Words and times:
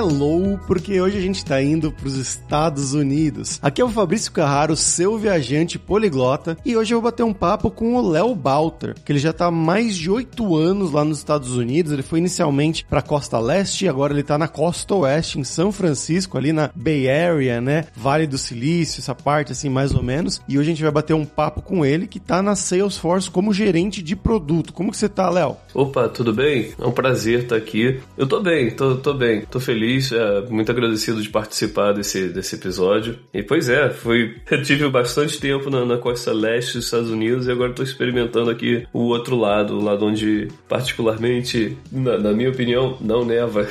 hello, 0.00 0.58
porque 0.66 0.98
hoje 0.98 1.18
a 1.18 1.20
gente 1.20 1.44
tá 1.44 1.62
indo 1.62 1.92
pros 1.92 2.16
Estados 2.16 2.94
Unidos. 2.94 3.58
Aqui 3.60 3.82
é 3.82 3.84
o 3.84 3.88
Fabrício 3.90 4.32
Carraro, 4.32 4.74
seu 4.74 5.18
viajante 5.18 5.78
poliglota, 5.78 6.56
e 6.64 6.74
hoje 6.74 6.94
eu 6.94 7.02
vou 7.02 7.10
bater 7.10 7.22
um 7.22 7.34
papo 7.34 7.70
com 7.70 7.94
o 7.94 8.08
Léo 8.08 8.34
Balter, 8.34 8.94
que 9.04 9.12
ele 9.12 9.18
já 9.18 9.30
tá 9.30 9.46
há 9.46 9.50
mais 9.50 9.94
de 9.94 10.10
oito 10.10 10.56
anos 10.56 10.92
lá 10.92 11.04
nos 11.04 11.18
Estados 11.18 11.54
Unidos. 11.54 11.92
Ele 11.92 12.02
foi 12.02 12.18
inicialmente 12.18 12.82
pra 12.88 13.02
costa 13.02 13.38
leste, 13.38 13.86
agora 13.86 14.14
ele 14.14 14.22
tá 14.22 14.38
na 14.38 14.48
costa 14.48 14.94
oeste, 14.94 15.38
em 15.38 15.44
São 15.44 15.70
Francisco, 15.70 16.38
ali 16.38 16.50
na 16.50 16.70
Bay 16.74 17.06
Area, 17.10 17.60
né? 17.60 17.84
Vale 17.94 18.26
do 18.26 18.38
Silício, 18.38 19.00
essa 19.00 19.14
parte 19.14 19.52
assim, 19.52 19.68
mais 19.68 19.94
ou 19.94 20.02
menos. 20.02 20.40
E 20.48 20.58
hoje 20.58 20.70
a 20.70 20.72
gente 20.72 20.82
vai 20.82 20.92
bater 20.92 21.12
um 21.12 21.26
papo 21.26 21.60
com 21.60 21.84
ele, 21.84 22.06
que 22.06 22.18
tá 22.18 22.40
na 22.40 22.56
Salesforce 22.56 23.30
como 23.30 23.52
gerente 23.52 24.02
de 24.02 24.16
produto. 24.16 24.72
Como 24.72 24.90
que 24.90 24.96
você 24.96 25.10
tá, 25.10 25.28
Léo? 25.28 25.58
Opa, 25.74 26.08
tudo 26.08 26.32
bem? 26.32 26.72
É 26.78 26.86
um 26.86 26.92
prazer 26.92 27.42
estar 27.42 27.56
aqui. 27.56 28.00
Eu 28.16 28.26
tô 28.26 28.40
bem, 28.40 28.70
tô, 28.70 28.96
tô 28.96 29.12
bem, 29.12 29.42
tô 29.42 29.60
feliz, 29.60 29.89
é, 30.12 30.42
muito 30.48 30.70
agradecido 30.70 31.22
de 31.22 31.28
participar 31.28 31.92
desse, 31.92 32.28
desse 32.28 32.54
episódio. 32.54 33.18
E 33.32 33.42
pois 33.42 33.68
é, 33.68 33.90
foi, 33.90 34.36
eu 34.50 34.62
tive 34.62 34.88
bastante 34.88 35.38
tempo 35.40 35.70
na, 35.70 35.84
na 35.84 35.98
costa 35.98 36.32
leste 36.32 36.74
dos 36.74 36.84
Estados 36.84 37.10
Unidos 37.10 37.46
e 37.46 37.50
agora 37.50 37.72
tô 37.72 37.82
experimentando 37.82 38.50
aqui 38.50 38.86
o 38.92 39.04
outro 39.06 39.36
lado, 39.36 39.78
o 39.78 39.82
lado 39.82 40.04
onde, 40.06 40.48
particularmente, 40.68 41.76
na, 41.90 42.18
na 42.18 42.32
minha 42.32 42.50
opinião, 42.50 42.96
não 43.00 43.24
neva. 43.24 43.66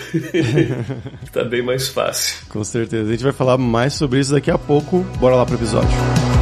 tá 1.31 1.43
bem 1.43 1.61
mais 1.61 1.87
fácil. 1.87 2.47
Com 2.49 2.63
certeza. 2.63 3.07
A 3.07 3.11
gente 3.11 3.23
vai 3.23 3.33
falar 3.33 3.57
mais 3.57 3.93
sobre 3.93 4.19
isso 4.19 4.31
daqui 4.31 4.51
a 4.51 4.57
pouco. 4.57 5.05
Bora 5.19 5.35
lá 5.35 5.45
pro 5.45 5.55
episódio. 5.55 6.38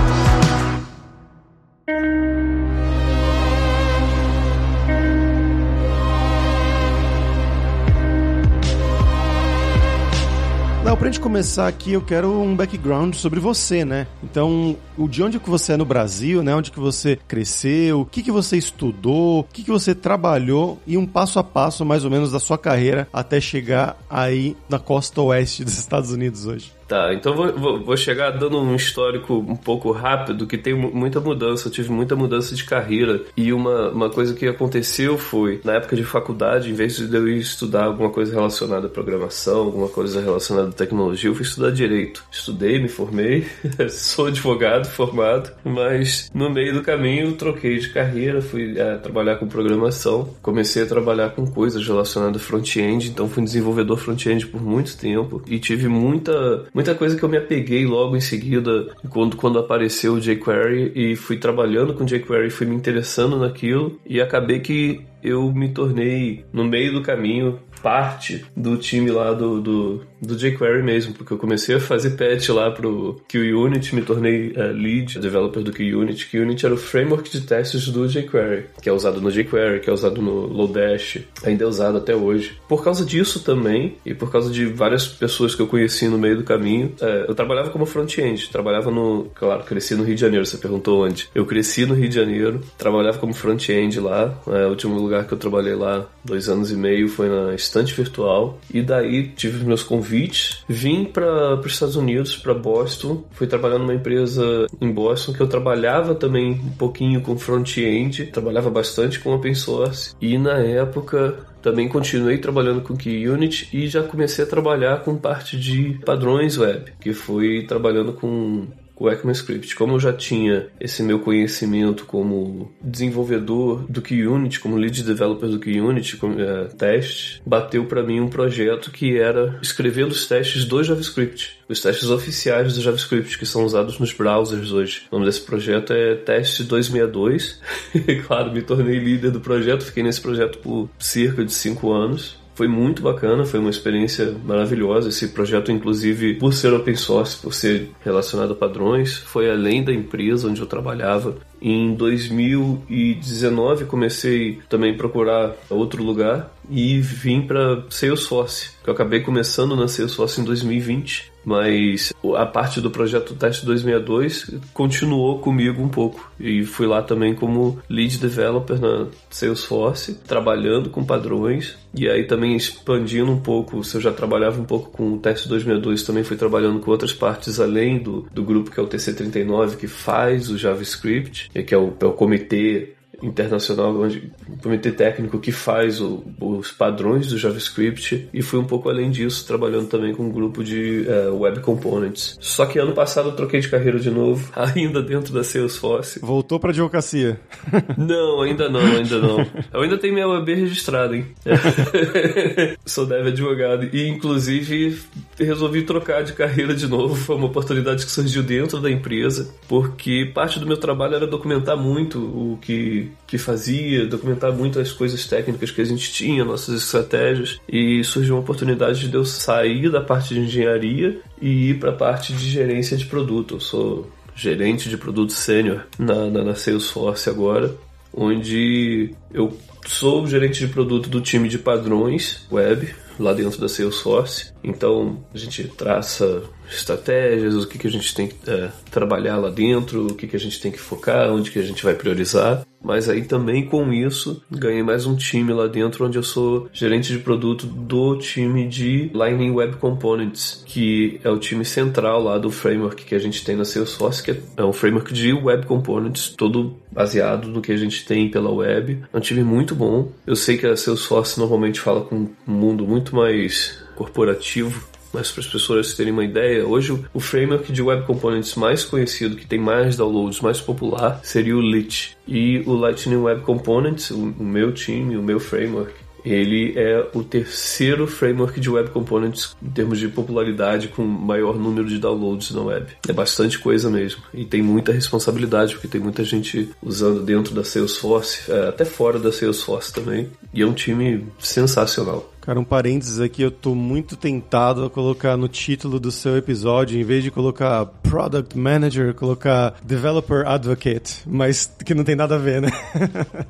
Pra 11.07 11.13
gente 11.13 11.21
começar 11.21 11.69
aqui, 11.69 11.93
eu 11.93 12.01
quero 12.01 12.41
um 12.41 12.53
background 12.53 13.15
sobre 13.15 13.39
você, 13.39 13.85
né? 13.85 14.07
Então, 14.21 14.75
de 15.05 15.21
onde 15.21 15.39
que 15.39 15.49
você 15.49 15.73
é 15.73 15.77
no 15.77 15.83
Brasil, 15.83 16.41
né? 16.41 16.55
Onde 16.55 16.71
que 16.71 16.79
você 16.79 17.19
cresceu, 17.27 18.01
o 18.01 18.05
que 18.05 18.23
que 18.23 18.31
você 18.31 18.57
estudou, 18.57 19.39
o 19.39 19.43
que 19.43 19.63
que 19.63 19.71
você 19.71 19.93
trabalhou 19.93 20.79
e 20.87 20.97
um 20.97 21.05
passo 21.05 21.39
a 21.39 21.43
passo, 21.43 21.83
mais 21.83 22.05
ou 22.05 22.09
menos, 22.11 22.31
da 22.31 22.39
sua 22.39 22.57
carreira 22.57 23.07
até 23.11 23.41
chegar 23.41 23.97
aí 24.09 24.55
na 24.69 24.79
costa 24.79 25.21
oeste 25.21 25.65
dos 25.65 25.75
Estados 25.77 26.11
Unidos 26.11 26.45
hoje. 26.45 26.77
Tá, 26.87 27.13
então 27.13 27.35
vou, 27.35 27.51
vou, 27.51 27.83
vou, 27.83 27.97
chegar 27.97 28.31
dando 28.31 28.61
um 28.61 28.73
histórico 28.73 29.33
um 29.33 29.57
pouco 29.57 29.91
rápido, 29.91 30.47
que 30.47 30.57
tem 30.57 30.73
muita 30.73 31.19
mudança, 31.19 31.67
eu 31.67 31.71
tive 31.71 31.91
muita 31.91 32.15
mudança 32.15 32.55
de 32.55 32.63
carreira. 32.63 33.23
E 33.35 33.51
uma, 33.51 33.89
uma 33.89 34.09
coisa 34.09 34.33
que 34.33 34.47
aconteceu 34.47 35.17
foi, 35.17 35.59
na 35.65 35.73
época 35.73 35.97
de 35.97 36.05
faculdade, 36.05 36.69
em 36.69 36.73
vez 36.73 36.95
de 36.95 37.13
eu 37.13 37.27
ir 37.27 37.39
estudar 37.39 37.83
alguma 37.83 38.09
coisa 38.09 38.33
relacionada 38.33 38.87
à 38.87 38.89
programação, 38.89 39.65
alguma 39.65 39.89
coisa 39.89 40.21
relacionada 40.21 40.69
à 40.69 40.71
tecnologia, 40.71 41.29
eu 41.29 41.35
fui 41.35 41.43
estudar 41.43 41.71
direito. 41.71 42.23
Estudei, 42.31 42.79
me 42.79 42.87
formei, 42.87 43.45
sou 43.91 44.27
advogado 44.27 44.86
formado, 44.91 45.51
mas 45.63 46.29
no 46.33 46.49
meio 46.49 46.73
do 46.73 46.81
caminho 46.81 47.33
troquei 47.33 47.77
de 47.77 47.89
carreira, 47.89 48.41
fui 48.41 48.77
é, 48.77 48.97
trabalhar 48.97 49.37
com 49.37 49.47
programação, 49.47 50.33
comecei 50.41 50.83
a 50.83 50.85
trabalhar 50.85 51.29
com 51.29 51.45
coisas 51.45 51.85
relacionadas 51.85 52.41
a 52.41 52.45
front-end, 52.45 53.09
então 53.09 53.27
fui 53.27 53.43
desenvolvedor 53.43 53.97
front-end 53.97 54.47
por 54.47 54.61
muito 54.61 54.97
tempo 54.97 55.41
e 55.47 55.59
tive 55.59 55.87
muita 55.87 56.65
muita 56.73 56.95
coisa 56.95 57.15
que 57.15 57.23
eu 57.23 57.29
me 57.29 57.37
apeguei 57.37 57.85
logo 57.85 58.15
em 58.15 58.21
seguida 58.21 58.87
quando, 59.09 59.35
quando 59.35 59.59
apareceu 59.59 60.13
o 60.13 60.19
jQuery 60.19 60.91
e 60.95 61.15
fui 61.15 61.37
trabalhando 61.37 61.93
com 61.93 62.05
jQuery, 62.05 62.49
fui 62.49 62.67
me 62.67 62.75
interessando 62.75 63.37
naquilo 63.37 63.99
e 64.05 64.21
acabei 64.21 64.59
que 64.59 65.01
eu 65.23 65.51
me 65.51 65.69
tornei 65.69 66.45
no 66.53 66.63
meio 66.63 66.93
do 66.93 67.01
caminho 67.01 67.59
parte 67.81 68.45
do 68.55 68.77
time 68.77 69.11
lá 69.11 69.33
do, 69.33 69.61
do, 69.61 70.01
do 70.21 70.35
jQuery 70.35 70.83
mesmo, 70.83 71.13
porque 71.13 71.33
eu 71.33 71.37
comecei 71.37 71.75
a 71.75 71.79
fazer 71.79 72.11
patch 72.11 72.49
lá 72.49 72.71
pro 72.71 73.21
QUnit, 73.31 73.93
me 73.95 74.01
tornei 74.01 74.51
uh, 74.51 74.71
lead 74.73 75.19
developer 75.19 75.63
do 75.63 75.71
QUnit. 75.71 76.27
QUnit 76.29 76.65
era 76.65 76.73
o 76.73 76.77
framework 76.77 77.29
de 77.29 77.41
testes 77.41 77.87
do 77.87 78.07
jQuery, 78.07 78.65
que 78.81 78.89
é 78.89 78.91
usado 78.91 79.21
no 79.21 79.31
jQuery, 79.31 79.79
que 79.79 79.89
é 79.89 79.93
usado 79.93 80.21
no 80.21 80.47
Lodash, 80.47 81.23
ainda 81.43 81.63
é 81.63 81.67
usado 81.67 81.97
até 81.97 82.15
hoje. 82.15 82.57
Por 82.67 82.83
causa 82.83 83.05
disso 83.05 83.41
também, 83.41 83.95
e 84.05 84.13
por 84.13 84.31
causa 84.31 84.51
de 84.51 84.65
várias 84.65 85.07
pessoas 85.07 85.55
que 85.55 85.61
eu 85.61 85.67
conheci 85.67 86.07
no 86.07 86.17
meio 86.17 86.37
do 86.37 86.43
caminho, 86.43 86.93
uh, 87.01 87.25
eu 87.27 87.35
trabalhava 87.35 87.69
como 87.69 87.85
front-end, 87.85 88.49
trabalhava 88.49 88.91
no... 88.91 89.27
Claro, 89.35 89.63
cresci 89.63 89.95
no 89.95 90.03
Rio 90.03 90.15
de 90.15 90.21
Janeiro, 90.21 90.45
você 90.45 90.57
perguntou 90.57 91.05
onde. 91.05 91.29
Eu 91.33 91.45
cresci 91.45 91.85
no 91.85 91.93
Rio 91.93 92.09
de 92.09 92.15
Janeiro, 92.15 92.61
trabalhava 92.77 93.17
como 93.17 93.33
front-end 93.33 93.99
lá, 93.99 94.39
uh, 94.45 94.67
o 94.67 94.69
último 94.69 94.99
lugar 94.99 95.25
que 95.25 95.33
eu 95.33 95.37
trabalhei 95.37 95.75
lá, 95.75 96.07
dois 96.27 96.49
anos 96.49 96.71
e 96.71 96.75
meio, 96.75 97.07
foi 97.07 97.29
na 97.29 97.55
estante 97.55 97.93
virtual, 97.93 98.59
e 98.71 98.81
daí 98.81 99.29
tive 99.29 99.65
meus 99.65 99.81
convites, 99.81 100.63
vim 100.67 101.05
para 101.05 101.55
os 101.55 101.73
Estados 101.73 101.95
Unidos, 101.95 102.35
para 102.35 102.53
Boston, 102.53 103.23
fui 103.31 103.47
trabalhar 103.47 103.79
numa 103.79 103.93
empresa 103.93 104.67
em 104.79 104.91
Boston 104.91 105.33
que 105.33 105.41
eu 105.41 105.47
trabalhava 105.47 106.13
também 106.13 106.51
um 106.51 106.71
pouquinho 106.77 107.21
com 107.21 107.37
front-end, 107.37 108.25
trabalhava 108.27 108.69
bastante 108.69 109.19
com 109.19 109.33
open 109.33 109.55
source, 109.55 110.13
e 110.21 110.37
na 110.37 110.57
época 110.57 111.47
também 111.61 111.87
continuei 111.87 112.37
trabalhando 112.37 112.81
com 112.81 112.95
QUnit 112.95 113.69
e 113.73 113.87
já 113.87 114.03
comecei 114.03 114.43
a 114.43 114.47
trabalhar 114.47 115.03
com 115.03 115.17
parte 115.17 115.57
de 115.57 115.99
padrões 116.05 116.57
web, 116.57 116.91
que 116.99 117.13
fui 117.13 117.63
trabalhando 117.63 118.13
com 118.13 118.67
o 118.99 119.09
ECMAScript. 119.09 119.75
Como 119.75 119.93
eu 119.93 119.99
já 119.99 120.13
tinha 120.13 120.67
esse 120.79 121.03
meu 121.03 121.19
conhecimento 121.19 122.05
como 122.05 122.71
desenvolvedor 122.81 123.85
do 123.89 124.01
QUnit, 124.01 124.59
como 124.59 124.77
lead 124.77 125.03
developer 125.03 125.49
do 125.49 125.59
QUnit, 125.59 126.17
com, 126.17 126.33
é, 126.39 126.65
teste, 126.65 127.41
bateu 127.45 127.85
para 127.85 128.03
mim 128.03 128.19
um 128.19 128.27
projeto 128.27 128.91
que 128.91 129.17
era 129.17 129.57
escrevendo 129.61 130.11
os 130.11 130.27
testes 130.27 130.65
do 130.65 130.83
JavaScript, 130.83 131.57
os 131.69 131.81
testes 131.81 132.09
oficiais 132.09 132.73
do 132.73 132.81
JavaScript 132.81 133.37
que 133.37 133.45
são 133.45 133.65
usados 133.65 133.99
nos 133.99 134.13
browsers 134.13 134.71
hoje. 134.71 135.03
O 135.11 135.15
nome 135.15 135.25
desse 135.25 135.41
projeto 135.41 135.93
é 135.93 136.15
Teste 136.15 136.63
262. 136.63 137.61
e 137.93 138.15
claro, 138.21 138.51
me 138.51 138.61
tornei 138.61 138.99
líder 138.99 139.31
do 139.31 139.39
projeto, 139.39 139.85
fiquei 139.85 140.03
nesse 140.03 140.21
projeto 140.21 140.57
por 140.59 140.89
cerca 140.97 141.43
de 141.43 141.53
cinco 141.53 141.91
anos. 141.91 142.36
Foi 142.57 142.67
muito 142.67 143.03
bacana, 143.03 143.45
foi 143.45 143.59
uma 143.59 143.69
experiência 143.69 144.35
maravilhosa. 144.43 145.09
Esse 145.09 145.27
projeto, 145.27 145.71
inclusive, 145.71 146.33
por 146.33 146.55
ser 146.55 146.73
open 146.73 146.95
source, 146.95 147.37
por 147.37 147.53
ser 147.53 147.91
relacionado 148.03 148.53
a 148.53 148.55
padrões, 148.55 149.15
foi 149.15 149.47
além 149.47 149.83
da 149.83 149.93
empresa 149.93 150.47
onde 150.47 150.59
eu 150.59 150.65
trabalhava. 150.65 151.37
Em 151.61 151.93
2019 151.95 153.85
comecei 153.85 154.59
também 154.69 154.93
a 154.93 154.97
procurar 154.97 155.55
outro 155.69 156.03
lugar 156.03 156.51
e 156.69 156.99
vim 156.99 157.41
para 157.41 157.83
Salesforce, 157.89 158.71
que 158.83 158.89
eu 158.89 158.93
acabei 158.93 159.21
começando 159.21 159.75
na 159.75 159.87
Salesforce 159.87 160.41
em 160.41 160.43
2020, 160.43 161.31
mas 161.45 162.11
a 162.35 162.45
parte 162.45 162.81
do 162.81 162.91
projeto 162.91 163.33
Teste 163.33 163.65
262 163.65 164.59
continuou 164.73 165.39
comigo 165.39 165.81
um 165.81 165.87
pouco. 165.87 166.29
E 166.37 166.65
fui 166.65 166.85
lá 166.85 167.01
também 167.01 167.33
como 167.33 167.79
lead 167.89 168.17
developer 168.17 168.77
na 168.79 169.07
Salesforce, 169.29 170.15
trabalhando 170.27 170.89
com 170.89 171.05
padrões 171.05 171.77
e 171.93 172.09
aí 172.09 172.25
também 172.25 172.55
expandindo 172.55 173.31
um 173.31 173.39
pouco, 173.39 173.81
se 173.83 173.95
eu 173.95 174.01
já 174.01 174.11
trabalhava 174.11 174.61
um 174.61 174.65
pouco 174.65 174.91
com 174.91 175.13
o 175.13 175.17
Teste 175.17 175.47
262, 175.47 176.03
também 176.03 176.23
fui 176.23 176.35
trabalhando 176.35 176.79
com 176.81 176.91
outras 176.91 177.13
partes 177.13 177.61
além 177.61 177.97
do, 177.97 178.27
do 178.31 178.43
grupo 178.43 178.69
que 178.69 178.79
é 178.79 178.83
o 178.83 178.87
TC39 178.87 179.77
que 179.77 179.87
faz 179.87 180.49
o 180.49 180.57
JavaScript, 180.57 181.46
que 181.51 181.73
é 181.73 181.77
o, 181.77 181.93
é 181.99 182.05
o 182.05 182.13
comitê 182.13 182.96
internacional, 183.21 183.99
onde 183.99 184.31
o 184.47 184.61
comitê 184.61 184.91
técnico 184.91 185.39
que 185.39 185.51
faz 185.51 185.99
o, 186.01 186.23
os 186.39 186.71
padrões 186.71 187.27
do 187.27 187.37
JavaScript 187.37 188.29
e 188.33 188.41
fui 188.41 188.59
um 188.59 188.65
pouco 188.65 188.89
além 188.89 189.09
disso, 189.09 189.45
trabalhando 189.45 189.87
também 189.87 190.13
com 190.13 190.23
um 190.23 190.31
grupo 190.31 190.63
de 190.63 191.05
uh, 191.07 191.35
Web 191.35 191.61
Components. 191.61 192.37
Só 192.39 192.65
que 192.65 192.79
ano 192.79 192.93
passado 192.93 193.29
eu 193.29 193.35
troquei 193.35 193.59
de 193.59 193.69
carreira 193.69 193.99
de 193.99 194.09
novo, 194.09 194.51
ainda 194.55 195.01
dentro 195.01 195.33
da 195.33 195.43
Salesforce. 195.43 196.19
Voltou 196.19 196.59
para 196.59 196.71
advocacia? 196.71 197.39
não, 197.97 198.41
ainda 198.41 198.69
não, 198.69 198.81
ainda 198.81 199.19
não. 199.19 199.45
Eu 199.73 199.81
ainda 199.81 199.97
tenho 199.97 200.13
minha 200.13 200.27
web 200.27 200.53
registrada, 200.53 201.15
hein? 201.15 201.25
Sou 202.85 203.05
dev 203.05 203.27
advogado 203.27 203.89
e 203.91 204.07
inclusive 204.07 204.99
resolvi 205.37 205.83
trocar 205.83 206.23
de 206.23 206.33
carreira 206.33 206.73
de 206.73 206.87
novo. 206.87 207.15
Foi 207.15 207.35
uma 207.35 207.47
oportunidade 207.47 208.05
que 208.05 208.11
surgiu 208.11 208.43
dentro 208.43 208.79
da 208.79 208.89
empresa, 208.89 209.53
porque 209.67 210.31
parte 210.33 210.59
do 210.59 210.67
meu 210.67 210.77
trabalho 210.77 211.15
era 211.15 211.27
documentar 211.27 211.77
muito 211.77 212.19
o 212.19 212.57
que 212.61 213.06
que, 213.25 213.37
fazia, 213.37 214.05
documentar 214.05 214.53
muito 214.53 214.79
as 214.79 214.91
coisas 214.91 215.25
técnicas 215.25 215.71
que 215.71 215.81
a 215.81 215.85
gente 215.85 216.11
tinha, 216.11 216.45
nossas 216.45 216.83
estratégias, 216.83 217.59
e 217.67 218.03
surgiu 218.03 218.35
uma 218.35 218.41
oportunidade 218.41 219.07
de 219.07 219.15
eu 219.15 219.25
sair 219.25 219.89
da 219.89 220.01
parte 220.01 220.33
de 220.33 220.41
engenharia 220.41 221.19
e 221.41 221.69
ir 221.69 221.79
para 221.79 221.91
a 221.91 221.95
parte 221.95 222.33
de 222.33 222.49
gerência 222.49 222.97
de 222.97 223.05
produto. 223.05 223.55
Eu 223.55 223.59
sou 223.59 224.11
gerente 224.35 224.89
de 224.89 224.97
produto 224.97 225.33
sênior 225.33 225.85
na, 225.97 226.29
na, 226.29 226.43
na 226.43 226.55
Salesforce 226.55 227.29
agora, 227.29 227.75
onde 228.13 229.11
eu 229.33 229.57
sou 229.85 230.27
gerente 230.27 230.59
de 230.59 230.67
produto 230.67 231.09
do 231.09 231.21
time 231.21 231.49
de 231.49 231.57
padrões 231.57 232.45
web 232.51 232.93
lá 233.19 233.33
dentro 233.33 233.59
da 233.59 233.67
Salesforce. 233.67 234.53
Então 234.63 235.23
a 235.33 235.37
gente 235.37 235.63
traça 235.69 236.43
estratégias, 236.69 237.55
o 237.55 237.67
que, 237.67 237.77
que 237.77 237.87
a 237.87 237.91
gente 237.91 238.13
tem 238.13 238.27
que 238.27 238.35
é, 238.47 238.69
trabalhar 238.91 239.37
lá 239.37 239.49
dentro, 239.49 240.07
o 240.07 240.15
que, 240.15 240.27
que 240.27 240.35
a 240.35 240.39
gente 240.39 240.59
tem 240.59 240.71
que 240.71 240.79
focar, 240.79 241.31
onde 241.31 241.51
que 241.51 241.59
a 241.59 241.63
gente 241.63 241.83
vai 241.83 241.95
priorizar. 241.95 242.65
Mas 242.83 243.09
aí 243.09 243.23
também 243.23 243.65
com 243.65 243.91
isso 243.91 244.41
ganhei 244.49 244.83
mais 244.83 245.05
um 245.05 245.15
time 245.15 245.51
lá 245.51 245.67
dentro 245.67 246.05
onde 246.05 246.17
eu 246.17 246.23
sou 246.23 246.69
gerente 246.71 247.11
de 247.11 247.19
produto 247.19 247.65
do 247.65 248.15
time 248.17 248.67
de 248.67 249.09
Lightning 249.13 249.51
Web 249.51 249.77
Components, 249.77 250.63
que 250.65 251.19
é 251.23 251.29
o 251.29 251.39
time 251.39 251.65
central 251.65 252.21
lá 252.21 252.37
do 252.37 252.51
framework 252.51 253.03
que 253.03 253.15
a 253.15 253.19
gente 253.19 253.43
tem 253.43 253.55
na 253.55 253.65
Salesforce, 253.65 254.23
que 254.23 254.39
é 254.55 254.63
um 254.63 254.71
framework 254.71 255.11
de 255.11 255.33
Web 255.33 255.65
Components, 255.65 256.33
todo 256.37 256.77
baseado 256.91 257.47
no 257.47 257.61
que 257.61 257.71
a 257.71 257.77
gente 257.77 258.05
tem 258.05 258.29
pela 258.29 258.51
web. 258.51 259.03
É 259.11 259.17
um 259.17 259.21
time 259.21 259.43
muito 259.43 259.75
bom. 259.75 260.11
Eu 260.25 260.35
sei 260.35 260.57
que 260.57 260.65
a 260.65 260.77
Salesforce 260.77 261.39
normalmente 261.39 261.79
fala 261.79 262.01
com 262.01 262.15
um 262.15 262.29
mundo 262.45 262.85
muito 262.85 263.15
mais 263.15 263.83
corporativo 263.95 264.96
mas 265.13 265.31
para 265.31 265.41
as 265.41 265.47
pessoas 265.47 265.93
terem 265.93 266.13
uma 266.13 266.23
ideia, 266.23 266.65
hoje 266.65 266.97
o 267.13 267.19
framework 267.19 267.71
de 267.71 267.81
Web 267.81 268.05
Components 268.05 268.55
mais 268.55 268.83
conhecido, 268.83 269.35
que 269.35 269.47
tem 269.47 269.59
mais 269.59 269.95
downloads, 269.95 270.41
mais 270.41 270.59
popular, 270.59 271.19
seria 271.23 271.55
o 271.55 271.61
Lit. 271.61 272.17
E 272.27 272.63
o 272.65 272.73
Lightning 272.73 273.17
Web 273.17 273.41
Components, 273.41 274.11
o 274.11 274.17
meu 274.17 274.71
time, 274.71 275.17
o 275.17 275.23
meu 275.23 275.39
framework, 275.39 275.93
ele 276.25 276.73
é 276.77 277.07
o 277.13 277.23
terceiro 277.23 278.05
framework 278.05 278.59
de 278.59 278.69
Web 278.69 278.89
Components 278.89 279.55
em 279.63 279.69
termos 279.69 279.97
de 279.97 280.09
popularidade 280.09 280.89
com 280.89 281.03
maior 281.03 281.57
número 281.57 281.87
de 281.87 281.97
downloads 281.97 282.51
na 282.51 282.61
web. 282.61 282.85
É 283.07 283.13
bastante 283.13 283.57
coisa 283.57 283.89
mesmo. 283.89 284.21
E 284.33 284.43
tem 284.43 284.61
muita 284.61 284.91
responsabilidade, 284.91 285.73
porque 285.73 285.87
tem 285.87 286.01
muita 286.01 286.25
gente 286.25 286.69
usando 286.83 287.23
dentro 287.23 287.53
da 287.53 287.63
Salesforce, 287.63 288.51
é, 288.51 288.67
até 288.67 288.83
fora 288.83 289.17
da 289.17 289.31
Salesforce 289.31 289.93
também. 289.93 290.29
E 290.53 290.61
é 290.61 290.65
um 290.65 290.73
time 290.73 291.25
sensacional. 291.39 292.33
Cara, 292.47 292.61
um 292.61 292.63
parênteses 292.63 293.19
aqui, 293.19 293.41
eu 293.41 293.51
tô 293.51 293.75
muito 293.75 294.15
tentado 294.15 294.85
a 294.85 294.89
colocar 294.89 295.35
no 295.35 295.49
título 295.49 295.99
do 295.99 296.09
seu 296.09 296.37
episódio, 296.37 296.97
em 296.97 297.03
vez 297.03 297.21
de 297.21 297.29
colocar 297.29 297.85
Product 297.85 298.57
Manager, 298.57 299.13
colocar 299.13 299.75
Developer 299.83 300.47
Advocate, 300.47 301.23
mas 301.27 301.69
que 301.83 301.93
não 301.93 302.05
tem 302.05 302.15
nada 302.15 302.35
a 302.35 302.37
ver, 302.37 302.61
né? 302.61 302.69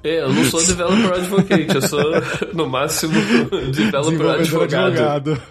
É, 0.04 0.22
eu 0.22 0.34
não 0.34 0.44
sou 0.46 0.60
Developer 0.66 1.14
Advocate, 1.14 1.76
eu 1.76 1.82
sou, 1.84 2.02
no 2.56 2.68
máximo, 2.68 3.14
Developer 3.72 4.30
Advogado. 4.32 5.00
advogado. 5.00 5.42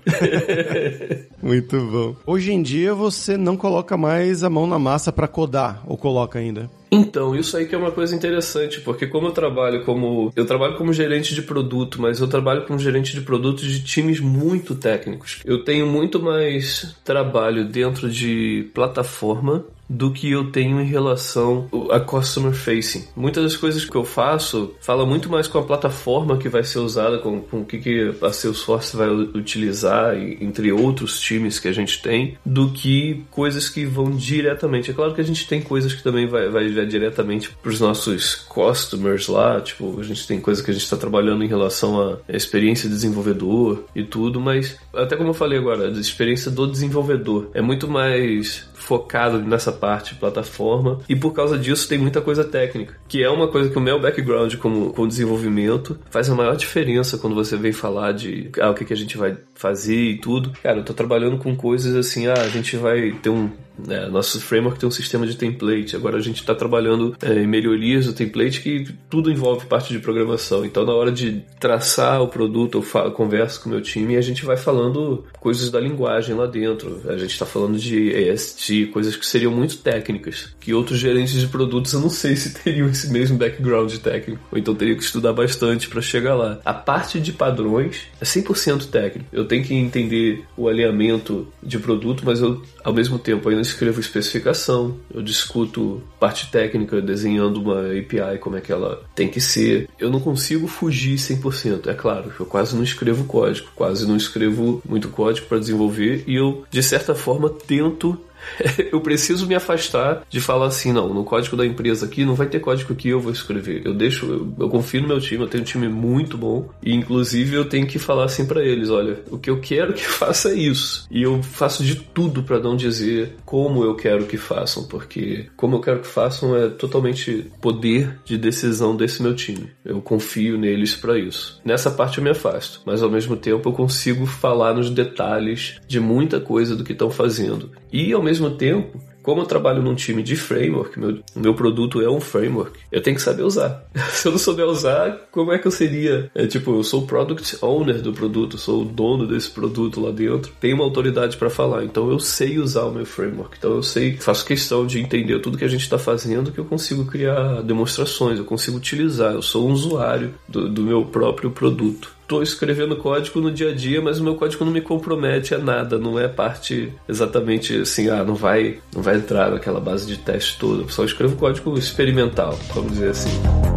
muito 1.40 1.78
bom. 1.86 2.16
Hoje 2.26 2.52
em 2.52 2.60
dia 2.60 2.96
você 2.96 3.36
não 3.36 3.56
coloca 3.56 3.96
mais 3.96 4.42
a 4.42 4.50
mão 4.50 4.66
na 4.66 4.76
massa 4.80 5.12
para 5.12 5.28
codar, 5.28 5.84
ou 5.86 5.96
coloca 5.96 6.40
ainda? 6.40 6.68
Então, 6.96 7.34
isso 7.34 7.56
aí 7.56 7.66
que 7.66 7.74
é 7.74 7.78
uma 7.78 7.90
coisa 7.90 8.14
interessante, 8.14 8.80
porque 8.80 9.06
como 9.06 9.28
eu 9.28 9.32
trabalho 9.32 9.84
como. 9.84 10.32
Eu 10.34 10.46
trabalho 10.46 10.76
como 10.76 10.92
gerente 10.92 11.34
de 11.34 11.42
produto, 11.42 12.00
mas 12.00 12.20
eu 12.20 12.28
trabalho 12.28 12.64
como 12.64 12.78
gerente 12.78 13.12
de 13.12 13.20
produto 13.20 13.62
de 13.62 13.82
times 13.82 14.18
muito 14.18 14.74
técnicos. 14.74 15.40
Eu 15.44 15.62
tenho 15.62 15.86
muito 15.86 16.20
mais 16.20 16.96
trabalho 17.04 17.64
dentro 17.66 18.08
de 18.08 18.70
plataforma 18.72 19.64
do 19.88 20.10
que 20.10 20.30
eu 20.30 20.50
tenho 20.50 20.80
em 20.80 20.86
relação 20.86 21.68
a 21.90 22.00
customer 22.00 22.52
facing. 22.52 23.04
Muitas 23.16 23.44
das 23.44 23.56
coisas 23.56 23.84
que 23.84 23.96
eu 23.96 24.04
faço 24.04 24.74
fala 24.80 25.06
muito 25.06 25.30
mais 25.30 25.46
com 25.46 25.58
a 25.58 25.62
plataforma 25.62 26.36
que 26.36 26.48
vai 26.48 26.64
ser 26.64 26.78
usada, 26.78 27.18
com, 27.18 27.40
com 27.40 27.60
o 27.60 27.64
que, 27.64 27.78
que 27.78 28.14
a 28.22 28.32
Salesforce 28.32 28.96
vai 28.96 29.08
utilizar, 29.08 30.16
entre 30.16 30.72
outros 30.72 31.20
times 31.20 31.58
que 31.58 31.68
a 31.68 31.72
gente 31.72 32.02
tem, 32.02 32.36
do 32.44 32.70
que 32.70 33.24
coisas 33.30 33.68
que 33.68 33.84
vão 33.84 34.10
diretamente. 34.10 34.90
É 34.90 34.94
claro 34.94 35.14
que 35.14 35.20
a 35.20 35.24
gente 35.24 35.46
tem 35.46 35.60
coisas 35.60 35.92
que 35.94 36.02
também 36.02 36.26
vai, 36.26 36.48
vai, 36.48 36.66
diretamente 36.86 37.50
para 37.62 37.70
os 37.70 37.80
nossos 37.80 38.34
customers 38.34 39.28
lá, 39.28 39.60
tipo, 39.60 39.98
a 40.00 40.02
gente 40.02 40.26
tem 40.26 40.40
coisas 40.40 40.64
que 40.64 40.70
a 40.70 40.74
gente 40.74 40.84
está 40.84 40.96
trabalhando 40.96 41.44
em 41.44 41.48
relação 41.48 42.00
à 42.00 42.18
experiência 42.28 42.88
de 42.88 42.94
desenvolvedor 42.94 43.84
e 43.94 44.02
tudo, 44.02 44.40
mas 44.40 44.76
até 44.94 45.16
como 45.16 45.30
eu 45.30 45.34
falei 45.34 45.58
agora, 45.58 45.88
a 45.88 45.90
experiência 45.90 46.50
do 46.50 46.66
desenvolvedor 46.66 47.50
é 47.54 47.60
muito 47.60 47.88
mais 47.88 48.66
focado 48.86 49.40
nessa 49.40 49.72
parte 49.72 50.14
de 50.14 50.20
plataforma 50.20 51.00
e 51.08 51.16
por 51.16 51.32
causa 51.32 51.58
disso 51.58 51.88
tem 51.88 51.98
muita 51.98 52.20
coisa 52.20 52.44
técnica, 52.44 52.96
que 53.08 53.20
é 53.20 53.28
uma 53.28 53.48
coisa 53.48 53.68
que 53.68 53.76
o 53.76 53.80
meu 53.80 54.00
background 54.00 54.54
como 54.56 54.92
com 54.92 55.08
desenvolvimento 55.08 55.98
faz 56.08 56.30
a 56.30 56.34
maior 56.36 56.54
diferença 56.56 57.18
quando 57.18 57.34
você 57.34 57.56
vem 57.56 57.72
falar 57.72 58.12
de 58.12 58.48
ah, 58.60 58.70
o 58.70 58.74
que, 58.74 58.84
que 58.84 58.92
a 58.92 58.96
gente 58.96 59.18
vai 59.18 59.36
fazer 59.56 60.10
e 60.10 60.18
tudo. 60.18 60.52
Cara, 60.62 60.78
eu 60.78 60.84
tô 60.84 60.94
trabalhando 60.94 61.38
com 61.38 61.56
coisas 61.56 61.94
assim, 61.96 62.26
ah, 62.26 62.34
a 62.34 62.48
gente 62.48 62.76
vai 62.76 63.12
ter 63.12 63.30
um 63.30 63.50
é, 63.88 64.08
nosso 64.08 64.40
framework 64.40 64.78
tem 64.78 64.88
um 64.88 64.92
sistema 64.92 65.26
de 65.26 65.36
template. 65.36 65.94
Agora 65.94 66.16
a 66.16 66.20
gente 66.20 66.40
está 66.40 66.54
trabalhando 66.54 67.16
é, 67.22 67.34
em 67.34 67.46
melhorias 67.46 68.06
do 68.06 68.12
template 68.12 68.60
que 68.60 68.86
tudo 69.10 69.30
envolve 69.30 69.66
parte 69.66 69.92
de 69.92 69.98
programação. 69.98 70.64
Então, 70.64 70.84
na 70.84 70.92
hora 70.92 71.12
de 71.12 71.44
traçar 71.60 72.22
o 72.22 72.28
produto, 72.28 72.78
eu 72.78 72.82
falo, 72.82 73.12
converso 73.12 73.60
com 73.60 73.68
o 73.68 73.72
meu 73.72 73.80
time 73.80 74.14
e 74.14 74.16
a 74.16 74.22
gente 74.22 74.44
vai 74.44 74.56
falando 74.56 75.24
coisas 75.38 75.70
da 75.70 75.80
linguagem 75.80 76.34
lá 76.34 76.46
dentro. 76.46 77.02
A 77.08 77.16
gente 77.16 77.32
está 77.32 77.44
falando 77.44 77.78
de 77.78 78.30
AST, 78.30 78.86
coisas 78.86 79.16
que 79.16 79.26
seriam 79.26 79.52
muito 79.52 79.78
técnicas, 79.78 80.54
que 80.60 80.72
outros 80.72 80.98
gerentes 80.98 81.34
de 81.34 81.46
produtos 81.46 81.92
eu 81.92 82.00
não 82.00 82.10
sei 82.10 82.36
se 82.36 82.54
teriam 82.54 82.88
esse 82.88 83.10
mesmo 83.10 83.36
background 83.36 83.94
técnico. 83.96 84.42
Ou 84.50 84.58
então 84.58 84.74
teria 84.74 84.94
que 84.94 85.02
estudar 85.02 85.32
bastante 85.32 85.88
para 85.88 86.00
chegar 86.00 86.34
lá. 86.34 86.58
A 86.64 86.74
parte 86.74 87.20
de 87.20 87.32
padrões 87.32 88.02
é 88.20 88.24
100% 88.24 88.86
técnico. 88.88 89.28
Eu 89.32 89.45
tenho 89.46 89.64
que 89.64 89.74
entender 89.74 90.44
o 90.56 90.68
alinhamento 90.68 91.46
de 91.62 91.78
produto, 91.78 92.22
mas 92.24 92.40
eu, 92.40 92.62
ao 92.84 92.92
mesmo 92.92 93.18
tempo, 93.18 93.48
ainda 93.48 93.62
escrevo 93.62 94.00
especificação, 94.00 94.96
eu 95.12 95.22
discuto 95.22 96.02
parte 96.18 96.50
técnica, 96.50 97.00
desenhando 97.00 97.60
uma 97.60 97.80
API, 97.80 98.38
como 98.40 98.56
é 98.56 98.60
que 98.60 98.72
ela 98.72 99.02
tem 99.14 99.28
que 99.28 99.40
ser. 99.40 99.88
Eu 99.98 100.10
não 100.10 100.20
consigo 100.20 100.66
fugir 100.66 101.16
100%, 101.16 101.86
é 101.88 101.94
claro, 101.94 102.32
eu 102.38 102.46
quase 102.46 102.74
não 102.74 102.82
escrevo 102.82 103.24
código, 103.24 103.68
quase 103.74 104.06
não 104.06 104.16
escrevo 104.16 104.82
muito 104.88 105.08
código 105.08 105.46
para 105.46 105.58
desenvolver 105.58 106.24
e 106.26 106.36
eu, 106.36 106.64
de 106.70 106.82
certa 106.82 107.14
forma, 107.14 107.48
tento 107.48 108.18
eu 108.92 109.00
preciso 109.00 109.46
me 109.46 109.54
afastar 109.54 110.22
de 110.28 110.40
falar 110.40 110.66
assim, 110.66 110.92
não, 110.92 111.12
no 111.12 111.24
código 111.24 111.56
da 111.56 111.66
empresa 111.66 112.06
aqui 112.06 112.24
não 112.24 112.34
vai 112.34 112.46
ter 112.46 112.60
código 112.60 112.94
que 112.94 113.08
eu 113.08 113.20
vou 113.20 113.32
escrever. 113.32 113.82
Eu 113.84 113.94
deixo, 113.94 114.26
eu, 114.26 114.54
eu 114.58 114.68
confio 114.68 115.02
no 115.02 115.08
meu 115.08 115.20
time, 115.20 115.42
eu 115.42 115.48
tenho 115.48 115.62
um 115.62 115.66
time 115.66 115.88
muito 115.88 116.36
bom 116.36 116.68
e 116.82 116.94
inclusive 116.94 117.54
eu 117.54 117.64
tenho 117.64 117.86
que 117.86 117.98
falar 117.98 118.24
assim 118.24 118.46
para 118.46 118.64
eles, 118.64 118.90
olha, 118.90 119.20
o 119.30 119.38
que 119.38 119.50
eu 119.50 119.60
quero 119.60 119.92
que 119.92 120.04
faça 120.06 120.50
é 120.50 120.54
isso. 120.54 121.06
E 121.10 121.22
eu 121.22 121.42
faço 121.42 121.84
de 121.84 121.96
tudo 121.96 122.42
para 122.42 122.58
não 122.58 122.76
dizer 122.76 123.36
como 123.44 123.84
eu 123.84 123.94
quero 123.94 124.26
que 124.26 124.36
façam, 124.36 124.84
porque 124.84 125.46
como 125.56 125.76
eu 125.76 125.80
quero 125.80 126.00
que 126.00 126.06
façam 126.06 126.56
é 126.56 126.68
totalmente 126.68 127.50
poder 127.60 128.18
de 128.24 128.36
decisão 128.36 128.96
desse 128.96 129.22
meu 129.22 129.34
time. 129.34 129.70
Eu 129.84 130.00
confio 130.00 130.58
neles 130.58 130.94
para 130.94 131.18
isso. 131.18 131.60
Nessa 131.64 131.90
parte 131.90 132.18
eu 132.18 132.24
me 132.24 132.30
afasto, 132.30 132.80
mas 132.84 133.02
ao 133.02 133.10
mesmo 133.10 133.36
tempo 133.36 133.68
eu 133.68 133.72
consigo 133.72 134.26
falar 134.26 134.74
nos 134.74 134.90
detalhes 134.90 135.80
de 135.86 136.00
muita 136.00 136.40
coisa 136.40 136.76
do 136.76 136.84
que 136.84 136.92
estão 136.92 137.10
fazendo. 137.10 137.70
E 137.92 138.12
ao 138.12 138.22
mesmo 138.22 138.35
tempo, 138.50 139.00
como 139.26 139.42
eu 139.42 139.46
trabalho 139.46 139.82
num 139.82 139.96
time 139.96 140.22
de 140.22 140.36
framework, 140.36 141.00
meu, 141.00 141.18
meu 141.34 141.52
produto 141.52 142.00
é 142.00 142.08
um 142.08 142.20
framework, 142.20 142.78
eu 142.92 143.02
tenho 143.02 143.16
que 143.16 143.22
saber 143.22 143.42
usar. 143.42 143.84
Se 144.14 144.28
eu 144.28 144.30
não 144.30 144.38
souber 144.38 144.64
usar, 144.66 145.26
como 145.32 145.52
é 145.52 145.58
que 145.58 145.66
eu 145.66 145.70
seria? 145.72 146.30
É 146.32 146.46
tipo, 146.46 146.76
eu 146.76 146.84
sou 146.84 147.08
product 147.08 147.58
owner 147.60 148.00
do 148.00 148.12
produto, 148.12 148.56
sou 148.56 148.82
o 148.82 148.84
dono 148.84 149.26
desse 149.26 149.50
produto 149.50 150.00
lá 150.00 150.12
dentro, 150.12 150.52
tenho 150.60 150.76
uma 150.76 150.84
autoridade 150.84 151.36
para 151.36 151.50
falar, 151.50 151.84
então 151.84 152.08
eu 152.08 152.20
sei 152.20 152.60
usar 152.60 152.84
o 152.84 152.92
meu 152.92 153.04
framework, 153.04 153.56
então 153.58 153.72
eu 153.72 153.82
sei, 153.82 154.16
faço 154.16 154.46
questão 154.46 154.86
de 154.86 155.00
entender 155.00 155.40
tudo 155.40 155.58
que 155.58 155.64
a 155.64 155.68
gente 155.68 155.82
está 155.82 155.98
fazendo, 155.98 156.52
que 156.52 156.60
eu 156.60 156.64
consigo 156.64 157.04
criar 157.04 157.62
demonstrações, 157.62 158.38
eu 158.38 158.44
consigo 158.44 158.76
utilizar, 158.76 159.32
eu 159.32 159.42
sou 159.42 159.68
um 159.68 159.72
usuário 159.72 160.34
do, 160.48 160.68
do 160.68 160.82
meu 160.82 161.04
próprio 161.04 161.50
produto 161.50 162.15
tô 162.26 162.42
escrevendo 162.42 162.96
código 162.96 163.40
no 163.40 163.50
dia 163.50 163.70
a 163.70 163.74
dia, 163.74 164.00
mas 164.00 164.18
o 164.18 164.24
meu 164.24 164.34
código 164.34 164.64
não 164.64 164.72
me 164.72 164.80
compromete 164.80 165.54
a 165.54 165.58
nada, 165.58 165.98
não 165.98 166.18
é 166.18 166.28
parte 166.28 166.92
exatamente 167.08 167.80
assim, 167.80 168.08
ah, 168.08 168.24
não 168.24 168.34
vai, 168.34 168.78
não 168.94 169.02
vai 169.02 169.16
entrar 169.16 169.50
naquela 169.50 169.80
base 169.80 170.06
de 170.06 170.18
teste 170.18 170.58
toda. 170.58 170.88
Só 170.88 171.04
escrevo 171.04 171.36
código 171.36 171.78
experimental, 171.78 172.58
vamos 172.74 172.92
dizer 172.92 173.10
assim. 173.10 173.75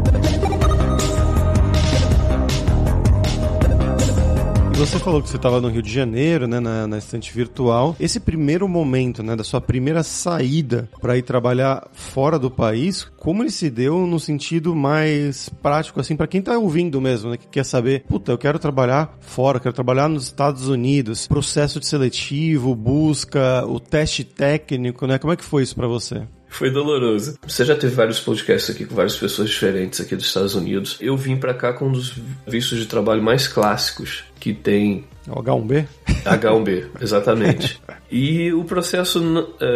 Você 4.80 4.98
falou 4.98 5.22
que 5.22 5.28
você 5.28 5.36
estava 5.36 5.60
no 5.60 5.68
Rio 5.68 5.82
de 5.82 5.92
Janeiro, 5.92 6.48
né, 6.48 6.58
na, 6.62 6.88
na, 6.88 6.98
estante 6.98 7.34
virtual. 7.34 7.98
Esse 8.00 8.18
primeiro 8.18 8.66
momento, 8.66 9.22
né, 9.22 9.36
da 9.36 9.44
sua 9.44 9.60
primeira 9.60 10.04
saída 10.04 10.90
para 11.02 11.18
ir 11.18 11.22
trabalhar 11.22 11.90
fora 11.92 12.40
do 12.40 12.50
país, 12.50 13.04
como 13.18 13.44
ele 13.44 13.52
se 13.52 13.70
deu 13.70 14.08
no 14.08 14.18
sentido 14.22 14.74
mais 14.74 15.50
prático, 15.62 16.00
assim, 16.00 16.16
para 16.16 16.28
quem 16.28 16.40
está 16.40 16.58
ouvindo 16.58 17.02
mesmo, 17.02 17.30
né, 17.30 17.36
que 17.36 17.48
quer 17.48 17.66
saber, 17.66 18.06
puta, 18.08 18.32
eu 18.32 18.38
quero 18.38 18.58
trabalhar 18.58 19.18
fora, 19.20 19.60
quero 19.60 19.76
trabalhar 19.76 20.08
nos 20.08 20.24
Estados 20.24 20.70
Unidos, 20.70 21.28
processo 21.28 21.78
de 21.82 21.86
seletivo, 21.86 22.74
busca, 22.74 23.66
o 23.68 23.82
teste 23.82 24.24
técnico, 24.24 25.06
né? 25.06 25.20
Como 25.20 25.34
é 25.34 25.36
que 25.36 25.44
foi 25.44 25.62
isso 25.62 25.76
para 25.76 25.88
você? 25.90 26.26
Foi 26.50 26.70
doloroso. 26.70 27.38
Você 27.48 27.64
já 27.64 27.76
teve 27.76 27.96
vários 27.96 28.20
podcasts 28.20 28.76
aqui 28.76 28.86
com 28.86 28.96
várias 28.96 29.16
pessoas 29.16 29.50
diferentes 29.50 30.02
aqui 30.02 30.16
dos 30.16 30.26
Estados 30.26 30.56
Unidos. 30.56 30.98
Eu 31.00 31.16
vim 31.16 31.38
para 31.38 31.54
cá 31.54 31.74
com 31.74 31.88
um 31.88 31.92
dos 31.92 32.16
vistos 32.48 32.78
de 32.80 32.86
trabalho 32.86 33.22
mais 33.22 33.48
clássicos 33.48 34.24
que 34.40 34.54
tem. 34.54 35.06
O 35.28 35.42
H1B? 35.42 35.86
H1B, 36.26 36.88
exatamente. 37.00 37.80
E 38.12 38.52
o 38.54 38.64
processo, 38.64 39.22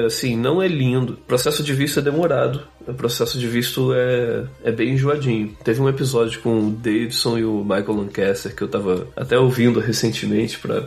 assim, 0.05 0.35
não 0.35 0.61
é 0.61 0.67
lindo. 0.67 1.13
O 1.13 1.17
processo 1.17 1.63
de 1.63 1.73
visto 1.73 1.99
é 1.99 2.01
demorado. 2.01 2.63
o 2.87 2.93
processo 2.93 3.37
de 3.37 3.47
visto 3.47 3.93
é, 3.93 4.45
é 4.63 4.71
bem 4.71 4.93
enjoadinho. 4.93 5.55
Teve 5.63 5.81
um 5.81 5.89
episódio 5.89 6.41
com 6.41 6.67
o 6.67 6.71
Davidson 6.71 7.37
e 7.37 7.45
o 7.45 7.63
Michael 7.63 7.93
Lancaster 7.93 8.55
que 8.55 8.61
eu 8.61 8.67
tava 8.67 9.07
até 9.15 9.37
ouvindo 9.37 9.79
recentemente 9.79 10.59
para 10.59 10.83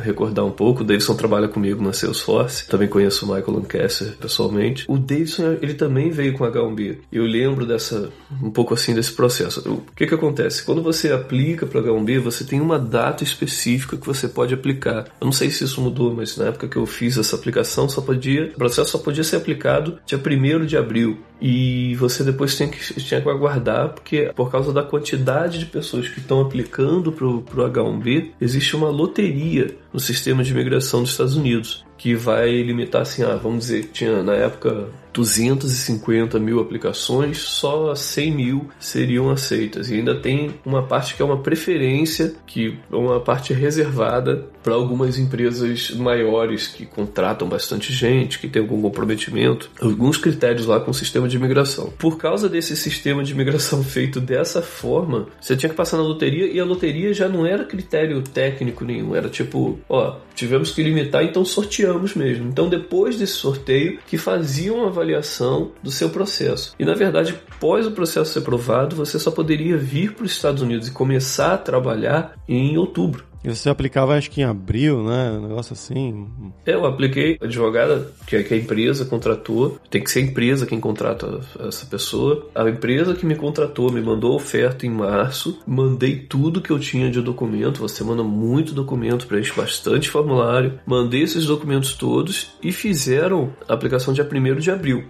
recordar 0.00 0.44
um 0.44 0.50
pouco. 0.50 0.82
O 0.82 0.84
Davidson 0.84 1.14
trabalha 1.14 1.48
comigo 1.48 1.82
na 1.82 1.92
Salesforce, 1.92 2.66
também 2.66 2.88
conheço 2.88 3.26
o 3.26 3.34
Michael 3.34 3.58
Lancaster 3.58 4.16
pessoalmente. 4.18 4.84
O 4.88 4.98
Davidson, 4.98 5.58
ele 5.60 5.74
também 5.74 6.10
veio 6.10 6.34
com 6.34 6.44
H1B. 6.44 6.98
Eu 7.12 7.24
lembro 7.24 7.66
dessa, 7.66 8.10
um 8.42 8.50
pouco 8.50 8.74
assim 8.74 8.94
desse 8.94 9.12
processo. 9.12 9.60
O 9.68 9.82
que 9.94 10.06
que 10.06 10.14
acontece? 10.14 10.64
Quando 10.64 10.82
você 10.82 11.12
aplica 11.12 11.66
para 11.66 11.82
H1B, 11.82 12.20
você 12.20 12.44
tem 12.44 12.60
uma 12.60 12.78
data 12.78 13.22
específica 13.24 13.96
que 13.96 14.06
você 14.06 14.28
pode 14.28 14.54
aplicar. 14.54 15.06
Eu 15.20 15.26
não 15.26 15.32
sei 15.32 15.50
se 15.50 15.64
isso 15.64 15.80
mudou, 15.80 16.14
mas 16.14 16.36
na 16.36 16.46
época 16.46 16.68
que 16.68 16.76
eu 16.76 16.83
fiz 16.86 17.16
essa 17.16 17.36
aplicação, 17.36 17.88
só 17.88 18.00
podia, 18.00 18.46
o 18.54 18.58
processo 18.58 18.90
só 18.90 18.98
podia 18.98 19.24
ser 19.24 19.36
aplicado 19.36 19.98
dia 20.06 20.18
1 20.18 20.66
de 20.66 20.76
abril. 20.76 21.18
E 21.40 21.94
você 21.96 22.24
depois 22.24 22.56
tem 22.56 22.70
que, 22.70 22.78
tinha 23.00 23.20
que 23.20 23.28
aguardar, 23.28 23.90
porque 23.90 24.32
por 24.34 24.50
causa 24.50 24.72
da 24.72 24.82
quantidade 24.82 25.58
de 25.58 25.66
pessoas 25.66 26.08
que 26.08 26.20
estão 26.20 26.40
aplicando 26.40 27.12
para 27.12 27.26
o 27.26 27.42
H1B, 27.42 28.30
existe 28.40 28.76
uma 28.76 28.88
loteria 28.88 29.76
no 29.92 30.00
sistema 30.00 30.42
de 30.42 30.52
imigração 30.52 31.02
dos 31.02 31.10
Estados 31.10 31.36
Unidos, 31.36 31.84
que 32.04 32.14
vai 32.14 32.60
limitar 32.60 33.00
assim, 33.00 33.22
ah, 33.22 33.40
vamos 33.42 33.60
dizer, 33.60 33.88
tinha 33.90 34.22
na 34.22 34.34
época 34.34 34.90
250 35.14 36.38
mil 36.38 36.60
aplicações, 36.60 37.38
só 37.38 37.94
100 37.94 38.30
mil 38.30 38.68
seriam 38.78 39.30
aceitas. 39.30 39.88
E 39.88 39.94
ainda 39.94 40.14
tem 40.14 40.54
uma 40.66 40.82
parte 40.82 41.14
que 41.14 41.22
é 41.22 41.24
uma 41.24 41.40
preferência, 41.40 42.34
que 42.46 42.76
é 42.92 42.94
uma 42.96 43.20
parte 43.20 43.54
reservada 43.54 44.44
para 44.62 44.74
algumas 44.74 45.18
empresas 45.18 45.90
maiores 45.92 46.66
que 46.66 46.84
contratam 46.84 47.48
bastante 47.48 47.92
gente, 47.92 48.38
que 48.38 48.48
tem 48.48 48.60
algum 48.60 48.82
comprometimento, 48.82 49.70
alguns 49.80 50.18
critérios 50.18 50.66
lá 50.66 50.80
com 50.80 50.90
o 50.90 50.94
sistema 50.94 51.28
de 51.28 51.36
imigração. 51.36 51.92
Por 51.98 52.18
causa 52.18 52.48
desse 52.48 52.76
sistema 52.76 53.22
de 53.22 53.32
imigração 53.32 53.84
feito 53.84 54.20
dessa 54.20 54.60
forma, 54.60 55.28
você 55.40 55.56
tinha 55.56 55.70
que 55.70 55.76
passar 55.76 55.96
na 55.96 56.02
loteria 56.02 56.46
e 56.46 56.58
a 56.58 56.64
loteria 56.64 57.14
já 57.14 57.28
não 57.28 57.46
era 57.46 57.64
critério 57.64 58.20
técnico 58.22 58.84
nenhum, 58.84 59.14
era 59.14 59.28
tipo, 59.28 59.78
ó, 59.88 60.16
tivemos 60.34 60.72
que 60.72 60.82
limitar, 60.82 61.22
então 61.22 61.44
sorteamos 61.44 61.93
mesmo. 62.14 62.48
Então 62.48 62.68
depois 62.68 63.18
desse 63.18 63.34
sorteio 63.34 63.98
que 64.06 64.16
faziam 64.16 64.78
uma 64.78 64.88
avaliação 64.88 65.72
do 65.82 65.90
seu 65.90 66.10
processo. 66.10 66.74
E 66.78 66.84
na 66.84 66.94
verdade, 66.94 67.34
após 67.52 67.86
o 67.86 67.92
processo 67.92 68.32
ser 68.32 68.38
aprovado, 68.40 68.96
você 68.96 69.18
só 69.18 69.30
poderia 69.30 69.76
vir 69.76 70.12
para 70.14 70.24
os 70.24 70.32
Estados 70.32 70.62
Unidos 70.62 70.88
e 70.88 70.92
começar 70.92 71.54
a 71.54 71.58
trabalhar 71.58 72.34
em 72.48 72.76
outubro. 72.76 73.33
E 73.44 73.54
você 73.54 73.68
aplicava, 73.68 74.16
acho 74.16 74.30
que 74.30 74.40
em 74.40 74.44
abril, 74.44 75.04
né? 75.04 75.32
Um 75.32 75.48
negócio 75.48 75.74
assim. 75.74 76.26
Eu 76.64 76.86
apliquei 76.86 77.38
advogada, 77.42 78.10
que, 78.26 78.42
que 78.42 78.54
a 78.54 78.56
empresa 78.56 79.04
contratou. 79.04 79.78
Tem 79.90 80.02
que 80.02 80.10
ser 80.10 80.20
a 80.20 80.22
empresa 80.22 80.66
quem 80.66 80.80
contrata 80.80 81.40
essa 81.60 81.84
pessoa. 81.84 82.48
A 82.54 82.66
empresa 82.68 83.14
que 83.14 83.26
me 83.26 83.36
contratou 83.36 83.92
me 83.92 84.00
mandou 84.00 84.34
oferta 84.34 84.86
em 84.86 84.90
março. 84.90 85.60
Mandei 85.66 86.16
tudo 86.16 86.62
que 86.62 86.70
eu 86.70 86.78
tinha 86.78 87.10
de 87.10 87.20
documento. 87.20 87.80
Você 87.80 88.02
manda 88.02 88.22
muito 88.22 88.72
documento, 88.72 89.26
preenche 89.26 89.52
bastante 89.52 90.08
formulário. 90.08 90.80
Mandei 90.86 91.22
esses 91.22 91.44
documentos 91.44 91.92
todos 91.92 92.52
e 92.62 92.72
fizeram 92.72 93.52
a 93.68 93.74
aplicação 93.74 94.14
dia 94.14 94.26
1 94.26 94.56
de 94.56 94.70
abril. 94.70 95.04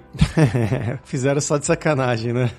fizeram 1.04 1.40
só 1.40 1.56
de 1.56 1.66
sacanagem, 1.66 2.32
né? 2.32 2.50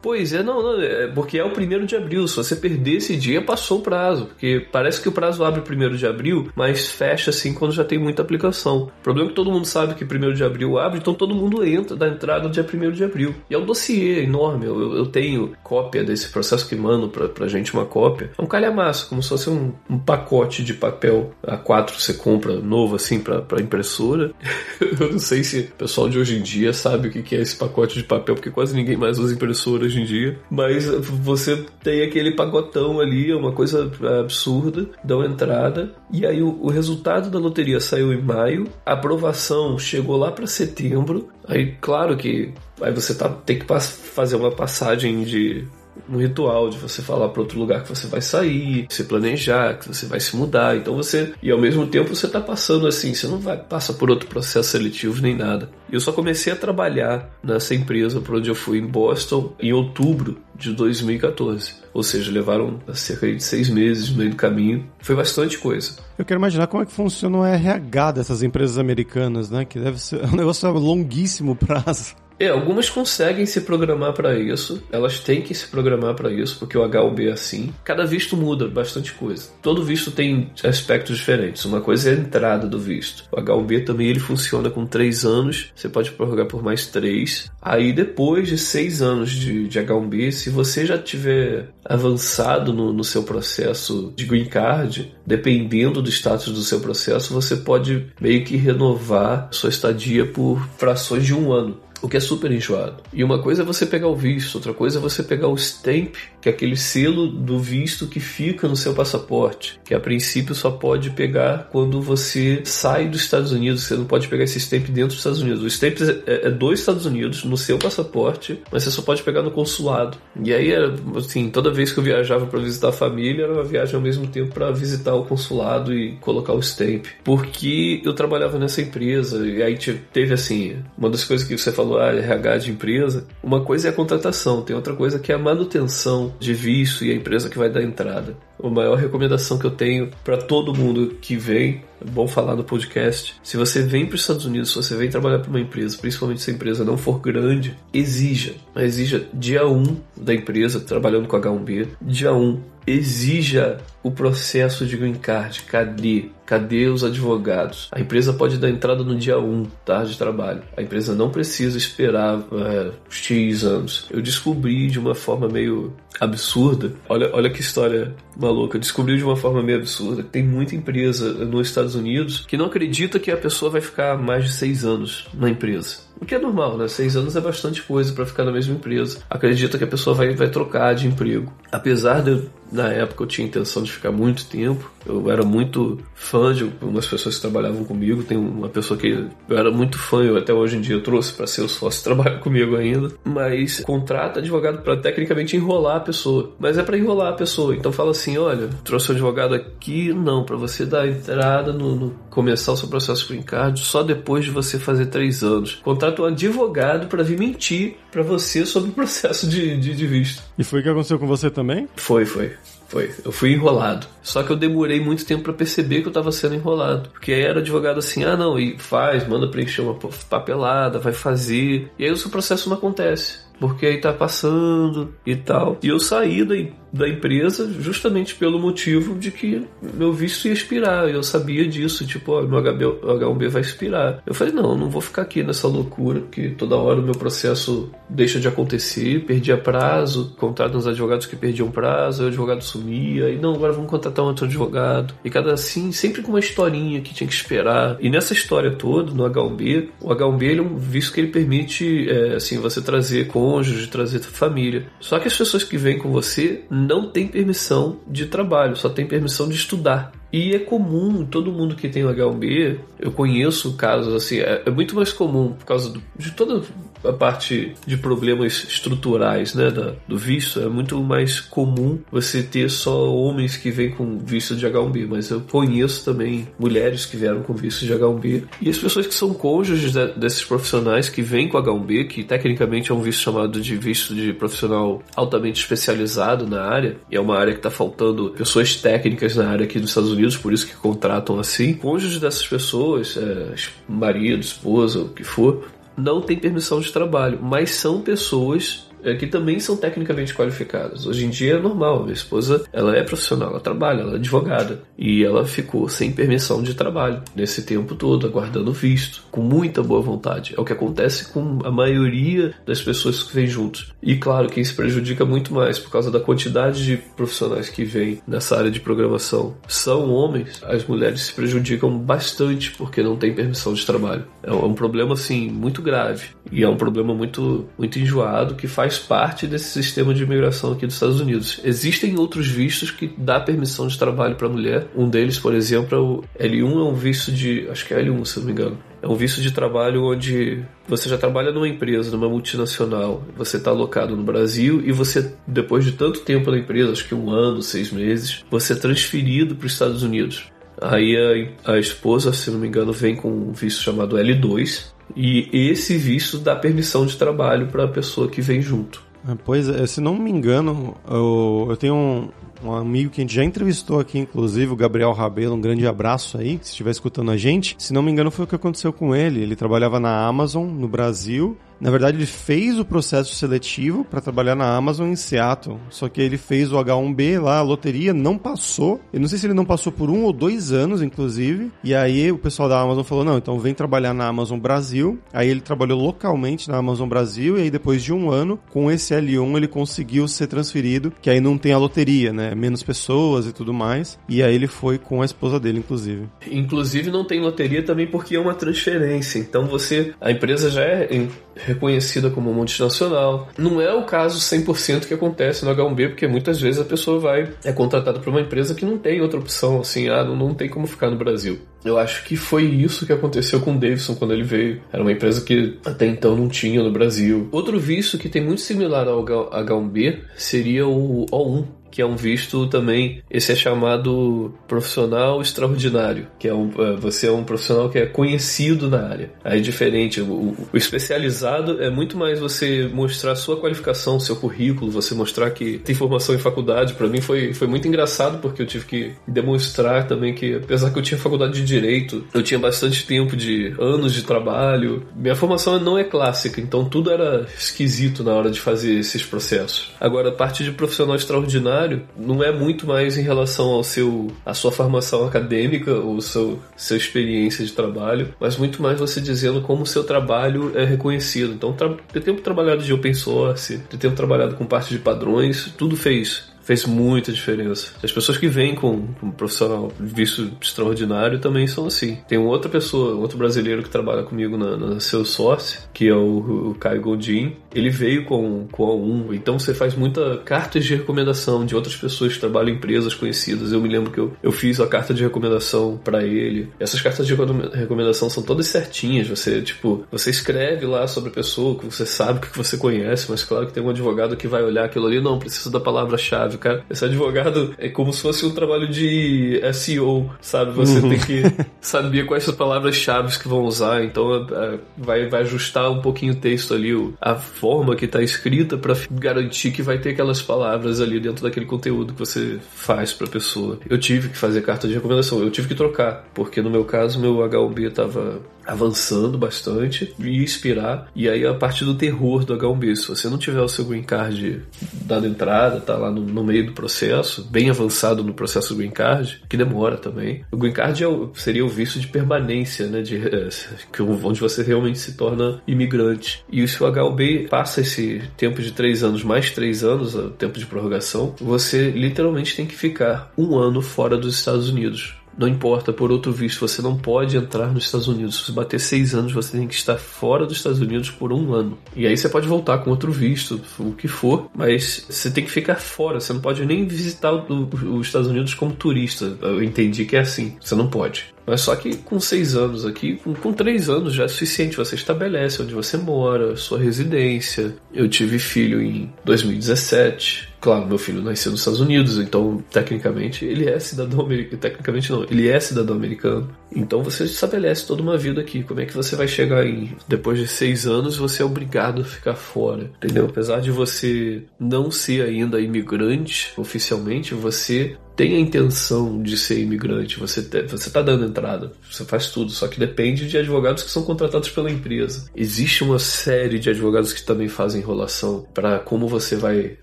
Pois 0.00 0.32
é, 0.32 0.42
não, 0.42 0.62
não, 0.62 0.80
é 0.80 1.08
porque 1.08 1.38
é 1.38 1.44
o 1.44 1.48
1 1.48 1.86
de 1.86 1.96
abril. 1.96 2.28
Se 2.28 2.36
você 2.36 2.54
perder 2.54 2.96
esse 2.98 3.16
dia, 3.16 3.42
passou 3.42 3.78
o 3.78 3.82
prazo. 3.82 4.26
Porque 4.26 4.64
parece 4.70 5.00
que 5.00 5.08
o 5.08 5.12
prazo 5.12 5.23
prazo 5.24 5.42
abre 5.42 5.62
1 5.62 5.96
de 5.96 6.06
abril, 6.06 6.50
mas 6.54 6.90
fecha 6.90 7.30
assim 7.30 7.54
quando 7.54 7.72
já 7.72 7.84
tem 7.84 7.98
muita 7.98 8.20
aplicação. 8.20 8.90
O 9.00 9.02
problema 9.02 9.28
é 9.28 9.30
que 9.30 9.34
todo 9.36 9.50
mundo 9.50 9.64
sabe 9.64 9.94
que 9.94 10.04
1 10.04 10.34
de 10.34 10.44
abril 10.44 10.78
abre, 10.78 10.98
então 10.98 11.14
todo 11.14 11.34
mundo 11.34 11.64
entra 11.64 11.96
da 11.96 12.08
entrada 12.08 12.48
dia 12.48 12.64
1 12.64 12.90
de 12.92 13.04
abril. 13.04 13.34
E 13.48 13.54
é 13.54 13.58
um 13.58 13.64
dossiê 13.64 14.22
enorme. 14.22 14.66
Eu, 14.66 14.96
eu 14.96 15.06
tenho 15.06 15.52
cópia 15.62 16.04
desse 16.04 16.28
processo 16.28 16.68
que 16.68 16.76
mando 16.76 17.08
pra, 17.08 17.28
pra 17.28 17.48
gente 17.48 17.72
uma 17.72 17.86
cópia. 17.86 18.30
É 18.36 18.42
um 18.42 18.46
calhamaço, 18.46 19.08
como 19.08 19.22
se 19.22 19.30
fosse 19.30 19.48
um, 19.48 19.72
um 19.88 19.98
pacote 19.98 20.62
de 20.62 20.74
papel 20.74 21.32
A4 21.46 21.92
que 21.92 22.02
você 22.02 22.14
compra 22.14 22.56
novo 22.56 22.96
assim 22.96 23.18
pra, 23.18 23.40
pra 23.40 23.62
impressora. 23.62 24.32
eu 25.00 25.12
não 25.12 25.18
sei 25.18 25.42
se 25.42 25.60
o 25.60 25.76
pessoal 25.78 26.08
de 26.08 26.18
hoje 26.18 26.36
em 26.36 26.42
dia 26.42 26.72
sabe 26.74 27.08
o 27.08 27.10
que 27.10 27.34
é 27.34 27.40
esse 27.40 27.56
pacote 27.56 27.96
de 27.96 28.04
papel, 28.04 28.34
porque 28.34 28.50
quase 28.50 28.76
ninguém 28.76 28.96
mais 28.96 29.18
usa 29.18 29.32
impressora 29.32 29.84
hoje 29.84 30.00
em 30.00 30.04
dia. 30.04 30.38
Mas 30.50 30.86
você 30.86 31.64
tem 31.82 32.02
aquele 32.02 32.32
pacotão 32.32 33.00
ali, 33.00 33.30
é 33.30 33.36
uma 33.36 33.52
coisa 33.52 33.90
absurda 34.20 34.74
dão 35.14 35.24
entrada 35.24 35.92
e 36.10 36.26
aí 36.26 36.42
o, 36.42 36.58
o 36.60 36.68
resultado 36.68 37.30
da 37.30 37.38
loteria 37.38 37.78
saiu 37.78 38.12
em 38.12 38.20
maio, 38.20 38.66
a 38.84 38.92
aprovação 38.92 39.78
chegou 39.78 40.16
lá 40.16 40.32
para 40.32 40.46
setembro. 40.46 41.28
Aí, 41.46 41.76
claro 41.80 42.16
que 42.16 42.52
aí 42.80 42.92
você 42.92 43.14
tá, 43.14 43.28
tem 43.28 43.58
que 43.58 43.66
fazer 43.66 44.36
uma 44.36 44.50
passagem 44.50 45.22
de 45.22 45.66
um 46.08 46.18
ritual 46.18 46.68
de 46.70 46.78
você 46.78 47.02
falar 47.02 47.28
para 47.28 47.42
outro 47.42 47.58
lugar 47.58 47.82
que 47.82 47.88
você 47.88 48.06
vai 48.06 48.20
sair, 48.20 48.86
se 48.88 49.04
planejar, 49.04 49.78
que 49.78 49.88
você 49.88 50.06
vai 50.06 50.20
se 50.20 50.36
mudar. 50.36 50.76
Então 50.76 50.94
você 50.94 51.32
e 51.42 51.50
ao 51.50 51.58
mesmo 51.58 51.86
tempo 51.86 52.14
você 52.14 52.28
tá 52.28 52.40
passando 52.40 52.86
assim, 52.86 53.14
você 53.14 53.26
não 53.26 53.38
vai 53.38 53.56
passar 53.56 53.94
por 53.94 54.10
outro 54.10 54.28
processo 54.28 54.70
seletivo 54.70 55.20
nem 55.22 55.36
nada. 55.36 55.70
Eu 55.90 56.00
só 56.00 56.12
comecei 56.12 56.52
a 56.52 56.56
trabalhar 56.56 57.30
nessa 57.42 57.74
empresa 57.74 58.20
por 58.20 58.36
onde 58.36 58.48
eu 58.48 58.54
fui 58.54 58.78
em 58.78 58.86
Boston 58.86 59.52
em 59.60 59.72
outubro 59.72 60.38
de 60.54 60.72
2014. 60.72 61.74
Ou 61.92 62.02
seja, 62.02 62.32
levaram 62.32 62.80
cerca 62.94 63.32
de 63.32 63.42
seis 63.42 63.68
meses 63.68 64.10
no 64.10 64.16
meio 64.16 64.30
do 64.30 64.36
caminho. 64.36 64.86
Foi 64.98 65.14
bastante 65.14 65.58
coisa. 65.58 65.96
Eu 66.18 66.24
quero 66.24 66.40
imaginar 66.40 66.66
como 66.66 66.82
é 66.82 66.86
que 66.86 66.92
funciona 66.92 67.38
o 67.38 67.44
RH 67.44 68.12
dessas 68.12 68.42
empresas 68.42 68.78
americanas, 68.78 69.50
né? 69.50 69.64
Que 69.64 69.78
deve 69.78 70.00
ser 70.00 70.24
um 70.24 70.34
negócio 70.36 70.68
a 70.68 70.72
longuíssimo 70.72 71.54
prazo. 71.54 72.16
É, 72.38 72.48
algumas 72.48 72.90
conseguem 72.90 73.46
se 73.46 73.60
programar 73.60 74.12
para 74.12 74.38
isso, 74.38 74.82
elas 74.90 75.20
têm 75.20 75.40
que 75.40 75.54
se 75.54 75.68
programar 75.68 76.14
para 76.14 76.32
isso, 76.32 76.58
porque 76.58 76.76
o 76.76 76.82
H1B 76.82 77.28
é 77.28 77.32
assim. 77.32 77.72
Cada 77.84 78.04
visto 78.04 78.36
muda 78.36 78.68
bastante 78.68 79.12
coisa. 79.12 79.48
Todo 79.62 79.84
visto 79.84 80.10
tem 80.10 80.50
aspectos 80.64 81.18
diferentes. 81.18 81.64
Uma 81.64 81.80
coisa 81.80 82.10
é 82.10 82.14
a 82.14 82.16
entrada 82.16 82.66
do 82.66 82.78
visto. 82.78 83.24
O 83.30 83.36
H1B 83.36 83.84
também 83.84 84.08
ele 84.08 84.20
funciona 84.20 84.68
com 84.68 84.86
três 84.86 85.24
anos, 85.24 85.72
você 85.74 85.88
pode 85.88 86.10
prorrogar 86.12 86.46
por 86.46 86.62
mais 86.62 86.86
três. 86.86 87.50
Aí 87.62 87.92
depois 87.92 88.48
de 88.48 88.58
seis 88.58 89.00
anos 89.00 89.30
de, 89.30 89.68
de 89.68 89.80
H1B, 89.80 90.32
se 90.32 90.50
você 90.50 90.84
já 90.84 90.98
tiver 90.98 91.68
avançado 91.84 92.72
no, 92.72 92.92
no 92.92 93.04
seu 93.04 93.22
processo 93.22 94.12
de 94.16 94.24
green 94.24 94.46
card, 94.46 95.14
dependendo 95.26 96.02
do 96.02 96.10
status 96.10 96.52
do 96.52 96.62
seu 96.62 96.80
processo, 96.80 97.32
você 97.32 97.56
pode 97.56 98.06
meio 98.20 98.44
que 98.44 98.56
renovar 98.56 99.48
sua 99.50 99.70
estadia 99.70 100.26
por 100.26 100.66
frações 100.76 101.24
de 101.24 101.34
um 101.34 101.52
ano 101.52 101.83
o 102.04 102.08
que 102.08 102.18
é 102.18 102.20
super 102.20 102.52
enjoado. 102.52 103.02
E 103.14 103.24
uma 103.24 103.38
coisa 103.38 103.62
é 103.62 103.64
você 103.64 103.86
pegar 103.86 104.08
o 104.08 104.14
visto, 104.14 104.56
outra 104.56 104.74
coisa 104.74 104.98
é 104.98 105.00
você 105.00 105.22
pegar 105.22 105.48
o 105.48 105.54
stamp, 105.54 106.14
que 106.38 106.50
é 106.50 106.52
aquele 106.52 106.76
selo 106.76 107.28
do 107.28 107.58
visto 107.58 108.06
que 108.06 108.20
fica 108.20 108.68
no 108.68 108.76
seu 108.76 108.92
passaporte, 108.92 109.80
que 109.82 109.94
a 109.94 109.98
princípio 109.98 110.54
só 110.54 110.70
pode 110.70 111.08
pegar 111.10 111.70
quando 111.72 112.02
você 112.02 112.60
sai 112.64 113.08
dos 113.08 113.22
Estados 113.22 113.52
Unidos, 113.52 113.84
você 113.84 113.96
não 113.96 114.04
pode 114.04 114.28
pegar 114.28 114.44
esse 114.44 114.60
stamp 114.60 114.84
dentro 114.88 115.08
dos 115.08 115.16
Estados 115.16 115.40
Unidos. 115.40 115.62
O 115.62 115.66
stamp 115.66 115.96
é, 116.26 116.48
é 116.48 116.50
dos 116.50 116.80
Estados 116.80 117.06
Unidos, 117.06 117.42
no 117.42 117.56
seu 117.56 117.78
passaporte, 117.78 118.60
mas 118.70 118.82
você 118.82 118.90
só 118.90 119.00
pode 119.00 119.22
pegar 119.22 119.40
no 119.40 119.50
consulado. 119.50 120.18
E 120.42 120.52
aí, 120.52 120.74
assim, 121.16 121.48
toda 121.48 121.72
vez 121.72 121.90
que 121.90 121.98
eu 121.98 122.04
viajava 122.04 122.44
para 122.44 122.60
visitar 122.60 122.90
a 122.90 122.92
família, 122.92 123.44
era 123.44 123.52
uma 123.54 123.64
viagem 123.64 123.94
ao 123.94 124.02
mesmo 124.02 124.26
tempo 124.26 124.52
para 124.52 124.70
visitar 124.70 125.14
o 125.14 125.24
consulado 125.24 125.94
e 125.94 126.16
colocar 126.16 126.52
o 126.52 126.60
stamp. 126.60 127.06
Porque 127.24 128.02
eu 128.04 128.12
trabalhava 128.12 128.58
nessa 128.58 128.82
empresa, 128.82 129.46
e 129.46 129.62
aí 129.62 129.78
teve 130.12 130.34
assim, 130.34 130.76
uma 130.98 131.08
das 131.08 131.24
coisas 131.24 131.46
que 131.48 131.56
você 131.56 131.72
falou 131.72 131.93
a 131.98 132.12
RH 132.12 132.58
de 132.58 132.70
empresa, 132.70 133.26
uma 133.42 133.62
coisa 133.62 133.88
é 133.88 133.90
a 133.90 133.94
contratação, 133.94 134.62
tem 134.62 134.74
outra 134.74 134.94
coisa 134.94 135.18
que 135.18 135.32
é 135.32 135.34
a 135.34 135.38
manutenção 135.38 136.32
de 136.38 136.54
visto 136.54 137.04
e 137.04 137.10
a 137.10 137.14
empresa 137.14 137.48
que 137.48 137.58
vai 137.58 137.68
dar 137.68 137.82
entrada. 137.82 138.36
A 138.62 138.68
maior 138.68 138.96
recomendação 138.96 139.58
que 139.58 139.64
eu 139.66 139.70
tenho 139.70 140.10
para 140.22 140.36
todo 140.36 140.74
mundo 140.74 141.16
que 141.20 141.36
vem, 141.36 141.82
é 142.00 142.10
bom 142.10 142.26
falar 142.26 142.56
no 142.56 142.64
podcast, 142.64 143.34
se 143.42 143.56
você 143.56 143.82
vem 143.82 144.06
para 144.06 144.14
os 144.14 144.22
Estados 144.22 144.46
Unidos, 144.46 144.70
se 144.70 144.76
você 144.76 144.96
vem 144.96 145.10
trabalhar 145.10 145.40
para 145.40 145.50
uma 145.50 145.60
empresa, 145.60 145.98
principalmente 145.98 146.40
se 146.40 146.50
a 146.50 146.54
empresa 146.54 146.84
não 146.84 146.96
for 146.96 147.20
grande, 147.20 147.76
exija, 147.92 148.54
exija 148.76 149.26
dia 149.32 149.66
1 149.66 149.96
da 150.16 150.34
empresa 150.34 150.80
trabalhando 150.80 151.28
com 151.28 151.36
H1B, 151.36 151.88
dia 152.00 152.32
1 152.32 152.73
exija 152.86 153.78
o 154.02 154.10
processo 154.10 154.84
de 154.86 154.96
green 154.96 155.14
card. 155.14 155.62
Cadê? 155.62 156.26
Cadê 156.44 156.86
os 156.88 157.02
advogados? 157.02 157.88
A 157.90 158.00
empresa 158.00 158.32
pode 158.32 158.58
dar 158.58 158.68
entrada 158.68 159.02
no 159.02 159.16
dia 159.16 159.38
1 159.38 159.64
tá, 159.84 160.04
de 160.04 160.18
trabalho. 160.18 160.62
A 160.76 160.82
empresa 160.82 161.14
não 161.14 161.30
precisa 161.30 161.78
esperar 161.78 162.44
é, 162.52 162.90
X 163.08 163.64
anos. 163.64 164.06
Eu 164.10 164.20
descobri 164.20 164.88
de 164.88 164.98
uma 164.98 165.14
forma 165.14 165.48
meio 165.48 165.94
absurda. 166.20 166.92
Olha, 167.08 167.30
olha 167.32 167.50
que 167.50 167.60
história 167.60 168.14
maluca. 168.36 168.76
Eu 168.76 168.80
descobri 168.80 169.16
de 169.16 169.24
uma 169.24 169.36
forma 169.36 169.62
meio 169.62 169.78
absurda 169.78 170.22
tem 170.22 170.42
muita 170.42 170.74
empresa 170.74 171.32
nos 171.44 171.68
Estados 171.68 171.94
Unidos 171.94 172.44
que 172.46 172.56
não 172.56 172.66
acredita 172.66 173.18
que 173.18 173.30
a 173.30 173.36
pessoa 173.36 173.70
vai 173.70 173.80
ficar 173.80 174.18
mais 174.18 174.44
de 174.44 174.52
seis 174.52 174.84
anos 174.84 175.26
na 175.32 175.48
empresa. 175.48 176.03
O 176.20 176.24
que 176.24 176.34
é 176.34 176.38
normal, 176.38 176.78
né? 176.78 176.88
Seis 176.88 177.16
anos 177.16 177.36
é 177.36 177.40
bastante 177.40 177.82
coisa 177.82 178.12
para 178.12 178.24
ficar 178.24 178.44
na 178.44 178.52
mesma 178.52 178.74
empresa. 178.74 179.18
Acredita 179.28 179.76
que 179.76 179.84
a 179.84 179.86
pessoa 179.86 180.14
vai, 180.14 180.34
vai 180.34 180.48
trocar 180.48 180.94
de 180.94 181.06
emprego. 181.06 181.52
Apesar 181.70 182.22
de 182.22 182.48
na 182.74 182.88
época 182.88 183.22
eu 183.22 183.26
tinha 183.28 183.46
intenção 183.46 183.82
de 183.82 183.92
ficar 183.92 184.10
muito 184.10 184.46
tempo. 184.46 184.90
Eu 185.06 185.30
era 185.30 185.44
muito 185.44 185.98
fã 186.14 186.52
de 186.52 186.64
umas 186.82 187.06
pessoas 187.06 187.36
que 187.36 187.40
trabalhavam 187.40 187.84
comigo. 187.84 188.24
Tem 188.24 188.36
uma 188.36 188.68
pessoa 188.68 188.98
que 188.98 189.28
eu 189.48 189.56
era 189.56 189.70
muito 189.70 189.98
fã, 189.98 190.22
eu 190.24 190.36
até 190.36 190.52
hoje 190.52 190.76
em 190.76 190.80
dia 190.80 191.00
trouxe 191.00 191.32
para 191.34 191.46
ser 191.46 191.62
o 191.62 191.68
sócio 191.68 192.02
trabalha 192.04 192.38
comigo 192.38 192.74
ainda. 192.74 193.12
Mas 193.24 193.80
contrata 193.80 194.40
advogado 194.40 194.82
para 194.82 194.96
tecnicamente 194.96 195.56
enrolar 195.56 195.96
a 195.96 196.00
pessoa. 196.00 196.52
Mas 196.58 196.76
é 196.76 196.82
para 196.82 196.98
enrolar 196.98 197.28
a 197.28 197.36
pessoa. 197.36 197.76
Então 197.76 197.92
fala 197.92 198.10
assim: 198.10 198.36
olha, 198.38 198.68
trouxe 198.82 199.12
um 199.12 199.14
advogado 199.14 199.54
aqui, 199.54 200.12
não, 200.12 200.44
para 200.44 200.56
você 200.56 200.84
dar 200.84 201.06
entrada 201.06 201.72
no, 201.72 201.94
no, 201.94 202.10
começar 202.30 202.72
o 202.72 202.76
seu 202.76 202.88
processo 202.88 203.28
green 203.28 203.42
card 203.42 203.80
só 203.80 204.02
depois 204.02 204.44
de 204.44 204.50
você 204.50 204.78
fazer 204.78 205.06
três 205.06 205.44
anos. 205.44 205.80
Contrata 206.04 206.22
um 206.22 206.26
advogado 206.26 207.06
para 207.06 207.22
vir 207.22 207.38
mentir 207.38 207.96
para 208.12 208.22
você 208.22 208.66
sobre 208.66 208.90
o 208.90 208.92
processo 208.92 209.48
de, 209.48 209.76
de, 209.78 209.94
de 209.94 210.06
visto. 210.06 210.42
E 210.58 210.64
foi 210.64 210.80
o 210.80 210.82
que 210.82 210.88
aconteceu 210.88 211.18
com 211.18 211.26
você 211.26 211.50
também? 211.50 211.88
Foi, 211.96 212.26
foi. 212.26 212.52
Foi. 212.88 213.10
Eu 213.24 213.32
fui 213.32 213.52
enrolado. 213.52 214.06
Só 214.22 214.42
que 214.42 214.50
eu 214.50 214.56
demorei 214.56 215.00
muito 215.00 215.24
tempo 215.24 215.42
para 215.42 215.54
perceber 215.54 216.02
que 216.02 216.08
eu 216.08 216.12
tava 216.12 216.30
sendo 216.30 216.54
enrolado. 216.54 217.08
Porque 217.08 217.32
aí 217.32 217.42
era 217.42 217.60
advogado 217.60 217.98
assim, 217.98 218.22
ah 218.22 218.36
não, 218.36 218.58
e 218.58 218.78
faz, 218.78 219.26
manda 219.26 219.48
preencher 219.48 219.80
uma 219.80 219.94
papelada, 220.28 220.98
vai 220.98 221.12
fazer. 221.12 221.90
E 221.98 222.04
aí 222.04 222.10
o 222.10 222.16
seu 222.16 222.30
processo 222.30 222.68
não 222.68 222.76
acontece 222.76 223.44
porque 223.60 223.86
aí 223.86 224.00
tá 224.00 224.12
passando 224.12 225.14
e 225.24 225.36
tal. 225.36 225.78
E 225.82 225.88
eu 225.88 225.98
saí 226.00 226.44
da, 226.44 226.54
da 226.94 227.08
empresa 227.08 227.68
justamente 227.80 228.36
pelo 228.36 228.58
motivo 228.58 229.18
de 229.18 229.32
que 229.32 229.66
meu 229.94 230.12
visto 230.12 230.46
ia 230.46 230.52
expirar. 230.52 231.08
Eu 231.08 231.22
sabia 231.22 231.66
disso, 231.66 232.06
tipo, 232.06 232.32
ó, 232.32 232.42
meu 232.42 232.62
H1B 232.62 233.48
vai 233.48 233.62
expirar. 233.62 234.22
Eu 234.24 234.32
falei, 234.32 234.52
não, 234.52 234.78
não 234.78 234.88
vou 234.88 235.00
ficar 235.00 235.22
aqui 235.22 235.42
nessa 235.42 235.66
loucura, 235.66 236.20
que 236.30 236.50
toda 236.50 236.76
hora 236.76 237.00
o 237.00 237.02
meu 237.02 237.14
processo 237.14 237.90
deixa 238.08 238.38
de 238.38 238.46
acontecer, 238.46 239.24
perdia 239.24 239.56
prazo, 239.56 240.34
contrato 240.38 240.76
uns 240.76 240.86
advogados 240.86 241.26
que 241.26 241.34
perdiam 241.34 241.70
prazo, 241.70 242.24
o 242.24 242.26
advogado 242.28 242.62
sumia, 242.62 243.30
e 243.30 243.38
não, 243.38 243.54
agora 243.54 243.72
vamos 243.72 243.90
contratar 243.90 244.24
um 244.24 244.28
outro 244.28 244.46
advogado. 244.46 245.14
E 245.24 245.30
cada 245.30 245.52
assim, 245.52 245.90
sempre 245.90 246.22
com 246.22 246.30
uma 246.30 246.38
historinha 246.38 247.00
que 247.00 247.12
tinha 247.12 247.26
que 247.26 247.34
esperar. 247.34 247.96
E 247.98 248.08
nessa 248.08 248.32
história 248.32 248.70
toda, 248.70 249.12
no 249.12 249.24
H1B, 249.24 249.88
o 250.00 250.10
H1B 250.10 250.42
ele 250.42 250.60
é 250.60 250.62
um 250.62 250.76
visto 250.76 251.12
que 251.12 251.20
ele 251.20 251.28
permite, 251.32 252.08
é, 252.08 252.36
assim, 252.36 252.58
você 252.58 252.80
trazer 252.80 253.26
cônjuge, 253.26 253.88
trazer 253.88 254.20
família. 254.20 254.86
Só 255.00 255.18
que 255.18 255.26
as 255.26 255.36
pessoas 255.36 255.64
que 255.64 255.76
vêm 255.76 255.98
com 255.98 256.10
você 256.10 256.62
não 256.84 257.08
têm 257.10 257.26
permissão 257.26 257.98
de 258.06 258.26
trabalho, 258.26 258.76
só 258.76 258.88
têm 258.88 259.06
permissão 259.06 259.48
de 259.48 259.54
estudar. 259.54 260.12
E 260.32 260.54
é 260.54 260.58
comum, 260.58 261.24
todo 261.24 261.52
mundo 261.52 261.76
que 261.76 261.88
tem 261.88 262.04
o 262.04 262.08
H1B, 262.08 262.78
eu 262.98 263.12
conheço 263.12 263.76
casos 263.76 264.12
assim, 264.14 264.38
é, 264.38 264.62
é 264.66 264.70
muito 264.70 264.94
mais 264.94 265.12
comum 265.12 265.52
por 265.52 265.64
causa 265.64 265.90
do, 265.90 266.02
de 266.16 266.32
toda 266.32 266.62
a 267.04 267.12
parte 267.12 267.74
de 267.86 267.96
problemas 267.96 268.64
estruturais 268.68 269.54
né, 269.54 269.70
da, 269.70 269.94
do 270.06 270.16
visto, 270.16 270.60
é 270.60 270.68
muito 270.68 271.00
mais 271.02 271.40
comum 271.40 271.98
você 272.10 272.42
ter 272.42 272.70
só 272.70 273.12
homens 273.14 273.56
que 273.56 273.70
vêm 273.70 273.90
com 273.90 274.18
visto 274.18 274.56
de 274.56 274.66
H1B, 274.66 275.06
mas 275.08 275.30
eu 275.30 275.40
conheço 275.40 276.04
também 276.04 276.48
mulheres 276.58 277.06
que 277.06 277.16
vieram 277.16 277.42
com 277.42 277.54
visto 277.54 277.84
de 277.84 277.92
H1B 277.92 278.44
e 278.60 278.70
as 278.70 278.78
pessoas 278.78 279.06
que 279.06 279.14
são 279.14 279.34
cônjuges 279.34 279.92
de, 279.92 280.06
desses 280.14 280.44
profissionais 280.44 281.08
que 281.08 281.22
vêm 281.22 281.48
com 281.48 281.58
H1B, 281.58 282.08
que 282.08 282.24
tecnicamente 282.24 282.90
é 282.90 282.94
um 282.94 283.00
visto 283.00 283.20
chamado 283.20 283.60
de 283.60 283.76
visto 283.76 284.14
de 284.14 284.32
profissional 284.32 285.02
altamente 285.14 285.60
especializado 285.60 286.46
na 286.46 286.62
área, 286.62 286.96
e 287.10 287.16
é 287.16 287.20
uma 287.20 287.38
área 287.38 287.52
que 287.52 287.58
está 287.58 287.70
faltando 287.70 288.30
pessoas 288.30 288.76
técnicas 288.76 289.36
na 289.36 289.48
área 289.48 289.64
aqui 289.64 289.78
nos 289.78 289.90
Estados 289.90 290.10
Unidos, 290.10 290.36
por 290.36 290.52
isso 290.52 290.66
que 290.66 290.74
contratam 290.74 291.38
assim. 291.38 291.74
Cônjuges 291.74 292.18
dessas 292.20 292.46
pessoas, 292.46 293.16
é, 293.16 293.54
marido, 293.88 294.40
esposa, 294.40 295.00
o 295.00 295.08
que 295.08 295.24
for, 295.24 295.64
não 295.96 296.20
tem 296.20 296.38
permissão 296.38 296.80
de 296.80 296.92
trabalho, 296.92 297.38
mas 297.42 297.70
são 297.70 298.00
pessoas 298.00 298.88
é, 299.04 299.14
que 299.14 299.26
também 299.26 299.60
são 299.60 299.76
tecnicamente 299.76 300.34
qualificadas. 300.34 301.06
Hoje 301.06 301.24
em 301.26 301.30
dia 301.30 301.54
é 301.54 301.58
normal, 301.58 302.02
minha 302.02 302.14
esposa 302.14 302.64
ela 302.72 302.96
é 302.96 303.02
profissional, 303.02 303.50
ela 303.50 303.60
trabalha, 303.60 304.00
ela 304.00 304.12
é 304.12 304.16
advogada 304.16 304.82
e 304.98 305.24
ela 305.24 305.44
ficou 305.44 305.88
sem 305.88 306.10
permissão 306.10 306.62
de 306.62 306.74
trabalho 306.74 307.22
nesse 307.34 307.62
tempo 307.62 307.94
todo, 307.94 308.26
aguardando 308.26 308.72
visto, 308.72 309.24
com 309.30 309.42
muita 309.42 309.82
boa 309.82 310.00
vontade. 310.00 310.54
É 310.56 310.60
o 310.60 310.64
que 310.64 310.72
acontece 310.72 311.32
com 311.32 311.58
a 311.64 311.70
maioria 311.70 312.54
das 312.66 312.82
pessoas 312.82 313.22
que 313.22 313.34
vêm 313.34 313.46
juntos. 313.46 313.92
E 314.02 314.16
claro, 314.16 314.48
quem 314.48 314.64
se 314.64 314.74
prejudica 314.74 315.24
muito 315.24 315.52
mais 315.52 315.78
por 315.78 315.90
causa 315.90 316.10
da 316.10 316.20
quantidade 316.20 316.84
de 316.84 316.96
profissionais 316.96 317.68
que 317.68 317.84
vêm 317.84 318.20
nessa 318.26 318.56
área 318.56 318.70
de 318.70 318.80
programação 318.80 319.56
são 319.68 320.10
homens, 320.10 320.62
as 320.64 320.84
mulheres 320.84 321.22
se 321.22 321.32
prejudicam 321.32 321.98
bastante 321.98 322.72
porque 322.72 323.02
não 323.02 323.16
têm 323.16 323.34
permissão 323.34 323.74
de 323.74 323.84
trabalho. 323.84 324.24
É 324.42 324.52
um 324.52 324.74
problema 324.74 325.14
assim 325.14 325.50
muito 325.50 325.82
grave 325.82 326.28
e 326.50 326.62
é 326.62 326.68
um 326.68 326.76
problema 326.76 327.14
muito 327.14 327.66
muito 327.78 327.98
enjoado 327.98 328.54
que 328.54 328.66
faz 328.66 328.93
faz 328.94 328.98
parte 328.98 329.46
desse 329.46 329.70
sistema 329.70 330.14
de 330.14 330.22
imigração 330.22 330.72
aqui 330.72 330.86
dos 330.86 330.94
Estados 330.94 331.20
Unidos. 331.20 331.60
Existem 331.64 332.18
outros 332.18 332.48
vistos 332.48 332.90
que 332.90 333.12
dá 333.16 333.40
permissão 333.40 333.86
de 333.86 333.98
trabalho 333.98 334.36
para 334.36 334.48
mulher. 334.48 334.86
Um 334.94 335.08
deles, 335.08 335.38
por 335.38 335.54
exemplo, 335.54 335.96
é 335.96 336.00
o 336.00 336.48
L1 336.48 336.72
é 336.72 336.90
um 336.90 336.94
visto 336.94 337.32
de, 337.32 337.66
acho 337.70 337.86
que 337.86 337.94
é 337.94 338.02
L1, 338.02 338.24
se 338.24 338.38
não 338.38 338.46
me 338.46 338.52
engano. 338.52 338.78
É 339.02 339.08
um 339.08 339.14
visto 339.14 339.42
de 339.42 339.50
trabalho 339.50 340.04
onde 340.04 340.64
você 340.88 341.08
já 341.08 341.18
trabalha 341.18 341.52
numa 341.52 341.68
empresa, 341.68 342.10
numa 342.10 342.28
multinacional, 342.28 343.22
você 343.36 343.58
está 343.58 343.70
alocado 343.70 344.16
no 344.16 344.22
Brasil 344.22 344.82
e 344.84 344.92
você, 344.92 345.34
depois 345.46 345.84
de 345.84 345.92
tanto 345.92 346.20
tempo 346.20 346.50
na 346.50 346.58
empresa, 346.58 346.92
acho 346.92 347.06
que 347.06 347.14
um 347.14 347.30
ano, 347.30 347.60
seis 347.62 347.90
meses, 347.90 348.44
você 348.50 348.72
é 348.72 348.76
transferido 348.76 349.54
para 349.56 349.66
os 349.66 349.72
Estados 349.72 350.02
Unidos. 350.02 350.46
Aí 350.80 351.52
a, 351.66 351.72
a 351.72 351.78
esposa, 351.78 352.32
se 352.32 352.50
não 352.50 352.58
me 352.58 352.68
engano, 352.68 352.92
vem 352.92 353.14
com 353.14 353.30
um 353.30 353.52
visto 353.52 353.82
chamado 353.82 354.16
L2, 354.16 354.93
e 355.16 355.70
esse 355.70 355.96
visto 355.96 356.38
dá 356.38 356.56
permissão 356.56 357.06
de 357.06 357.16
trabalho 357.16 357.68
para 357.68 357.84
a 357.84 357.88
pessoa 357.88 358.28
que 358.28 358.40
vem 358.40 358.60
junto. 358.60 359.02
Ah, 359.26 359.36
pois 359.42 359.68
é, 359.68 359.86
se 359.86 360.00
não 360.02 360.14
me 360.16 360.30
engano, 360.30 360.94
eu, 361.08 361.68
eu 361.70 361.76
tenho 361.78 361.94
um, 361.94 362.28
um, 362.62 362.74
amigo 362.74 363.10
que 363.10 363.22
a 363.22 363.24
gente 363.24 363.34
já 363.34 363.42
entrevistou 363.42 363.98
aqui, 363.98 364.18
inclusive, 364.18 364.70
o 364.70 364.76
Gabriel 364.76 365.12
Rabelo, 365.12 365.54
um 365.54 365.60
grande 365.60 365.86
abraço 365.86 366.36
aí, 366.36 366.58
se 366.60 366.70
estiver 366.70 366.90
escutando 366.90 367.30
a 367.30 367.36
gente. 367.36 367.74
Se 367.78 367.92
não 367.92 368.02
me 368.02 368.10
engano, 368.10 368.30
foi 368.30 368.44
o 368.44 368.48
que 368.48 368.54
aconteceu 368.54 368.92
com 368.92 369.16
ele. 369.16 369.40
Ele 369.40 369.56
trabalhava 369.56 369.98
na 369.98 370.26
Amazon, 370.26 370.66
no 370.66 370.86
Brasil, 370.86 371.56
na 371.84 371.90
verdade, 371.90 372.16
ele 372.16 372.24
fez 372.24 372.78
o 372.78 372.84
processo 372.84 373.34
seletivo 373.34 374.06
para 374.06 374.18
trabalhar 374.18 374.54
na 374.54 374.74
Amazon 374.74 375.10
em 375.10 375.16
Seattle. 375.16 375.76
Só 375.90 376.08
que 376.08 376.22
ele 376.22 376.38
fez 376.38 376.72
o 376.72 376.76
H1B 376.76 377.38
lá, 377.38 377.58
a 377.58 377.62
loteria, 377.62 378.14
não 378.14 378.38
passou. 378.38 379.02
Eu 379.12 379.20
não 379.20 379.28
sei 379.28 379.38
se 379.38 379.46
ele 379.46 379.52
não 379.52 379.66
passou 379.66 379.92
por 379.92 380.08
um 380.08 380.22
ou 380.22 380.32
dois 380.32 380.72
anos, 380.72 381.02
inclusive. 381.02 381.70
E 381.84 381.94
aí 381.94 382.32
o 382.32 382.38
pessoal 382.38 382.70
da 382.70 382.80
Amazon 382.80 383.04
falou: 383.04 383.22
não, 383.22 383.36
então 383.36 383.58
vem 383.58 383.74
trabalhar 383.74 384.14
na 384.14 384.26
Amazon 384.26 384.58
Brasil. 384.58 385.18
Aí 385.30 385.50
ele 385.50 385.60
trabalhou 385.60 386.00
localmente 386.00 386.70
na 386.70 386.78
Amazon 386.78 387.06
Brasil. 387.06 387.58
E 387.58 387.64
aí 387.64 387.70
depois 387.70 388.02
de 388.02 388.14
um 388.14 388.30
ano, 388.30 388.58
com 388.70 388.90
esse 388.90 389.14
L1, 389.14 389.54
ele 389.54 389.68
conseguiu 389.68 390.26
ser 390.26 390.46
transferido. 390.46 391.12
Que 391.20 391.28
aí 391.28 391.38
não 391.38 391.58
tem 391.58 391.74
a 391.74 391.78
loteria, 391.78 392.32
né? 392.32 392.54
Menos 392.54 392.82
pessoas 392.82 393.46
e 393.46 393.52
tudo 393.52 393.74
mais. 393.74 394.18
E 394.26 394.42
aí 394.42 394.54
ele 394.54 394.68
foi 394.68 394.96
com 394.96 395.20
a 395.20 395.24
esposa 395.26 395.60
dele, 395.60 395.80
inclusive. 395.80 396.30
Inclusive 396.50 397.10
não 397.10 397.26
tem 397.26 397.42
loteria 397.42 397.82
também 397.82 398.06
porque 398.06 398.36
é 398.36 398.40
uma 398.40 398.54
transferência. 398.54 399.38
Então 399.38 399.66
você. 399.66 400.14
A 400.18 400.30
empresa 400.30 400.70
já 400.70 400.80
é 400.80 401.28
reconhecida 401.56 402.30
como 402.30 402.52
multinacional. 402.52 403.48
Não 403.56 403.80
é 403.80 403.92
o 403.92 404.04
caso 404.04 404.38
100% 404.38 405.06
que 405.06 405.14
acontece 405.14 405.64
no 405.64 405.74
H1B, 405.74 406.08
porque 406.08 406.26
muitas 406.26 406.60
vezes 406.60 406.80
a 406.80 406.84
pessoa 406.84 407.18
vai 407.18 407.52
é 407.64 407.72
contratada 407.72 408.18
por 408.18 408.30
uma 408.30 408.40
empresa 408.40 408.74
que 408.74 408.84
não 408.84 408.98
tem 408.98 409.20
outra 409.20 409.38
opção, 409.38 409.80
assim, 409.80 410.08
ah, 410.08 410.24
não, 410.24 410.36
não 410.36 410.54
tem 410.54 410.68
como 410.68 410.86
ficar 410.86 411.10
no 411.10 411.16
Brasil. 411.16 411.58
Eu 411.84 411.98
acho 411.98 412.24
que 412.24 412.36
foi 412.36 412.64
isso 412.64 413.06
que 413.06 413.12
aconteceu 413.12 413.60
com 413.60 413.74
o 413.74 413.78
Davidson 413.78 414.14
quando 414.14 414.32
ele 414.32 414.42
veio. 414.42 414.80
Era 414.90 415.02
uma 415.02 415.12
empresa 415.12 415.42
que 415.42 415.78
até 415.84 416.06
então 416.06 416.34
não 416.34 416.48
tinha 416.48 416.82
no 416.82 416.90
Brasil. 416.90 417.48
Outro 417.52 417.78
visto 417.78 418.16
que 418.16 418.28
tem 418.28 418.42
muito 418.42 418.62
similar 418.62 419.06
ao 419.06 419.22
H1B 419.22 420.20
seria 420.34 420.86
o 420.86 421.26
O1, 421.26 421.66
que 421.94 422.02
é 422.02 422.06
um 422.06 422.16
visto 422.16 422.66
também, 422.66 423.22
esse 423.30 423.52
é 423.52 423.54
chamado 423.54 424.52
profissional 424.66 425.40
extraordinário, 425.40 426.26
que 426.40 426.48
é 426.48 426.52
um, 426.52 426.68
é, 426.76 426.96
você 426.96 427.28
é 427.28 427.30
um 427.30 427.44
profissional 427.44 427.88
que 427.88 427.96
é 427.96 428.04
conhecido 428.04 428.90
na 428.90 429.06
área. 429.06 429.30
Aí 429.44 429.60
é 429.60 429.62
diferente, 429.62 430.20
o, 430.20 430.56
o 430.72 430.76
especializado 430.76 431.80
é 431.80 431.88
muito 431.88 432.18
mais 432.18 432.40
você 432.40 432.90
mostrar 432.92 433.36
sua 433.36 433.58
qualificação, 433.58 434.18
seu 434.18 434.34
currículo, 434.34 434.90
você 434.90 435.14
mostrar 435.14 435.52
que 435.52 435.78
tem 435.78 435.94
formação 435.94 436.34
em 436.34 436.38
faculdade. 436.38 436.94
Para 436.94 437.06
mim 437.06 437.20
foi, 437.20 437.54
foi 437.54 437.68
muito 437.68 437.86
engraçado 437.86 438.38
porque 438.38 438.60
eu 438.60 438.66
tive 438.66 438.86
que 438.86 439.12
demonstrar 439.28 440.08
também 440.08 440.34
que, 440.34 440.56
apesar 440.56 440.90
que 440.90 440.98
eu 440.98 441.02
tinha 441.02 441.16
faculdade 441.16 441.52
de 441.52 441.64
direito, 441.64 442.26
eu 442.34 442.42
tinha 442.42 442.58
bastante 442.58 443.06
tempo 443.06 443.36
de 443.36 443.72
anos 443.78 444.12
de 444.12 444.24
trabalho. 444.24 445.06
Minha 445.14 445.36
formação 445.36 445.78
não 445.78 445.96
é 445.96 446.02
clássica, 446.02 446.60
então 446.60 446.86
tudo 446.86 447.12
era 447.12 447.46
esquisito 447.56 448.24
na 448.24 448.32
hora 448.32 448.50
de 448.50 448.60
fazer 448.60 448.98
esses 448.98 449.24
processos. 449.24 449.92
Agora, 450.00 450.30
a 450.30 450.32
parte 450.32 450.64
de 450.64 450.72
profissional 450.72 451.14
extraordinário 451.14 451.83
não 452.16 452.42
é 452.42 452.52
muito 452.52 452.86
mais 452.86 453.16
em 453.16 453.22
relação 453.22 453.70
ao 453.70 453.84
seu 453.84 454.28
a 454.44 454.54
sua 454.54 454.72
formação 454.72 455.26
acadêmica 455.26 455.92
ou 455.92 456.20
seu 456.20 456.58
sua 456.76 456.96
experiência 456.96 457.64
de 457.64 457.72
trabalho, 457.72 458.34
mas 458.38 458.56
muito 458.56 458.82
mais 458.82 458.98
você 458.98 459.20
dizendo 459.20 459.60
como 459.62 459.82
o 459.82 459.86
seu 459.86 460.04
trabalho 460.04 460.72
é 460.74 460.84
reconhecido. 460.84 461.52
Então, 461.52 461.74
ter 462.12 462.20
tempo 462.20 462.40
trabalhado 462.40 462.82
de 462.82 462.92
open 462.92 463.14
source, 463.14 463.78
ter 463.78 463.96
tempo 463.96 464.16
trabalhado 464.16 464.54
com 464.54 464.64
parte 464.64 464.90
de 464.90 464.98
padrões, 464.98 465.72
tudo 465.76 465.96
fez 465.96 466.53
Fez 466.64 466.86
muita 466.86 467.30
diferença. 467.32 467.92
As 468.02 468.10
pessoas 468.10 468.38
que 468.38 468.48
vêm 468.48 468.74
com, 468.74 469.04
um 469.22 469.30
profissional 469.30 469.92
visto 470.00 470.50
extraordinário 470.60 471.38
também 471.38 471.66
são 471.66 471.86
assim. 471.86 472.18
Tem 472.26 472.38
outra 472.38 472.70
pessoa, 472.70 473.14
outro 473.14 473.36
brasileiro 473.36 473.82
que 473.82 473.90
trabalha 473.90 474.22
comigo 474.22 474.56
na, 474.56 474.76
na 474.76 475.00
Salesforce, 475.00 475.80
que 475.92 476.08
é 476.08 476.14
o, 476.14 476.70
o 476.70 476.74
Caio 476.74 477.02
Goldin. 477.02 477.56
Ele 477.74 477.90
veio 477.90 478.24
com, 478.24 478.66
com 478.70 478.84
a 478.84 478.94
1, 478.94 479.34
então 479.34 479.58
você 479.58 479.74
faz 479.74 479.94
muita 479.94 480.38
cartas 480.38 480.84
de 480.84 480.94
recomendação 480.94 481.66
de 481.66 481.74
outras 481.74 481.96
pessoas 481.96 482.34
que 482.34 482.40
trabalham 482.40 482.70
em 482.70 482.76
empresas 482.76 483.14
conhecidas. 483.14 483.72
Eu 483.72 483.80
me 483.80 483.88
lembro 483.88 484.10
que 484.10 484.18
eu, 484.18 484.32
eu 484.42 484.52
fiz 484.52 484.80
a 484.80 484.86
carta 484.86 485.12
de 485.12 485.22
recomendação 485.22 486.00
para 486.02 486.24
ele. 486.24 486.70
Essas 486.80 487.00
cartas 487.00 487.26
de 487.26 487.34
recomendação 487.34 488.30
são 488.30 488.42
todas 488.42 488.66
certinhas. 488.66 489.28
Você, 489.28 489.60
tipo, 489.60 490.06
você 490.10 490.30
escreve 490.30 490.86
lá 490.86 491.06
sobre 491.06 491.30
a 491.30 491.32
pessoa, 491.32 491.78
que 491.78 491.84
você 491.84 492.06
sabe 492.06 492.40
que 492.40 492.56
você 492.56 492.76
conhece, 492.76 493.30
mas 493.30 493.44
claro 493.44 493.66
que 493.66 493.72
tem 493.72 493.82
um 493.82 493.90
advogado 493.90 494.36
que 494.36 494.48
vai 494.48 494.62
olhar 494.62 494.84
aquilo 494.84 495.06
ali, 495.06 495.20
não, 495.20 495.38
precisa 495.38 495.70
da 495.70 495.80
palavra-chave, 495.80 496.53
cara. 496.58 496.84
Esse 496.90 497.04
advogado 497.04 497.74
é 497.78 497.88
como 497.88 498.12
se 498.12 498.22
fosse 498.22 498.44
um 498.46 498.50
trabalho 498.50 498.88
de 498.88 499.60
SEO, 499.72 500.30
sabe? 500.40 500.72
Você 500.72 500.98
uhum. 500.98 501.10
tem 501.10 501.18
que 501.18 501.42
saber 501.80 502.26
quais 502.26 502.44
são 502.44 502.52
as 502.52 502.58
palavras-chave 502.58 503.38
que 503.38 503.48
vão 503.48 503.62
usar, 503.62 504.04
então 504.04 504.46
é, 504.50 504.78
vai, 504.96 505.28
vai 505.28 505.42
ajustar 505.42 505.90
um 505.90 506.00
pouquinho 506.00 506.32
o 506.32 506.36
texto 506.36 506.74
ali, 506.74 506.92
a 507.20 507.34
forma 507.34 507.96
que 507.96 508.04
está 508.04 508.22
escrita 508.22 508.76
para 508.76 508.94
garantir 509.10 509.70
que 509.70 509.82
vai 509.82 509.98
ter 509.98 510.10
aquelas 510.10 510.42
palavras 510.42 511.00
ali 511.00 511.20
dentro 511.20 511.42
daquele 511.44 511.66
conteúdo 511.66 512.12
que 512.12 512.18
você 512.18 512.58
faz 512.74 513.12
para 513.12 513.26
a 513.26 513.30
pessoa. 513.30 513.78
Eu 513.88 513.98
tive 513.98 514.28
que 514.28 514.36
fazer 514.36 514.62
carta 514.62 514.86
de 514.86 514.94
recomendação, 514.94 515.40
eu 515.40 515.50
tive 515.50 515.68
que 515.68 515.74
trocar, 515.74 516.24
porque 516.34 516.60
no 516.62 516.70
meu 516.70 516.84
caso 516.84 517.18
meu 517.18 517.36
H1B 517.36 517.88
estava 517.88 518.40
avançando 518.66 519.38
bastante 519.38 520.14
e 520.18 520.42
inspirar. 520.42 521.08
E 521.14 521.28
aí, 521.28 521.46
a 521.46 521.54
partir 521.54 521.84
do 521.84 521.94
terror 521.94 522.44
do 522.44 522.56
H1B, 522.56 522.96
se 522.96 523.08
você 523.08 523.28
não 523.28 523.38
tiver 523.38 523.60
o 523.60 523.68
seu 523.68 523.84
green 523.84 524.02
card 524.02 524.62
dado 525.04 525.26
entrada, 525.26 525.80
tá 525.80 525.96
lá 525.96 526.10
no, 526.10 526.20
no 526.20 526.44
meio 526.44 526.66
do 526.66 526.72
processo, 526.72 527.44
bem 527.44 527.70
avançado 527.70 528.22
no 528.22 528.34
processo 528.34 528.74
do 528.74 528.78
green 528.78 528.90
card, 528.90 529.42
que 529.48 529.56
demora 529.56 529.96
também. 529.96 530.44
O 530.50 530.56
green 530.56 530.72
card 530.72 531.02
é 531.02 531.08
o, 531.08 531.30
seria 531.34 531.64
o 531.64 531.68
visto 531.68 531.98
de 531.98 532.06
permanência, 532.06 532.86
né? 532.86 533.02
De, 533.02 533.16
é, 533.16 533.48
que, 533.92 534.02
onde 534.02 534.40
você 534.40 534.62
realmente 534.62 534.98
se 534.98 535.16
torna 535.16 535.62
imigrante. 535.66 536.44
E 536.50 536.66
se 536.66 536.82
o 536.82 536.86
H1B 536.86 537.48
passa 537.48 537.80
esse 537.80 538.22
tempo 538.36 538.62
de 538.62 538.72
três 538.72 539.02
anos, 539.02 539.22
mais 539.22 539.50
três 539.50 539.84
anos, 539.84 540.14
o 540.14 540.30
tempo 540.30 540.58
de 540.58 540.66
prorrogação, 540.66 541.34
você 541.40 541.90
literalmente 541.90 542.56
tem 542.56 542.66
que 542.66 542.74
ficar 542.74 543.32
um 543.36 543.56
ano 543.56 543.80
fora 543.80 544.16
dos 544.16 544.34
Estados 544.34 544.68
Unidos 544.68 545.14
não 545.36 545.48
importa, 545.48 545.92
por 545.92 546.10
outro 546.10 546.32
visto, 546.32 546.66
você 546.66 546.80
não 546.80 546.96
pode 546.96 547.36
entrar 547.36 547.72
nos 547.72 547.84
Estados 547.84 548.08
Unidos. 548.08 548.36
Se 548.36 548.46
você 548.46 548.52
bater 548.52 548.80
seis 548.80 549.14
anos, 549.14 549.32
você 549.32 549.56
tem 549.56 549.66
que 549.66 549.74
estar 549.74 549.96
fora 549.96 550.46
dos 550.46 550.56
Estados 550.56 550.80
Unidos 550.80 551.10
por 551.10 551.32
um 551.32 551.52
ano. 551.52 551.78
E 551.94 552.06
aí 552.06 552.16
você 552.16 552.28
pode 552.28 552.48
voltar 552.48 552.78
com 552.78 552.90
outro 552.90 553.12
visto, 553.12 553.60
o 553.78 553.92
que 553.92 554.08
for, 554.08 554.50
mas 554.54 555.06
você 555.08 555.30
tem 555.30 555.44
que 555.44 555.50
ficar 555.50 555.76
fora. 555.76 556.20
Você 556.20 556.32
não 556.32 556.40
pode 556.40 556.64
nem 556.64 556.86
visitar 556.86 557.32
os 557.32 558.06
Estados 558.06 558.28
Unidos 558.28 558.54
como 558.54 558.72
turista. 558.72 559.36
Eu 559.42 559.62
entendi 559.62 560.04
que 560.04 560.16
é 560.16 560.20
assim. 560.20 560.56
Você 560.60 560.74
não 560.74 560.88
pode. 560.88 561.34
Mas 561.46 561.60
só 561.60 561.76
que 561.76 561.96
com 561.96 562.18
seis 562.18 562.54
anos 562.54 562.86
aqui, 562.86 563.16
com, 563.16 563.34
com 563.34 563.52
três 563.52 563.88
anos 563.88 564.14
já 564.14 564.24
é 564.24 564.28
suficiente. 564.28 564.76
Você 564.76 564.94
estabelece 564.94 565.62
onde 565.62 565.74
você 565.74 565.96
mora, 565.96 566.56
sua 566.56 566.78
residência. 566.78 567.76
Eu 567.92 568.08
tive 568.08 568.38
filho 568.38 568.80
em 568.80 569.12
2017. 569.24 570.53
Claro, 570.64 570.86
meu 570.86 570.96
filho 570.96 571.20
nasceu 571.20 571.52
nos 571.52 571.60
Estados 571.60 571.78
Unidos, 571.78 572.16
então 572.16 572.64
tecnicamente 572.70 573.44
ele 573.44 573.68
é 573.68 573.78
cidadão 573.78 574.22
americano. 574.24 574.56
Tecnicamente 574.56 575.12
não, 575.12 575.22
ele 575.24 575.46
é 575.46 575.60
cidadão 575.60 575.94
americano. 575.94 576.48
Então 576.74 577.02
você 577.02 577.24
estabelece 577.24 577.86
toda 577.86 578.02
uma 578.02 578.16
vida 578.16 578.40
aqui. 578.40 578.62
Como 578.62 578.80
é 578.80 578.86
que 578.86 578.94
você 578.94 579.14
vai 579.14 579.28
chegar 579.28 579.66
em 579.66 579.94
depois 580.08 580.38
de 580.38 580.48
seis 580.48 580.86
anos 580.86 581.18
você 581.18 581.42
é 581.42 581.44
obrigado 581.44 582.00
a 582.00 582.04
ficar 582.04 582.34
fora, 582.34 582.90
entendeu? 582.96 583.26
Apesar 583.26 583.60
de 583.60 583.70
você 583.70 584.44
não 584.58 584.90
ser 584.90 585.26
ainda 585.26 585.60
imigrante 585.60 586.54
oficialmente, 586.56 587.34
você 587.34 587.98
tem 588.16 588.36
a 588.36 588.38
intenção 588.38 589.22
de 589.22 589.36
ser 589.36 589.60
imigrante, 589.60 590.18
você 590.18 590.40
você 590.40 590.88
está 590.88 591.02
dando 591.02 591.24
entrada, 591.24 591.72
você 591.90 592.04
faz 592.04 592.30
tudo, 592.30 592.50
só 592.50 592.68
que 592.68 592.78
depende 592.78 593.28
de 593.28 593.36
advogados 593.36 593.82
que 593.82 593.90
são 593.90 594.04
contratados 594.04 594.48
pela 594.48 594.70
empresa. 594.70 595.28
Existe 595.34 595.82
uma 595.82 595.98
série 595.98 596.58
de 596.58 596.70
advogados 596.70 597.12
que 597.12 597.24
também 597.24 597.48
fazem 597.48 597.80
enrolação 597.80 598.46
para 598.54 598.78
como 598.78 599.08
você 599.08 599.36
vai, 599.36 599.78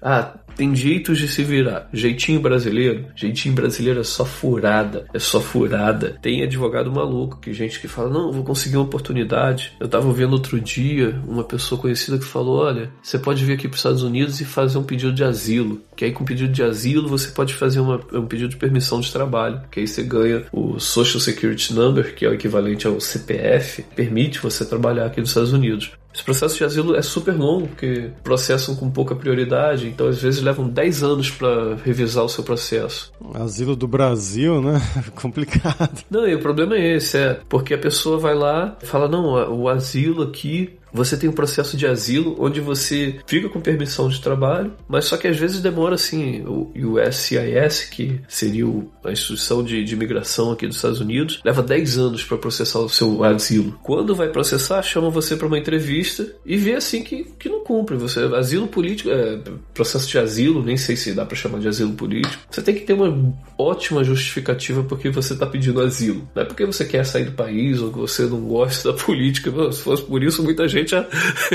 ah, 0.02 0.40
tem 0.56 0.76
jeitos 0.76 1.18
de 1.18 1.28
se 1.28 1.44
virar. 1.44 1.90
Jeitinho 1.94 2.40
brasileiro, 2.40 3.06
jeitinho 3.16 3.56
brasileiro 3.56 4.00
é 4.00 4.04
só 4.04 4.26
furada, 4.26 5.06
é 5.14 5.20
só 5.20 5.40
furada. 5.40 6.18
Tem 6.22 6.44
advogado 6.44 6.92
maluco, 6.92 7.40
que 7.40 7.54
gente 7.54 7.80
que 7.80 7.88
fala, 7.88 8.10
não, 8.10 8.32
vou 8.32 8.44
conseguir 8.44 8.78
uma 8.78 8.86
oportunidade. 8.86 9.74
Eu 9.80 9.88
tava 9.88 10.12
vendo 10.12 10.34
outro 10.34 10.60
dia 10.60 11.20
uma 11.28 11.44
pessoa 11.44 11.80
conhecida 11.80 12.18
que 12.18 12.26
falou, 12.26 12.60
olha, 12.60 12.92
você 13.02 13.18
pode 13.18 13.44
vir 13.44 13.54
aqui 13.54 13.68
para 13.68 13.76
os 13.76 13.80
Estados 13.80 14.04
Unidos 14.04 14.42
e 14.42 14.46
fazer 14.46 14.78
um 14.78 14.84
pedido 14.84 15.14
de 15.14 15.24
asilo. 15.24 15.82
Que 15.96 16.06
aí 16.06 16.12
com 16.12 16.26
pedido 16.26 16.52
de 16.52 16.64
asilo 16.64 17.10
você 17.10 17.30
pode 17.30 17.54
fazer 17.54 17.80
uma, 17.80 18.00
um 18.14 18.26
pedido 18.26 18.50
de 18.50 18.58
permissão 18.58 19.00
de 19.00 19.12
trabalho, 19.12 19.62
que 19.70 19.80
aí 19.80 19.88
você 19.88 20.04
ganha 20.04 20.46
o 20.52 20.80
Social 20.80 21.20
Security 21.20 21.74
Number, 21.74 22.16
que 22.16 22.26
é 22.26 22.30
o 22.30 22.34
equivalente 22.34 22.88
ao 22.88 23.00
CPF, 23.00 23.84
permite 23.96 24.40
você 24.40 24.66
trabalhar 24.66 25.06
aqui 25.06 25.20
nos 25.20 25.30
Estados 25.30 25.54
Unidos. 25.54 25.92
Esse 26.14 26.24
processo 26.24 26.58
de 26.58 26.64
asilo 26.64 26.96
é 26.96 27.02
super 27.02 27.34
longo, 27.34 27.68
porque 27.68 28.12
processam 28.24 28.76
com 28.76 28.90
pouca 28.90 29.16
prioridade, 29.16 29.88
então 29.88 30.08
às 30.08 30.22
vezes 30.22 30.42
levam 30.42 30.68
10 30.68 31.04
anos 31.04 31.32
para 31.32 31.76
revisar 31.84 32.24
o 32.24 32.30
seu 32.30 32.44
processo. 32.44 33.12
Asilo 33.34 33.76
do 33.76 33.88
Brasil, 33.88 34.62
né? 34.62 34.82
Complicado. 35.16 36.04
Não, 36.10 36.28
e 36.28 36.36
o 36.36 36.40
problema 36.40 36.76
é 36.76 36.96
esse, 36.96 37.18
é 37.18 37.40
porque 37.48 37.74
a 37.74 37.78
pessoa 37.78 38.18
vai 38.18 38.36
lá 38.36 38.78
e 38.82 38.86
fala: 38.86 39.08
não, 39.08 39.58
o 39.58 39.70
asilo 39.70 40.24
aqui 40.24 40.78
você 40.94 41.18
tem 41.18 41.30
um 41.30 41.34
processo 41.34 41.78
de 41.78 41.88
asilo 41.88 42.36
onde 42.40 42.60
você 42.60 43.16
fica 43.26 43.50
com 43.50 43.62
permissão 43.62 44.10
de 44.10 44.22
trabalho, 44.22 44.74
mas 44.88 45.06
só 45.06 45.18
que 45.18 45.28
às 45.28 45.38
vezes 45.38 45.62
demora 45.62 45.96
assim. 45.96 46.42
O 46.42 46.72
USCIS, 46.76 47.86
que 47.90 48.20
seria 48.28 48.66
a 49.04 49.12
instituição 49.12 49.64
de, 49.64 49.84
de 49.84 49.94
imigração 49.94 50.52
aqui 50.52 50.68
dos 50.68 50.76
Estados 50.76 51.00
Unidos, 51.00 51.42
leva 51.44 51.62
10 51.62 51.98
anos 51.98 52.24
para 52.24 52.38
processar 52.38 52.80
o 52.80 52.90
seu 52.90 53.24
asilo. 53.24 53.78
Quando 53.84 54.16
vai 54.16 54.30
processar, 54.30 54.82
chama 54.82 55.10
você 55.10 55.36
para 55.36 55.48
uma 55.48 55.58
entrevista 55.58 56.36
e 56.46 56.58
vê 56.58 56.76
assim 56.76 57.04
que, 57.04 57.24
que 57.40 57.50
não 57.50 57.64
cumpre. 57.64 57.96
Você 57.96 58.20
asilo 58.36 58.68
político, 58.68 59.10
é, 59.10 59.40
processo 59.74 60.08
de 60.08 60.18
asilo, 60.18 60.64
nem 60.64 60.78
sei 60.78 60.96
se 60.96 61.14
dá 61.14 61.26
para 61.26 61.36
chamar 61.36 61.60
de 61.60 61.68
asilo 61.68 61.94
político. 61.94 62.44
Você 62.50 62.62
tem 62.62 62.76
que 62.76 62.82
ter 62.82 62.94
uma 62.94 63.34
ótima 63.58 64.04
justificativa 64.04 64.84
porque 64.84 65.10
você 65.10 65.34
está 65.34 65.46
pedindo 65.46 65.82
asilo. 65.82 66.28
Não 66.36 66.44
é 66.44 66.46
porque 66.46 66.66
você 66.66 66.86
quer 66.86 67.06
sair 67.06 67.26
do 67.26 67.32
país 67.32 67.80
ou 67.80 67.92
que 67.92 68.00
você 68.00 68.24
não 68.24 68.42
gosta 68.42 68.92
da 68.92 68.98
política. 68.98 69.52
Se 69.72 69.82
fosse 69.82 70.04
por 70.04 70.24
isso, 70.24 70.44
muita 70.44 70.68
gente 70.68 70.81
já. 70.90 71.06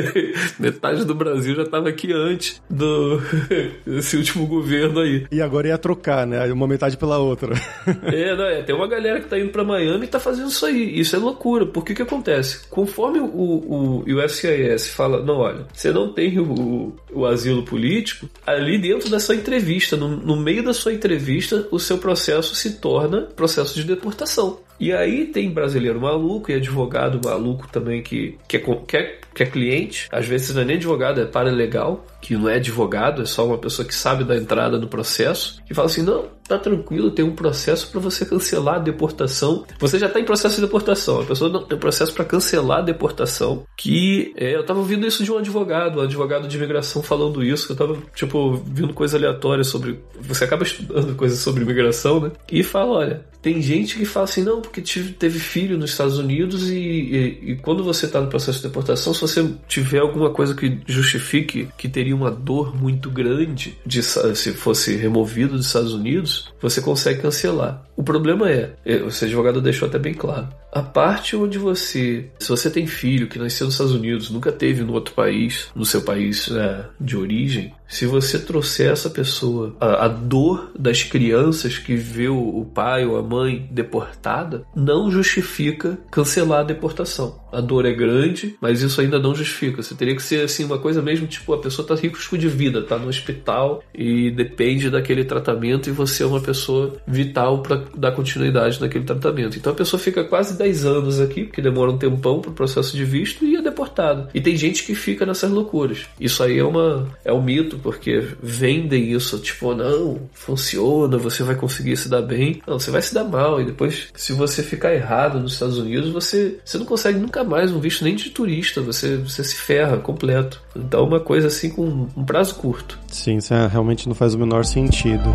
metade 0.59 1.05
do 1.05 1.15
Brasil 1.15 1.55
já 1.55 1.63
estava 1.63 1.89
aqui 1.89 2.13
antes 2.13 2.63
do 2.71 3.21
esse 3.87 4.17
último 4.17 4.47
governo 4.47 5.01
aí. 5.01 5.27
E 5.31 5.43
agora 5.43 5.69
ia 5.69 5.79
trocar, 5.79 6.27
né? 6.27 6.45
Uma 6.53 6.69
metade 6.69 6.97
pela 6.97 7.19
outra. 7.19 7.55
é, 8.13 8.37
não, 8.37 8.45
é, 8.45 8.63
tem 8.63 8.75
uma 8.75 8.87
galera 8.87 9.21
que 9.21 9.29
tá 9.29 9.39
indo 9.39 9.51
para 9.51 9.65
Miami 9.65 10.05
e 10.05 10.09
tá 10.09 10.21
fazendo 10.21 10.49
isso 10.49 10.65
aí. 10.67 10.99
Isso 10.99 11.17
é 11.17 11.19
loucura. 11.19 11.67
Por 11.67 11.85
que 11.85 11.95
que 11.95 12.03
acontece? 12.03 12.67
Conforme 12.69 13.19
o, 13.19 13.25
o, 13.25 14.05
o 14.07 14.25
USCIS 14.25 14.89
fala, 14.89 15.23
não, 15.23 15.39
olha, 15.39 15.67
você 15.73 15.91
não 15.91 16.13
tem 16.13 16.39
o, 16.39 16.95
o 17.13 17.27
asilo 17.27 17.65
político, 17.65 18.29
ali 18.47 18.79
dentro 18.79 19.09
da 19.09 19.19
sua 19.19 19.35
entrevista, 19.35 19.97
no, 19.97 20.09
no 20.09 20.37
meio 20.37 20.63
da 20.63 20.73
sua 20.73 20.93
entrevista, 20.93 21.67
o 21.71 21.79
seu 21.79 21.99
processo 21.99 22.55
se 22.55 22.79
torna 22.79 23.23
processo 23.23 23.75
de 23.75 23.85
deportação. 23.85 24.59
E 24.79 24.93
aí 24.93 25.27
tem 25.27 25.51
brasileiro 25.51 26.01
maluco 26.01 26.51
e 26.51 26.55
advogado 26.55 27.21
maluco 27.25 27.67
também 27.69 28.03
que, 28.03 28.39
que, 28.47 28.57
é, 28.57 28.61
que, 28.61 28.97
é, 28.97 29.19
que 29.35 29.43
é 29.43 29.47
cliente. 29.47 30.09
Às 30.13 30.27
vezes 30.27 30.55
não 30.55 30.63
é 30.63 30.65
nem 30.65 30.77
advogado, 30.77 31.21
é 31.21 31.25
paralegal, 31.25 32.05
que 32.21 32.35
não 32.35 32.49
é 32.49 32.57
advogado, 32.57 33.23
é 33.23 33.27
só 33.27 33.47
uma 33.47 33.59
pessoa 33.59 33.87
que 33.87 33.95
sabe 33.95 34.25
da 34.25 34.37
entrada 34.37 34.79
no 34.79 34.89
processo, 34.89 35.63
que 35.67 35.75
fala 35.75 35.87
assim: 35.87 36.03
não, 36.03 36.27
tá 36.49 36.59
tranquilo, 36.59 37.11
tem 37.11 37.25
um 37.25 37.35
processo 37.35 37.91
para 37.91 38.01
você 38.01 38.25
cancelar 38.27 38.77
a 38.77 38.79
deportação. 38.79 39.65
Você 39.79 39.99
já 39.99 40.09
tá 40.09 40.21
em 40.21 40.25
processo 40.25 40.57
de 40.57 40.63
deportação, 40.63 41.21
a 41.21 41.25
pessoa 41.25 41.51
não 41.51 41.63
tem 41.65 41.79
processo 41.79 42.13
para 42.13 42.25
cancelar 42.25 42.79
a 42.79 42.83
deportação. 42.83 43.65
Que 43.77 44.33
é, 44.37 44.55
eu 44.55 44.65
tava 44.65 44.81
ouvindo 44.81 45.07
isso 45.07 45.25
de 45.25 45.33
um 45.33 45.39
advogado, 45.39 45.99
um 46.01 46.03
advogado 46.03 46.49
de 46.49 46.57
imigração 46.57 47.03
falando 47.03 47.43
isso, 47.43 47.73
eu 47.73 47.77
tava, 47.77 47.97
tipo, 48.15 48.55
vendo 48.67 48.95
coisa 48.95 49.17
aleatória 49.17 49.65
sobre. 49.65 50.01
Você 50.21 50.45
acaba 50.45 50.63
estudando 50.63 51.15
coisas 51.17 51.39
sobre 51.39 51.63
imigração, 51.63 52.21
né? 52.21 52.33
E 52.51 52.63
fala: 52.63 52.93
olha, 52.93 53.25
tem 53.47 53.63
gente 53.63 53.97
que 53.97 54.05
fala 54.05 54.25
assim, 54.25 54.43
não, 54.43 54.61
porque 54.61 54.83
teve 55.17 55.39
filho 55.39 55.79
nos 55.79 55.91
Estados 55.91 56.19
Unidos 56.19 56.69
e, 56.69 56.77
e, 56.77 57.51
e 57.53 57.57
quando 57.57 57.85
você 57.85 58.07
está 58.07 58.21
no 58.21 58.27
processo 58.27 58.59
de 58.59 58.67
deportação, 58.67 59.15
se 59.15 59.21
você 59.21 59.49
tiver 59.69 60.01
alguma 60.01 60.31
coisa 60.31 60.53
que 60.53 60.81
justifique 60.85 61.69
que 61.79 61.89
teria 61.89 62.17
uma 62.17 62.29
dor 62.29 62.75
muito 62.75 63.09
grande 63.09 63.79
de, 63.87 64.03
se 64.03 64.53
fosse 64.53 64.97
removido 64.97 65.57
dos 65.57 65.67
Estados 65.67 65.95
Unidos, 65.95 66.36
você 66.61 66.81
consegue 66.81 67.23
cancelar. 67.23 67.86
O 67.97 68.03
problema 68.03 68.51
é, 68.51 68.75
esse 68.85 69.25
advogado 69.25 69.61
deixou 69.61 69.89
até 69.89 69.99
bem 69.99 70.13
claro, 70.13 70.49
a 70.77 70.83
parte 70.83 71.35
onde 71.35 71.57
você, 71.57 72.27
se 72.39 72.49
você 72.51 72.69
tem 72.69 72.87
filho 72.87 73.29
que 73.29 73.39
nasceu 73.39 73.65
nos 73.65 73.75
Estados 73.75 73.95
Unidos, 73.95 74.29
nunca 74.29 74.53
teve 74.53 74.83
no 74.83 74.93
outro 74.93 75.15
país, 75.15 75.71
no 75.75 75.87
seu 75.87 76.03
país 76.03 76.49
né, 76.49 76.85
de 77.01 77.17
origem, 77.17 77.73
se 77.89 78.05
você 78.05 78.39
trouxer 78.39 78.91
essa 78.91 79.09
pessoa 79.09 79.75
a, 79.81 80.05
a, 80.05 80.09
dor 80.09 80.73
das 80.79 81.03
crianças 81.03 81.79
que 81.79 81.95
vê 81.95 82.29
o 82.29 82.67
pai 82.75 83.07
ou 83.07 83.17
a 83.17 83.23
mãe 83.23 83.69
deportada, 83.71 84.65
não 84.75 85.11
justifica 85.11 85.99
cancelar 86.11 86.61
a 86.61 86.65
deportação. 86.65 87.41
A 87.53 87.61
dor 87.61 87.87
é 87.87 87.93
grande, 87.93 88.57
mas 88.61 88.83
isso 88.83 89.01
ainda 89.01 89.19
não 89.19 89.35
justifica. 89.35 89.83
Você 89.83 89.95
teria 89.95 90.17
que 90.17 90.23
ser 90.23 90.45
assim 90.45 90.65
uma 90.65 90.79
coisa 90.79 91.01
mesmo, 91.01 91.27
tipo, 91.27 91.55
a 91.55 91.59
pessoa 91.59 91.87
em 92.03 92.09
risco 92.09 92.37
de 92.37 92.49
vida, 92.49 92.81
está 92.81 92.99
no 92.99 93.09
hospital 93.09 93.83
e 93.95 94.31
depende 94.31 94.91
daquele 94.91 95.25
tratamento 95.25 95.89
e 95.89 95.93
você 95.93 96.23
é 96.23 96.27
uma 96.27 96.41
pessoa 96.41 96.97
vital 97.07 97.63
para 97.63 97.86
dar 97.97 98.13
continuidade 98.13 98.81
naquele 98.81 99.05
tratamento. 99.05 99.57
Então 99.59 99.73
a 99.73 99.77
pessoa 99.77 100.01
fica 100.01 100.25
quase 100.25 100.57
10 100.57 100.85
anos 100.85 101.21
aqui, 101.21 101.45
porque 101.45 101.63
demora 101.63 101.91
um 101.91 101.99
tempão 101.99 102.41
para 102.41 102.51
o 102.51 102.55
processo 102.55 102.97
de 102.97 103.05
visto 103.05 103.45
e 103.45 103.57
é 103.57 103.63
deportada. 103.63 104.29
E 104.35 104.41
tem 104.41 104.57
gente 104.57 104.85
que 104.85 104.95
fica 104.95 105.27
nessas 105.27 105.51
loucuras. 105.51 106.07
Isso 106.21 106.43
aí 106.43 106.59
é 106.59 106.65
uma 106.65 107.07
é 107.25 107.33
um 107.33 107.43
mito 107.43 107.79
porque 107.79 108.29
vendem 108.43 109.13
isso, 109.13 109.39
tipo, 109.39 109.75
não, 109.75 110.21
funciona, 110.33 111.19
você 111.19 111.43
vai 111.43 111.55
conseguir 111.55 111.97
se 111.97 112.09
dar 112.09 112.23
bem. 112.23 112.63
Não, 112.67 112.79
você 112.79 112.91
vai 112.91 113.03
se 113.03 113.15
dar 113.15 113.25
mal, 113.25 113.61
e 113.61 113.65
depois, 113.65 114.09
se 114.15 114.33
você 114.33 114.63
ficar 114.63 114.95
errado 114.95 115.39
nos 115.41 115.55
Estados 115.55 115.79
Unidos, 115.79 116.11
você, 116.11 116.59
você 116.65 116.79
não 116.79 116.87
consegue 116.87 117.19
nunca 117.19 117.45
mais 117.45 117.73
um 117.73 117.81
visto 117.81 118.05
nem 118.05 118.15
de 118.15 118.31
turista, 118.31 118.81
você, 118.81 119.17
você 119.17 119.43
se 119.45 119.57
ferra 119.57 119.99
completo. 119.99 120.63
Então, 120.75 121.05
uma 121.05 121.21
coisa 121.21 121.49
assim 121.49 121.71
com 121.71 122.09
um 122.17 122.25
prazo 122.25 122.55
curto. 122.57 122.99
Sim, 123.09 123.37
isso 123.37 123.53
é, 123.55 123.67
realmente 123.67 124.09
não 124.09 124.15
faz 124.15 124.35
o 124.35 124.39
menor 124.39 124.65
sentido. 124.65 125.31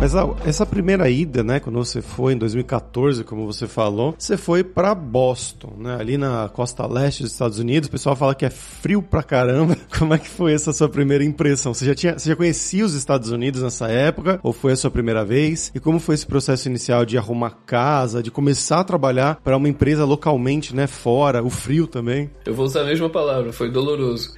Mas 0.00 0.12
essa 0.46 0.64
primeira 0.64 1.10
ida, 1.10 1.42
né, 1.42 1.58
quando 1.58 1.76
você 1.76 2.00
foi 2.00 2.32
em 2.32 2.38
2014, 2.38 3.24
como 3.24 3.44
você 3.44 3.66
falou, 3.66 4.14
você 4.16 4.36
foi 4.36 4.62
para 4.62 4.94
Boston, 4.94 5.74
né, 5.76 5.96
ali 5.98 6.16
na 6.16 6.48
costa 6.48 6.86
leste 6.86 7.24
dos 7.24 7.32
Estados 7.32 7.58
Unidos. 7.58 7.88
O 7.88 7.90
pessoal 7.90 8.14
fala 8.14 8.32
que 8.32 8.46
é 8.46 8.50
frio 8.50 9.02
pra 9.02 9.24
caramba. 9.24 9.76
Como 9.98 10.14
é 10.14 10.18
que 10.18 10.28
foi 10.28 10.52
essa 10.52 10.72
sua 10.72 10.88
primeira 10.88 11.24
impressão? 11.24 11.74
Você 11.74 11.84
já 11.84 11.94
tinha, 11.96 12.16
você 12.16 12.28
já 12.28 12.36
conhecia 12.36 12.84
os 12.84 12.94
Estados 12.94 13.32
Unidos 13.32 13.60
nessa 13.60 13.88
época 13.88 14.38
ou 14.44 14.52
foi 14.52 14.72
a 14.72 14.76
sua 14.76 14.90
primeira 14.90 15.24
vez? 15.24 15.72
E 15.74 15.80
como 15.80 15.98
foi 15.98 16.14
esse 16.14 16.26
processo 16.26 16.68
inicial 16.68 17.04
de 17.04 17.18
arrumar 17.18 17.58
casa, 17.66 18.22
de 18.22 18.30
começar 18.30 18.80
a 18.80 18.84
trabalhar 18.84 19.40
para 19.42 19.56
uma 19.56 19.68
empresa 19.68 20.04
localmente, 20.04 20.74
né, 20.76 20.86
fora, 20.86 21.42
o 21.42 21.50
frio 21.50 21.88
também? 21.88 22.30
Eu 22.46 22.54
vou 22.54 22.64
usar 22.64 22.82
a 22.82 22.84
mesma 22.84 23.10
palavra, 23.10 23.52
foi 23.52 23.68
doloroso. 23.68 24.32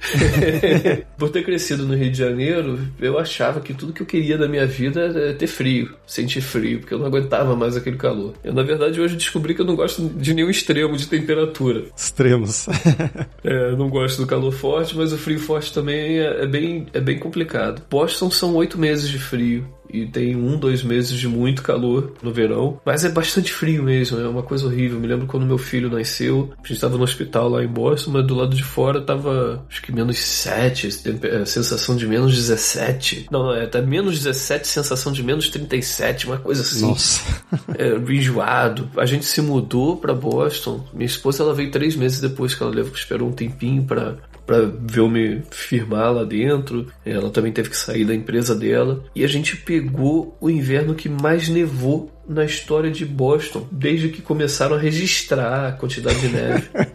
Por 1.17 1.29
ter 1.29 1.45
crescido 1.45 1.85
no 1.85 1.95
Rio 1.95 2.11
de 2.11 2.17
Janeiro, 2.17 2.79
eu 2.99 3.19
achava 3.19 3.61
que 3.61 3.75
tudo 3.75 3.93
que 3.93 4.01
eu 4.01 4.07
queria 4.07 4.39
da 4.39 4.47
minha 4.47 4.65
vida 4.65 5.01
era 5.01 5.33
ter 5.35 5.50
frio, 5.51 5.93
sentir 6.07 6.41
frio, 6.41 6.79
porque 6.79 6.93
eu 6.93 6.99
não 6.99 7.05
aguentava 7.05 7.55
mais 7.55 7.75
aquele 7.75 7.97
calor. 7.97 8.33
Eu, 8.43 8.53
na 8.53 8.63
verdade, 8.63 8.99
hoje 8.99 9.15
descobri 9.15 9.53
que 9.53 9.61
eu 9.61 9.65
não 9.65 9.75
gosto 9.75 10.07
de 10.09 10.33
nenhum 10.33 10.49
extremo 10.49 10.97
de 10.97 11.07
temperatura. 11.07 11.85
Extremos. 11.95 12.67
é, 13.43 13.71
eu 13.71 13.77
não 13.77 13.89
gosto 13.89 14.21
do 14.21 14.27
calor 14.27 14.51
forte, 14.51 14.95
mas 14.97 15.13
o 15.13 15.17
frio 15.17 15.39
forte 15.39 15.73
também 15.73 16.19
é, 16.19 16.43
é, 16.43 16.47
bem, 16.47 16.87
é 16.93 16.99
bem 16.99 17.19
complicado. 17.19 17.83
Boston 17.89 18.31
são 18.31 18.55
oito 18.55 18.79
meses 18.79 19.09
de 19.09 19.19
frio 19.19 19.65
e 19.91 20.05
tem 20.05 20.35
um, 20.35 20.57
dois 20.57 20.83
meses 20.83 21.17
de 21.17 21.27
muito 21.27 21.61
calor 21.61 22.13
no 22.21 22.31
verão, 22.31 22.79
mas 22.85 23.03
é 23.05 23.09
bastante 23.09 23.51
frio 23.51 23.83
mesmo, 23.83 24.19
é 24.19 24.27
uma 24.27 24.43
coisa 24.43 24.65
horrível. 24.65 24.99
me 24.99 25.07
lembro 25.07 25.27
quando 25.27 25.45
meu 25.45 25.57
filho 25.57 25.89
nasceu, 25.89 26.51
a 26.53 26.61
gente 26.61 26.73
estava 26.73 26.97
no 26.97 27.03
hospital 27.03 27.49
lá 27.49 27.63
em 27.63 27.67
Boston, 27.67 28.11
mas 28.11 28.25
do 28.25 28.35
lado 28.35 28.55
de 28.55 28.63
fora 28.63 29.01
tava 29.01 29.65
acho 29.69 29.81
que 29.81 29.91
menos 29.91 30.17
7, 30.17 30.87
é, 31.23 31.45
sensação 31.45 31.95
de 31.95 32.07
menos 32.07 32.35
17. 32.35 33.27
Não, 33.31 33.43
não, 33.43 33.53
é 33.53 33.63
até 33.63 33.81
menos 33.81 34.17
17, 34.17 34.67
sensação 34.67 35.11
de 35.11 35.23
menos 35.23 35.49
37, 35.49 36.27
uma 36.27 36.37
coisa 36.37 36.61
assim. 36.61 36.81
Nossa. 36.81 37.21
é, 37.77 37.97
enjoado. 38.13 38.89
A 38.97 39.05
gente 39.05 39.25
se 39.25 39.41
mudou 39.41 39.97
para 39.97 40.13
Boston. 40.13 40.85
Minha 40.93 41.05
esposa 41.05 41.43
ela 41.43 41.53
veio 41.53 41.71
três 41.71 41.95
meses 41.95 42.19
depois 42.19 42.53
que 42.53 42.61
ela 42.61 42.73
levou, 42.73 42.93
esperou 42.93 43.27
um 43.27 43.33
tempinho 43.33 43.83
para 43.83 44.17
para 44.51 44.65
ver 44.65 44.99
eu 44.99 45.09
me 45.09 45.41
firmar 45.49 46.11
lá 46.11 46.25
dentro. 46.25 46.91
Ela 47.05 47.29
também 47.29 47.53
teve 47.53 47.69
que 47.69 47.77
sair 47.77 48.03
da 48.03 48.13
empresa 48.13 48.53
dela. 48.53 49.01
E 49.15 49.23
a 49.23 49.27
gente 49.27 49.55
pegou 49.55 50.35
o 50.41 50.49
inverno 50.49 50.93
que 50.93 51.07
mais 51.07 51.47
nevou 51.47 52.11
na 52.27 52.43
história 52.43 52.91
de 52.91 53.05
Boston, 53.05 53.65
desde 53.71 54.09
que 54.09 54.21
começaram 54.21 54.75
a 54.75 54.79
registrar 54.79 55.69
a 55.69 55.71
quantidade 55.71 56.19
de 56.19 56.27
neve. 56.27 56.69